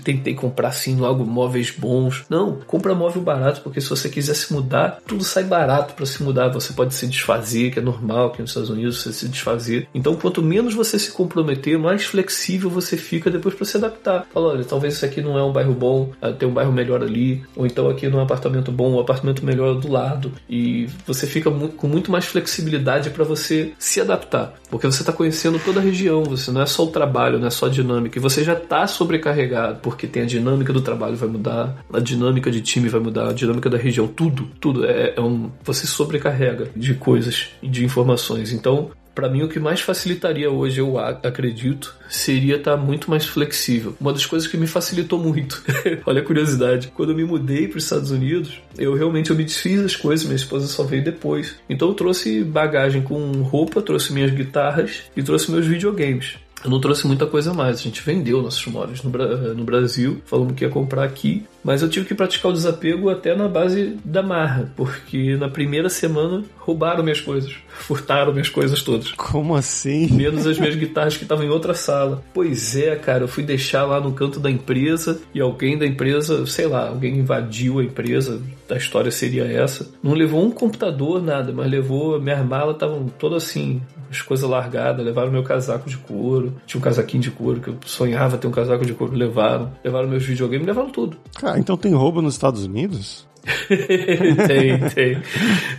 Tentei 0.04 0.34
comprar 0.34 0.70
assim 0.70 0.96
logo 0.96 1.24
móveis 1.24 1.70
bons. 1.70 2.26
Não, 2.28 2.60
compra 2.66 2.96
móvel 2.96 3.22
barato, 3.22 3.62
porque 3.62 3.80
se 3.80 3.90
você 3.90 4.10
quiser 4.10 4.34
se 4.34 4.52
mudar, 4.52 5.00
tudo 5.06 5.24
sai 5.24 5.44
barato 5.44 5.94
para 5.94 6.06
se 6.08 6.24
mudar. 6.24 6.50
Você 6.50 6.74
pode 6.74 6.96
se 6.96 7.08
desfazer, 7.08 7.72
que 7.72 7.78
é 7.78 7.82
normal 7.82 8.28
aqui 8.28 8.42
nos 8.44 8.52
Estados 8.52 8.70
Unidos, 8.70 9.02
você 9.02 9.12
se 9.12 9.28
desfazer. 9.28 9.88
Então, 9.94 10.16
quanto 10.16 10.42
menos 10.42 10.74
você 10.74 11.00
se 11.00 11.12
comprometer, 11.12 11.78
mais 11.78 12.06
flexível 12.06 12.70
você 12.70 12.96
fica 12.96 13.30
depois 13.30 13.56
para 13.56 13.66
se 13.66 13.78
adaptar. 13.78 14.28
Fala, 14.34 14.50
olha, 14.50 14.64
talvez 14.64 14.96
isso 14.96 15.06
aqui 15.06 15.22
não 15.22 15.38
é 15.38 15.44
um 15.44 15.52
bairro 15.52 15.74
bom, 15.74 16.12
ah, 16.22 16.32
tem 16.32 16.48
um 16.48 16.54
bairro 16.54 16.72
melhor 16.72 17.02
ali, 17.02 17.44
ou 17.56 17.66
então 17.66 17.90
aqui 17.90 18.08
não 18.08 18.20
é 18.20 18.22
um 18.22 18.26
apartamento 18.26 18.72
bom, 18.72 18.96
um 18.96 19.00
apartamento 19.00 19.46
melhor 19.46 19.76
do 19.76 19.92
lado. 19.92 20.32
E 20.50 20.88
você 21.06 21.26
fica 21.26 21.50
com 21.52 21.88
muito 21.88 22.12
mais 22.12 22.26
flexibilidade 22.26 23.10
para 23.10 23.24
você 23.24 23.74
se 23.80 24.02
adaptar, 24.02 24.54
porque 24.70 24.86
você 24.86 25.02
está 25.02 25.14
conhecendo 25.14 25.60
toda 25.60 25.80
a 25.80 25.84
região, 25.84 26.24
você 26.24 26.52
não 26.52 26.62
é 26.62 26.66
só 26.66 26.84
o 26.84 26.88
trabalho, 26.88 27.40
não 27.40 27.48
é 27.48 27.52
só 27.52 27.68
a 27.68 27.70
dinâmica, 27.70 28.18
e 28.18 28.22
você 28.22 28.44
já 28.44 28.54
está 28.54 28.86
sobrecarregado, 28.88 29.80
porque 29.82 30.08
tem 30.08 30.24
a 30.24 30.26
dinâmica 30.26 30.74
do 30.74 30.82
trabalho 30.82 31.16
vai 31.16 31.30
mudar, 31.30 31.84
a 31.92 32.00
dinâmica 32.00 32.52
de 32.52 32.62
time 32.62 32.90
vai 32.90 33.00
mudar, 33.00 33.30
a 33.30 33.34
dinâmica 33.34 33.70
da 33.70 33.78
região, 33.78 34.08
tudo, 34.08 34.48
tudo 34.60 34.86
é, 34.86 35.14
é 35.16 35.22
um 35.22 35.52
você 35.64 35.88
sobrecarrega 35.88 36.70
de 36.76 36.94
coisas, 36.94 37.50
de 37.62 37.86
informações 37.86 38.23
então, 38.52 38.92
para 39.14 39.30
mim, 39.30 39.44
o 39.44 39.48
que 39.48 39.60
mais 39.60 39.82
facilitaria 39.82 40.50
hoje, 40.50 40.80
eu 40.80 40.98
acredito, 40.98 41.96
seria 42.10 42.56
estar 42.56 42.72
tá 42.72 42.78
muito 42.78 43.10
mais 43.10 43.26
flexível. 43.26 43.96
Uma 44.02 44.12
das 44.12 44.26
coisas 44.26 44.48
que 44.48 44.58
me 44.58 44.66
facilitou 44.66 45.20
muito, 45.20 45.64
olha 46.06 46.22
a 46.22 46.26
curiosidade, 46.26 46.92
quando 46.96 47.12
eu 47.12 47.16
me 47.16 47.24
mudei 47.24 47.68
para 47.68 47.78
os 47.78 47.84
Estados 47.84 48.12
Unidos, 48.12 48.60
eu 48.78 48.96
realmente 48.96 49.30
eu 49.30 49.36
me 49.36 49.44
desfiz 49.44 49.80
as 49.80 49.96
coisas, 49.96 50.26
minha 50.26 50.36
esposa 50.36 50.68
só 50.68 50.84
veio 50.84 51.04
depois. 51.04 51.56
Então 51.70 51.90
eu 51.90 51.94
trouxe 51.94 52.44
bagagem 52.44 53.04
com 53.04 53.44
roupa, 53.44 53.82
trouxe 53.82 54.12
minhas 54.12 54.32
guitarras 54.32 55.04
e 55.16 55.22
trouxe 55.22 55.52
meus 55.52 55.68
videogames. 55.68 56.38
Eu 56.64 56.70
não 56.70 56.80
trouxe 56.80 57.06
muita 57.06 57.28
coisa 57.28 57.54
mais. 57.54 57.80
A 57.80 57.82
gente 57.82 58.02
vendeu 58.02 58.42
nossos 58.42 58.66
móveis 58.68 59.04
no, 59.04 59.12
no 59.54 59.64
Brasil, 59.66 60.22
falando 60.26 60.54
que 60.54 60.64
ia 60.64 60.70
comprar 60.70 61.04
aqui. 61.04 61.46
Mas 61.64 61.82
eu 61.82 61.90
tive 61.90 62.06
que 62.06 62.14
praticar 62.14 62.52
o 62.52 62.54
desapego 62.54 63.10
até 63.10 63.36
na 63.36 63.48
base 63.48 63.98
da 64.04 64.22
marra, 64.22 64.72
porque 64.76 65.36
na 65.38 65.48
primeira 65.48 65.90
semana 65.90 66.44
roubaram 66.58 67.04
minhas 67.04 67.22
coisas, 67.22 67.56
furtaram 67.70 68.32
minhas 68.34 68.50
coisas 68.50 68.82
todas. 68.82 69.12
Como 69.12 69.56
assim? 69.56 70.12
Menos 70.12 70.46
as 70.46 70.60
minhas 70.60 70.76
guitarras 70.76 71.16
que 71.16 71.24
estavam 71.24 71.46
em 71.46 71.50
outra 71.50 71.74
sala. 71.74 72.24
Pois 72.34 72.76
é, 72.76 72.96
cara, 72.96 73.24
eu 73.24 73.28
fui 73.28 73.44
deixar 73.44 73.86
lá 73.86 74.00
no 74.00 74.14
canto 74.14 74.40
da 74.40 74.50
empresa 74.52 75.22
e 75.34 75.40
alguém 75.40 75.78
da 75.78 75.86
empresa, 75.86 76.46
sei 76.46 76.68
lá, 76.68 76.90
alguém 76.90 77.18
invadiu 77.18 77.80
a 77.80 77.84
empresa. 77.84 78.42
A 78.70 78.78
história 78.78 79.12
seria 79.12 79.44
essa. 79.44 79.88
Não 80.02 80.14
levou 80.14 80.44
um 80.44 80.50
computador, 80.50 81.22
nada, 81.22 81.52
mas 81.52 81.70
levou. 81.70 82.20
Minhas 82.20 82.44
malas 82.44 82.74
estavam 82.74 83.08
todas 83.20 83.44
assim, 83.44 83.82
as 84.10 84.22
coisas 84.22 84.50
largadas. 84.50 85.06
Levaram 85.06 85.32
meu 85.32 85.44
casaco 85.44 85.88
de 85.88 85.98
couro. 85.98 86.56
Tinha 86.66 86.80
um 86.80 86.84
casaquinho 86.84 87.22
de 87.22 87.30
couro 87.30 87.60
que 87.60 87.68
eu 87.68 87.78
sonhava 87.86 88.38
ter 88.38 88.48
um 88.48 88.52
casaco 88.52 88.84
de 88.84 88.94
couro. 88.94 89.16
Levaram. 89.16 89.72
Levaram 89.84 90.08
meus 90.08 90.24
videogames, 90.24 90.66
levaram 90.66 90.90
tudo. 90.90 91.18
Cara, 91.36 91.53
ah, 91.54 91.60
então 91.60 91.78
tem 91.78 91.94
roubo 91.94 92.22
nos 92.22 92.34
Estados 92.34 92.66
Unidos? 92.66 93.28
tem, 93.68 94.78
tem, 94.90 95.22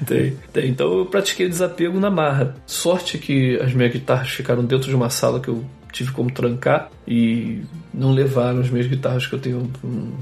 tem, 0.07 0.37
tem. 0.53 0.69
Então 0.69 0.99
eu 0.99 1.07
pratiquei 1.07 1.49
desapego 1.49 1.99
na 1.99 2.11
marra. 2.11 2.55
Sorte 2.67 3.19
que 3.19 3.57
as 3.61 3.73
minhas 3.73 3.93
guitarras 3.93 4.29
ficaram 4.29 4.65
dentro 4.65 4.89
de 4.89 4.95
uma 4.95 5.11
sala 5.11 5.41
que 5.41 5.49
eu 5.49 5.65
tive 5.91 6.13
como 6.13 6.31
trancar 6.31 6.91
e 7.09 7.63
não 7.93 8.13
levaram 8.13 8.61
as 8.61 8.69
minhas 8.69 8.87
guitarras, 8.87 9.27
que 9.27 9.35
eu 9.35 9.39
tenho 9.39 9.71
um, 9.83 10.13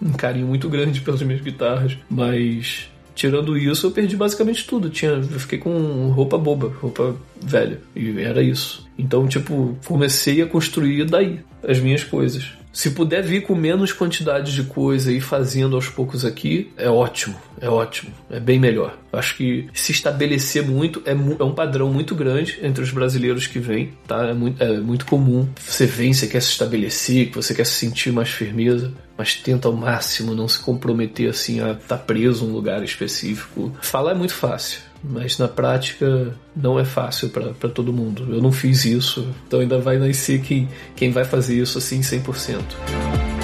um 0.00 0.12
carinho 0.12 0.46
muito 0.46 0.68
grande 0.68 1.00
pelas 1.00 1.20
minhas 1.22 1.42
guitarras. 1.42 1.98
Mas 2.08 2.88
tirando 3.14 3.56
isso, 3.58 3.86
eu 3.86 3.90
perdi 3.90 4.16
basicamente 4.16 4.66
tudo. 4.66 4.88
Tinha, 4.88 5.12
eu 5.12 5.40
fiquei 5.40 5.58
com 5.58 6.10
roupa 6.10 6.38
boba, 6.38 6.72
roupa 6.80 7.14
velha. 7.42 7.80
E 7.94 8.20
era 8.20 8.42
isso. 8.42 8.86
Então, 8.98 9.28
tipo, 9.28 9.76
comecei 9.84 10.40
a 10.40 10.46
construir 10.46 11.04
daí 11.04 11.40
as 11.66 11.78
minhas 11.78 12.04
coisas. 12.04 12.52
Se 12.76 12.90
puder 12.90 13.22
vir 13.22 13.40
com 13.40 13.54
menos 13.54 13.90
quantidade 13.90 14.54
de 14.54 14.62
coisa 14.64 15.10
e 15.10 15.18
fazendo 15.18 15.76
aos 15.76 15.88
poucos 15.88 16.26
aqui, 16.26 16.70
é 16.76 16.90
ótimo, 16.90 17.34
é 17.58 17.70
ótimo, 17.70 18.12
é 18.28 18.38
bem 18.38 18.60
melhor. 18.60 18.98
Acho 19.10 19.34
que 19.34 19.66
se 19.72 19.92
estabelecer 19.92 20.62
muito 20.62 21.02
é, 21.06 21.12
é 21.12 21.44
um 21.44 21.54
padrão 21.54 21.90
muito 21.90 22.14
grande 22.14 22.58
entre 22.62 22.84
os 22.84 22.90
brasileiros 22.90 23.46
que 23.46 23.58
vêm, 23.58 23.94
tá? 24.06 24.26
É 24.26 24.34
muito, 24.34 24.62
é 24.62 24.78
muito 24.78 25.06
comum. 25.06 25.48
Você 25.58 25.86
vem, 25.86 26.12
você 26.12 26.26
quer 26.26 26.42
se 26.42 26.50
estabelecer, 26.50 27.30
você 27.32 27.54
quer 27.54 27.64
se 27.64 27.72
sentir 27.72 28.12
mais 28.12 28.28
firmeza, 28.28 28.92
mas 29.16 29.34
tenta 29.36 29.68
ao 29.68 29.74
máximo 29.74 30.34
não 30.34 30.46
se 30.46 30.58
comprometer 30.58 31.30
assim 31.30 31.62
a 31.62 31.70
estar 31.70 31.96
tá 31.96 31.96
preso 31.96 32.44
em 32.44 32.50
um 32.50 32.52
lugar 32.52 32.84
específico. 32.84 33.74
Falar 33.80 34.10
é 34.10 34.14
muito 34.14 34.34
fácil 34.34 34.80
mas 35.08 35.38
na 35.38 35.48
prática 35.48 36.34
não 36.54 36.78
é 36.78 36.84
fácil 36.84 37.30
para 37.30 37.68
todo 37.68 37.92
mundo. 37.92 38.26
Eu 38.28 38.42
não 38.42 38.52
fiz 38.52 38.84
isso, 38.84 39.26
então 39.46 39.60
ainda 39.60 39.78
vai 39.78 39.98
nascer 39.98 40.40
quem, 40.40 40.68
quem 40.94 41.10
vai 41.10 41.24
fazer 41.24 41.60
isso 41.60 41.78
assim 41.78 42.00
100%. 42.00 43.35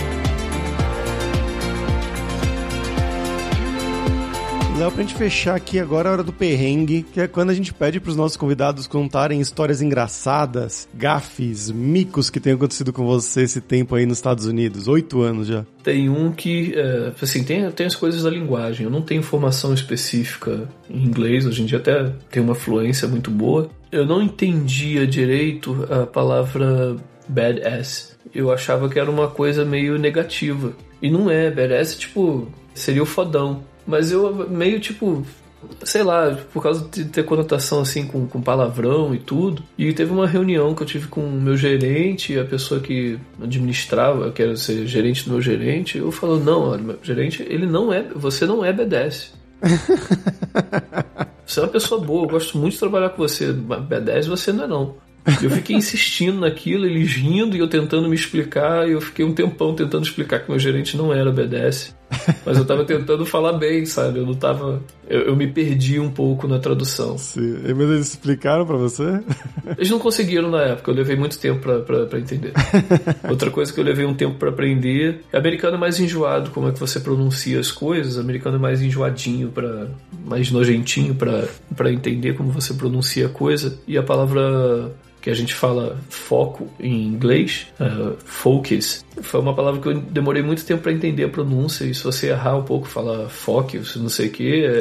Léo, 4.78 4.90
pra 4.90 5.02
gente 5.02 5.14
fechar 5.14 5.54
aqui 5.54 5.78
agora 5.78 6.08
a 6.08 6.12
hora 6.12 6.22
do 6.24 6.32
perrengue, 6.32 7.02
que 7.02 7.20
é 7.20 7.28
quando 7.28 7.50
a 7.50 7.54
gente 7.54 7.74
pede 7.74 8.00
pros 8.00 8.16
nossos 8.16 8.36
convidados 8.36 8.86
contarem 8.86 9.40
histórias 9.40 9.82
engraçadas, 9.82 10.88
gafes, 10.94 11.70
micos 11.70 12.30
que 12.30 12.40
tenham 12.40 12.56
acontecido 12.56 12.92
com 12.92 13.04
você 13.04 13.42
esse 13.42 13.60
tempo 13.60 13.94
aí 13.94 14.06
nos 14.06 14.18
Estados 14.18 14.46
Unidos. 14.46 14.88
Oito 14.88 15.20
anos 15.20 15.46
já. 15.46 15.64
Tem 15.84 16.08
um 16.08 16.32
que, 16.32 16.74
é, 16.74 17.12
assim, 17.20 17.44
tem, 17.44 17.70
tem 17.70 17.86
as 17.86 17.94
coisas 17.94 18.22
da 18.22 18.30
linguagem. 18.30 18.84
Eu 18.84 18.90
não 18.90 19.02
tenho 19.02 19.22
formação 19.22 19.74
específica 19.74 20.68
em 20.88 21.04
inglês, 21.04 21.46
hoje 21.46 21.62
em 21.62 21.66
dia 21.66 21.78
até 21.78 22.10
tem 22.30 22.42
uma 22.42 22.54
fluência 22.54 23.06
muito 23.06 23.30
boa. 23.30 23.70
Eu 23.92 24.06
não 24.06 24.22
entendia 24.22 25.06
direito 25.06 25.86
a 25.90 26.06
palavra 26.06 26.96
badass. 27.28 28.16
Eu 28.34 28.50
achava 28.50 28.88
que 28.88 28.98
era 28.98 29.10
uma 29.10 29.28
coisa 29.28 29.64
meio 29.64 29.98
negativa. 29.98 30.72
E 31.00 31.10
não 31.10 31.30
é, 31.30 31.50
badass, 31.50 31.94
tipo, 31.96 32.48
seria 32.74 33.02
o 33.02 33.06
fodão. 33.06 33.62
Mas 33.86 34.12
eu 34.12 34.48
meio 34.48 34.80
tipo. 34.80 35.24
sei 35.84 36.02
lá, 36.02 36.36
por 36.52 36.62
causa 36.62 36.88
de 36.88 37.04
ter 37.04 37.24
conotação 37.24 37.80
assim 37.80 38.06
com, 38.06 38.26
com 38.26 38.40
palavrão 38.40 39.14
e 39.14 39.18
tudo. 39.18 39.62
E 39.78 39.92
teve 39.92 40.12
uma 40.12 40.26
reunião 40.26 40.74
que 40.74 40.82
eu 40.82 40.86
tive 40.86 41.08
com 41.08 41.20
o 41.20 41.40
meu 41.40 41.56
gerente, 41.56 42.38
a 42.38 42.44
pessoa 42.44 42.80
que 42.80 43.18
administrava, 43.40 44.30
que 44.30 44.42
era 44.42 44.56
ser 44.56 44.86
gerente 44.86 45.24
do 45.24 45.32
meu 45.32 45.40
gerente, 45.40 45.98
eu 45.98 46.10
falando, 46.10 46.44
não, 46.44 46.70
olha, 46.70 46.82
meu 46.82 46.98
gerente, 47.02 47.44
ele 47.48 47.66
não 47.66 47.92
é, 47.92 48.02
você 48.14 48.46
não 48.46 48.64
é 48.64 48.72
BDS. 48.72 49.32
você 51.46 51.60
é 51.60 51.62
uma 51.62 51.68
pessoa 51.68 52.00
boa, 52.00 52.24
eu 52.24 52.30
gosto 52.30 52.58
muito 52.58 52.72
de 52.72 52.80
trabalhar 52.80 53.10
com 53.10 53.18
você, 53.18 53.52
mas 53.52 53.80
B10 53.82 54.28
você 54.28 54.52
não 54.52 54.64
é 54.64 54.66
não. 54.66 54.96
Eu 55.40 55.50
fiquei 55.50 55.76
insistindo 55.76 56.40
naquilo, 56.40 56.84
eles 56.84 57.12
rindo 57.12 57.56
e 57.56 57.60
eu 57.60 57.68
tentando 57.68 58.08
me 58.08 58.14
explicar, 58.14 58.88
e 58.88 58.92
eu 58.92 59.00
fiquei 59.00 59.24
um 59.24 59.32
tempão 59.32 59.74
tentando 59.74 60.04
explicar 60.04 60.40
que 60.40 60.50
meu 60.50 60.58
gerente 60.58 60.96
não 60.96 61.12
era 61.12 61.30
BDS. 61.30 61.94
Mas 62.44 62.58
eu 62.58 62.64
tava 62.64 62.84
tentando 62.84 63.24
falar 63.24 63.54
bem, 63.54 63.84
sabe? 63.86 64.18
Eu 64.18 64.26
não 64.26 64.34
tava. 64.34 64.82
Eu, 65.08 65.22
eu 65.22 65.36
me 65.36 65.46
perdi 65.46 65.98
um 65.98 66.10
pouco 66.10 66.46
na 66.46 66.58
tradução. 66.58 67.18
Sim. 67.18 67.56
Mas 67.62 67.90
eles 67.90 68.08
explicaram 68.08 68.66
para 68.66 68.76
você? 68.76 69.20
Eles 69.76 69.90
não 69.90 69.98
conseguiram 69.98 70.50
na 70.50 70.62
época, 70.62 70.90
eu 70.90 70.94
levei 70.94 71.16
muito 71.16 71.38
tempo 71.38 71.60
para 71.60 72.18
entender. 72.18 72.52
Outra 73.28 73.50
coisa 73.50 73.72
que 73.72 73.80
eu 73.80 73.84
levei 73.84 74.04
um 74.04 74.14
tempo 74.14 74.36
para 74.36 74.50
aprender. 74.50 75.22
O 75.32 75.36
americano 75.36 75.76
é 75.76 75.78
mais 75.78 75.98
enjoado, 76.00 76.50
como 76.50 76.68
é 76.68 76.72
que 76.72 76.80
você 76.80 77.00
pronuncia 77.00 77.58
as 77.58 77.70
coisas. 77.70 78.18
Americano 78.18 78.56
é 78.56 78.60
mais 78.60 78.82
enjoadinho, 78.82 79.50
para 79.50 79.88
mais 80.24 80.50
nojentinho 80.50 81.14
para 81.14 81.92
entender 81.92 82.34
como 82.34 82.50
você 82.50 82.74
pronuncia 82.74 83.26
a 83.26 83.28
coisa. 83.28 83.78
E 83.86 83.98
a 83.98 84.02
palavra 84.02 84.92
que 85.22 85.30
a 85.30 85.34
gente 85.34 85.54
fala 85.54 85.96
foco 86.10 86.68
em 86.80 87.06
inglês, 87.06 87.68
uh, 87.80 88.16
focus, 88.24 89.04
foi 89.20 89.40
uma 89.40 89.54
palavra 89.54 89.80
que 89.80 89.88
eu 89.88 89.94
demorei 89.94 90.42
muito 90.42 90.64
tempo 90.64 90.82
para 90.82 90.92
entender 90.92 91.24
a 91.24 91.28
pronúncia, 91.28 91.84
e 91.84 91.94
se 91.94 92.02
você 92.02 92.30
errar 92.30 92.56
um 92.56 92.64
pouco, 92.64 92.88
falar 92.88 93.28
focus, 93.28 93.94
não 93.94 94.08
sei 94.08 94.26
o 94.26 94.30
que, 94.30 94.64
é, 94.64 94.80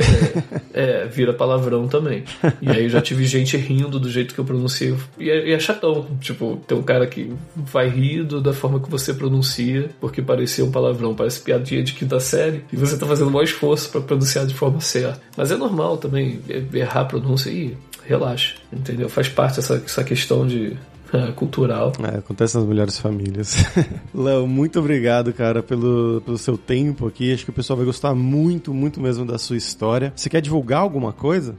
é, 0.74 1.04
é, 1.04 1.08
vira 1.08 1.32
palavrão 1.32 1.88
também. 1.88 2.24
E 2.60 2.70
aí 2.70 2.84
eu 2.84 2.90
já 2.90 3.02
tive 3.02 3.24
gente 3.26 3.56
rindo 3.56 4.00
do 4.00 4.10
jeito 4.10 4.34
que 4.34 4.40
eu 4.40 4.46
pronunciei, 4.46 4.96
e 5.20 5.30
é, 5.30 5.50
e 5.50 5.52
é 5.52 5.60
chatão, 5.60 6.08
tipo, 6.20 6.60
tem 6.68 6.76
um 6.76 6.84
cara 6.84 7.06
que 7.06 7.32
vai 7.56 7.88
rir 7.88 8.24
da 8.24 8.54
forma 8.54 8.80
que 8.80 8.90
você 8.90 9.14
pronuncia, 9.14 9.90
porque 10.00 10.24
parecia 10.24 10.66
um 10.66 10.72
palavrão, 10.72 11.14
parece 11.14 11.40
piadinha 11.42 11.84
de 11.84 11.94
quinta 11.94 12.20
série, 12.20 12.64
e 12.74 12.76
você 12.76 12.98
tá 12.98 13.06
fazendo 13.06 13.28
o 13.28 13.32
maior 13.32 13.44
esforço 13.44 13.92
para 13.92 14.02
pronunciar 14.02 14.48
de 14.48 14.56
forma 14.56 14.82
certa. 14.82 15.22
Mas 15.38 15.52
é 15.52 15.56
normal 15.56 15.98
também 15.98 16.40
errar 16.74 17.02
a 17.02 17.06
pronúncia 17.06 17.52
e 17.52 17.78
relaxa, 18.06 18.56
entendeu? 18.72 19.10
Faz 19.10 19.30
parte 19.30 19.60
essa, 19.60 19.76
essa 19.76 20.04
questão 20.04 20.46
de 20.46 20.78
cultural. 21.36 21.92
É, 22.14 22.18
acontece 22.18 22.56
nas 22.58 22.66
melhores 22.66 22.98
famílias. 22.98 23.56
Léo, 24.14 24.48
muito 24.48 24.80
obrigado, 24.80 25.34
cara, 25.34 25.62
pelo, 25.62 26.22
pelo 26.26 26.38
seu 26.38 26.58
tempo 26.58 27.08
aqui. 27.08 27.34
Acho 27.34 27.46
que 27.46 27.52
o 27.52 27.54
pessoal 27.54 27.78
vai 27.78 27.86
gostar 27.86 28.14
muito, 28.16 28.74
muito 28.74 29.00
mesmo 29.00 29.26
da 29.26 29.38
sua 29.38 29.58
história. 29.58 30.14
Você 30.16 30.30
quer 30.30 30.42
divulgar 30.42 30.82
alguma 30.82 31.14
coisa? 31.14 31.56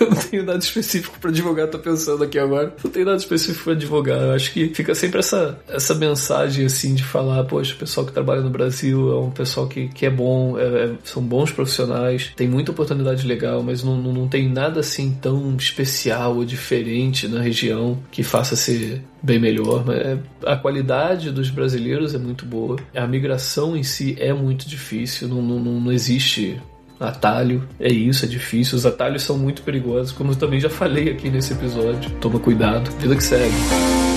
Eu 0.00 0.10
não 0.10 0.16
tenho 0.16 0.44
nada 0.44 0.58
específico 0.58 1.18
para 1.20 1.30
divulgar, 1.30 1.68
tô 1.68 1.78
pensando 1.78 2.24
aqui 2.24 2.38
agora. 2.38 2.74
Não 2.82 2.90
tenho 2.90 3.06
nada 3.06 3.18
específico 3.18 3.64
para 3.64 3.74
divulgar. 3.74 4.20
Eu 4.20 4.32
acho 4.32 4.52
que 4.52 4.68
fica 4.74 4.94
sempre 4.94 5.20
essa, 5.20 5.58
essa 5.68 5.94
mensagem 5.94 6.66
assim 6.66 6.94
de 6.94 7.04
falar, 7.04 7.44
poxa, 7.44 7.74
o 7.74 7.78
pessoal 7.78 8.06
que 8.06 8.12
trabalha 8.12 8.40
no 8.40 8.50
Brasil 8.50 9.12
é 9.12 9.20
um 9.20 9.30
pessoal 9.30 9.66
que, 9.66 9.88
que 9.88 10.06
é 10.06 10.10
bom, 10.10 10.58
é, 10.58 10.62
é, 10.62 10.90
são 11.04 11.22
bons 11.22 11.50
profissionais, 11.50 12.32
tem 12.36 12.48
muita 12.48 12.72
oportunidade 12.72 13.26
legal, 13.26 13.62
mas 13.62 13.82
não, 13.82 13.96
não, 13.96 14.12
não 14.12 14.28
tem 14.28 14.48
nada 14.48 14.80
assim 14.80 15.16
tão 15.20 15.54
especial 15.56 16.36
ou 16.36 16.44
diferente 16.44 17.28
na 17.28 17.40
região 17.40 17.98
que 18.10 18.22
faça 18.22 18.56
ser 18.56 19.02
bem 19.22 19.38
melhor. 19.38 19.84
É, 19.90 20.18
a 20.44 20.56
qualidade 20.56 21.30
dos 21.30 21.48
brasileiros 21.48 22.14
é 22.14 22.18
muito 22.18 22.44
boa. 22.44 22.76
A 22.94 23.06
migração 23.06 23.76
em 23.76 23.82
si 23.82 24.16
é 24.18 24.32
muito 24.32 24.68
difícil. 24.68 25.28
Não, 25.28 25.40
não, 25.40 25.80
não 25.80 25.92
existe 25.92 26.60
atalho. 27.04 27.66
É 27.78 27.90
isso, 27.90 28.24
é 28.24 28.28
difícil. 28.28 28.76
Os 28.76 28.86
atalhos 28.86 29.22
são 29.22 29.38
muito 29.38 29.62
perigosos, 29.62 30.12
como 30.12 30.32
eu 30.32 30.36
também 30.36 30.60
já 30.60 30.70
falei 30.70 31.10
aqui 31.10 31.30
nesse 31.30 31.52
episódio. 31.52 32.10
Toma 32.20 32.38
cuidado, 32.38 32.90
vida 32.98 33.16
que 33.16 33.24
segue. 33.24 34.11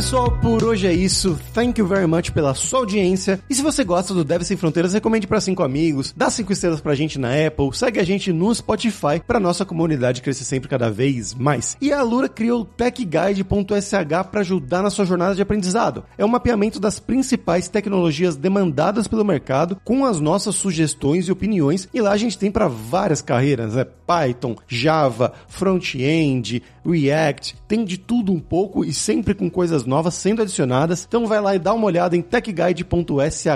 Pessoal, 0.00 0.30
por 0.40 0.64
hoje 0.64 0.86
é 0.86 0.94
isso. 0.94 1.38
Thank 1.52 1.78
you 1.78 1.86
very 1.86 2.06
much 2.06 2.30
pela 2.30 2.54
sua 2.54 2.78
audiência. 2.78 3.38
E 3.50 3.54
se 3.54 3.60
você 3.60 3.84
gosta 3.84 4.14
do 4.14 4.24
Deve 4.24 4.46
Sem 4.46 4.56
Fronteiras, 4.56 4.94
recomende 4.94 5.26
para 5.26 5.42
cinco 5.42 5.62
amigos, 5.62 6.14
dá 6.16 6.30
cinco 6.30 6.54
estrelas 6.54 6.80
pra 6.80 6.94
gente 6.94 7.18
na 7.18 7.28
Apple, 7.46 7.68
segue 7.74 8.00
a 8.00 8.02
gente 8.02 8.32
no 8.32 8.54
Spotify 8.54 9.20
para 9.26 9.38
nossa 9.38 9.62
comunidade 9.62 10.22
crescer 10.22 10.44
sempre 10.44 10.70
cada 10.70 10.90
vez 10.90 11.34
mais. 11.34 11.76
E 11.82 11.92
a 11.92 12.02
Lura 12.02 12.30
criou 12.30 12.62
o 12.62 12.64
techguide.sh 12.64 14.24
para 14.30 14.40
ajudar 14.40 14.82
na 14.82 14.88
sua 14.88 15.04
jornada 15.04 15.34
de 15.34 15.42
aprendizado. 15.42 16.02
É 16.16 16.24
um 16.24 16.28
mapeamento 16.28 16.80
das 16.80 16.98
principais 16.98 17.68
tecnologias 17.68 18.36
demandadas 18.36 19.06
pelo 19.06 19.22
mercado 19.22 19.78
com 19.84 20.06
as 20.06 20.18
nossas 20.18 20.54
sugestões 20.54 21.28
e 21.28 21.32
opiniões. 21.32 21.90
E 21.92 22.00
lá 22.00 22.12
a 22.12 22.16
gente 22.16 22.38
tem 22.38 22.50
para 22.50 22.68
várias 22.68 23.20
carreiras, 23.20 23.74
né? 23.74 23.84
Python, 23.84 24.56
Java, 24.66 25.34
front-end, 25.46 26.62
React, 26.84 27.54
tem 27.68 27.84
de 27.84 27.98
tudo 27.98 28.32
um 28.32 28.40
pouco 28.40 28.84
e 28.84 28.92
sempre 28.92 29.34
com 29.34 29.50
coisas 29.50 29.84
novas 29.90 30.14
sendo 30.14 30.42
adicionadas. 30.42 31.04
Então 31.06 31.26
vai 31.26 31.40
lá 31.40 31.54
e 31.54 31.58
dá 31.58 31.74
uma 31.74 31.86
olhada 31.86 32.16
em 32.16 32.22
techguide.sh. 32.22 33.46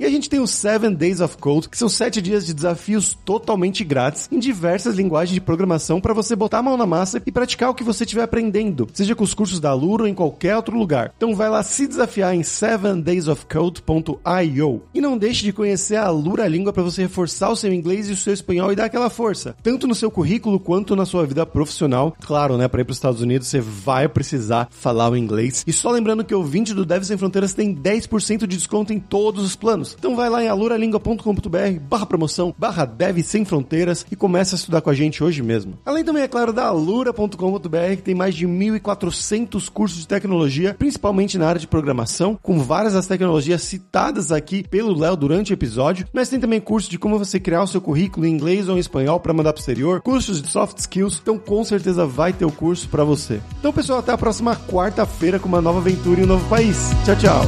E 0.00 0.04
a 0.04 0.10
gente 0.10 0.28
tem 0.28 0.40
os 0.40 0.50
7 0.50 0.90
Days 0.94 1.20
of 1.20 1.36
Code, 1.36 1.68
que 1.68 1.78
são 1.78 1.88
7 1.88 2.20
dias 2.20 2.44
de 2.46 2.54
desafios 2.54 3.16
totalmente 3.24 3.84
grátis 3.84 4.28
em 4.32 4.38
diversas 4.38 4.96
linguagens 4.96 5.34
de 5.34 5.40
programação 5.40 6.00
para 6.00 6.14
você 6.14 6.34
botar 6.34 6.58
a 6.58 6.62
mão 6.62 6.76
na 6.76 6.86
massa 6.86 7.22
e 7.24 7.32
praticar 7.32 7.70
o 7.70 7.74
que 7.74 7.84
você 7.84 8.04
estiver 8.04 8.22
aprendendo, 8.22 8.88
seja 8.92 9.14
com 9.14 9.22
os 9.22 9.34
cursos 9.34 9.60
da 9.60 9.74
Luro 9.74 10.04
ou 10.04 10.08
em 10.08 10.14
qualquer 10.14 10.56
outro 10.56 10.74
lugar. 10.76 11.12
Então 11.16 11.34
vai 11.34 11.50
lá 11.50 11.62
se 11.62 11.86
desafiar 11.86 12.34
em 12.34 12.40
7daysofcode.io. 12.40 14.82
E 14.94 15.00
não 15.00 15.18
deixe 15.18 15.44
de 15.44 15.52
conhecer 15.52 15.96
a 15.96 16.08
Lura 16.08 16.48
Língua 16.48 16.72
para 16.72 16.82
você 16.82 17.02
reforçar 17.02 17.50
o 17.50 17.56
seu 17.56 17.72
inglês 17.72 18.08
e 18.08 18.12
o 18.12 18.16
seu 18.16 18.32
espanhol 18.32 18.72
e 18.72 18.76
dar 18.76 18.86
aquela 18.86 19.10
força, 19.10 19.54
tanto 19.62 19.86
no 19.86 19.94
seu 19.94 20.10
currículo 20.10 20.58
quanto 20.58 20.96
na 20.96 21.04
sua 21.04 21.26
vida 21.26 21.44
profissional. 21.44 22.16
Claro, 22.24 22.56
né, 22.56 22.66
para 22.68 22.80
ir 22.80 22.84
para 22.84 22.92
os 22.92 22.96
Estados 22.96 23.20
Unidos 23.20 23.48
você 23.48 23.60
vai 23.60 24.08
precisar 24.08 24.68
falar 24.70 25.10
o 25.10 25.16
inglês. 25.16 25.62
Só 25.82 25.90
lembrando 25.90 26.24
que 26.24 26.32
o 26.32 26.44
20 26.44 26.74
do 26.74 26.86
Deve 26.86 27.04
Sem 27.04 27.16
Fronteiras 27.16 27.52
tem 27.54 27.74
10% 27.74 28.46
de 28.46 28.56
desconto 28.56 28.92
em 28.92 29.00
todos 29.00 29.42
os 29.42 29.56
planos. 29.56 29.96
Então 29.98 30.14
vai 30.14 30.30
lá 30.30 30.40
em 30.40 30.46
aluralingua.com.br 30.46 31.80
barra 31.90 32.06
promoção, 32.06 32.54
barra 32.56 32.84
Deve 32.84 33.20
Sem 33.24 33.44
Fronteiras 33.44 34.06
e 34.08 34.14
começa 34.14 34.54
a 34.54 34.58
estudar 34.58 34.80
com 34.80 34.90
a 34.90 34.94
gente 34.94 35.24
hoje 35.24 35.42
mesmo. 35.42 35.76
Além 35.84 36.04
também, 36.04 36.22
é 36.22 36.28
claro, 36.28 36.52
da 36.52 36.66
alura.com.br 36.66 37.96
que 37.96 38.02
tem 38.02 38.14
mais 38.14 38.36
de 38.36 38.46
1.400 38.46 39.68
cursos 39.68 39.98
de 39.98 40.06
tecnologia, 40.06 40.72
principalmente 40.78 41.36
na 41.36 41.48
área 41.48 41.60
de 41.60 41.66
programação, 41.66 42.38
com 42.40 42.60
várias 42.60 42.92
das 42.92 43.08
tecnologias 43.08 43.62
citadas 43.62 44.30
aqui 44.30 44.62
pelo 44.62 44.96
Léo 44.96 45.16
durante 45.16 45.52
o 45.52 45.54
episódio, 45.54 46.06
mas 46.12 46.28
tem 46.28 46.38
também 46.38 46.60
curso 46.60 46.88
de 46.88 46.96
como 46.96 47.18
você 47.18 47.40
criar 47.40 47.64
o 47.64 47.66
seu 47.66 47.80
currículo 47.80 48.24
em 48.24 48.30
inglês 48.30 48.68
ou 48.68 48.76
em 48.76 48.80
espanhol 48.80 49.18
para 49.18 49.32
mandar 49.32 49.52
para 49.52 49.58
o 49.58 49.62
exterior, 49.62 50.00
cursos 50.00 50.40
de 50.40 50.48
soft 50.48 50.78
skills, 50.78 51.18
então 51.20 51.36
com 51.36 51.64
certeza 51.64 52.06
vai 52.06 52.32
ter 52.32 52.44
o 52.44 52.52
curso 52.52 52.88
para 52.88 53.02
você. 53.02 53.40
Então, 53.58 53.72
pessoal, 53.72 53.98
até 53.98 54.12
a 54.12 54.18
próxima 54.18 54.54
quarta-feira 54.54 55.40
com 55.40 55.48
uma 55.48 55.60
nova 55.60 55.71
nova 55.72 55.78
aventura 55.78 56.20
em 56.20 56.24
um 56.24 56.26
novo 56.26 56.48
país. 56.48 56.90
Tchau, 57.04 57.16
tchau. 57.16 57.42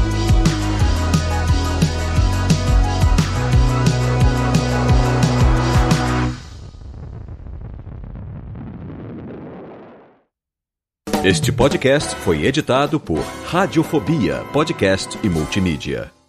Este 11.22 11.51
podcast 11.51 12.14
foi 12.16 12.45
editado 12.45 13.01
por 13.01 13.20
Radiofobia, 13.47 14.45
podcast 14.53 15.18
e 15.22 15.29
multimídia. 15.29 16.24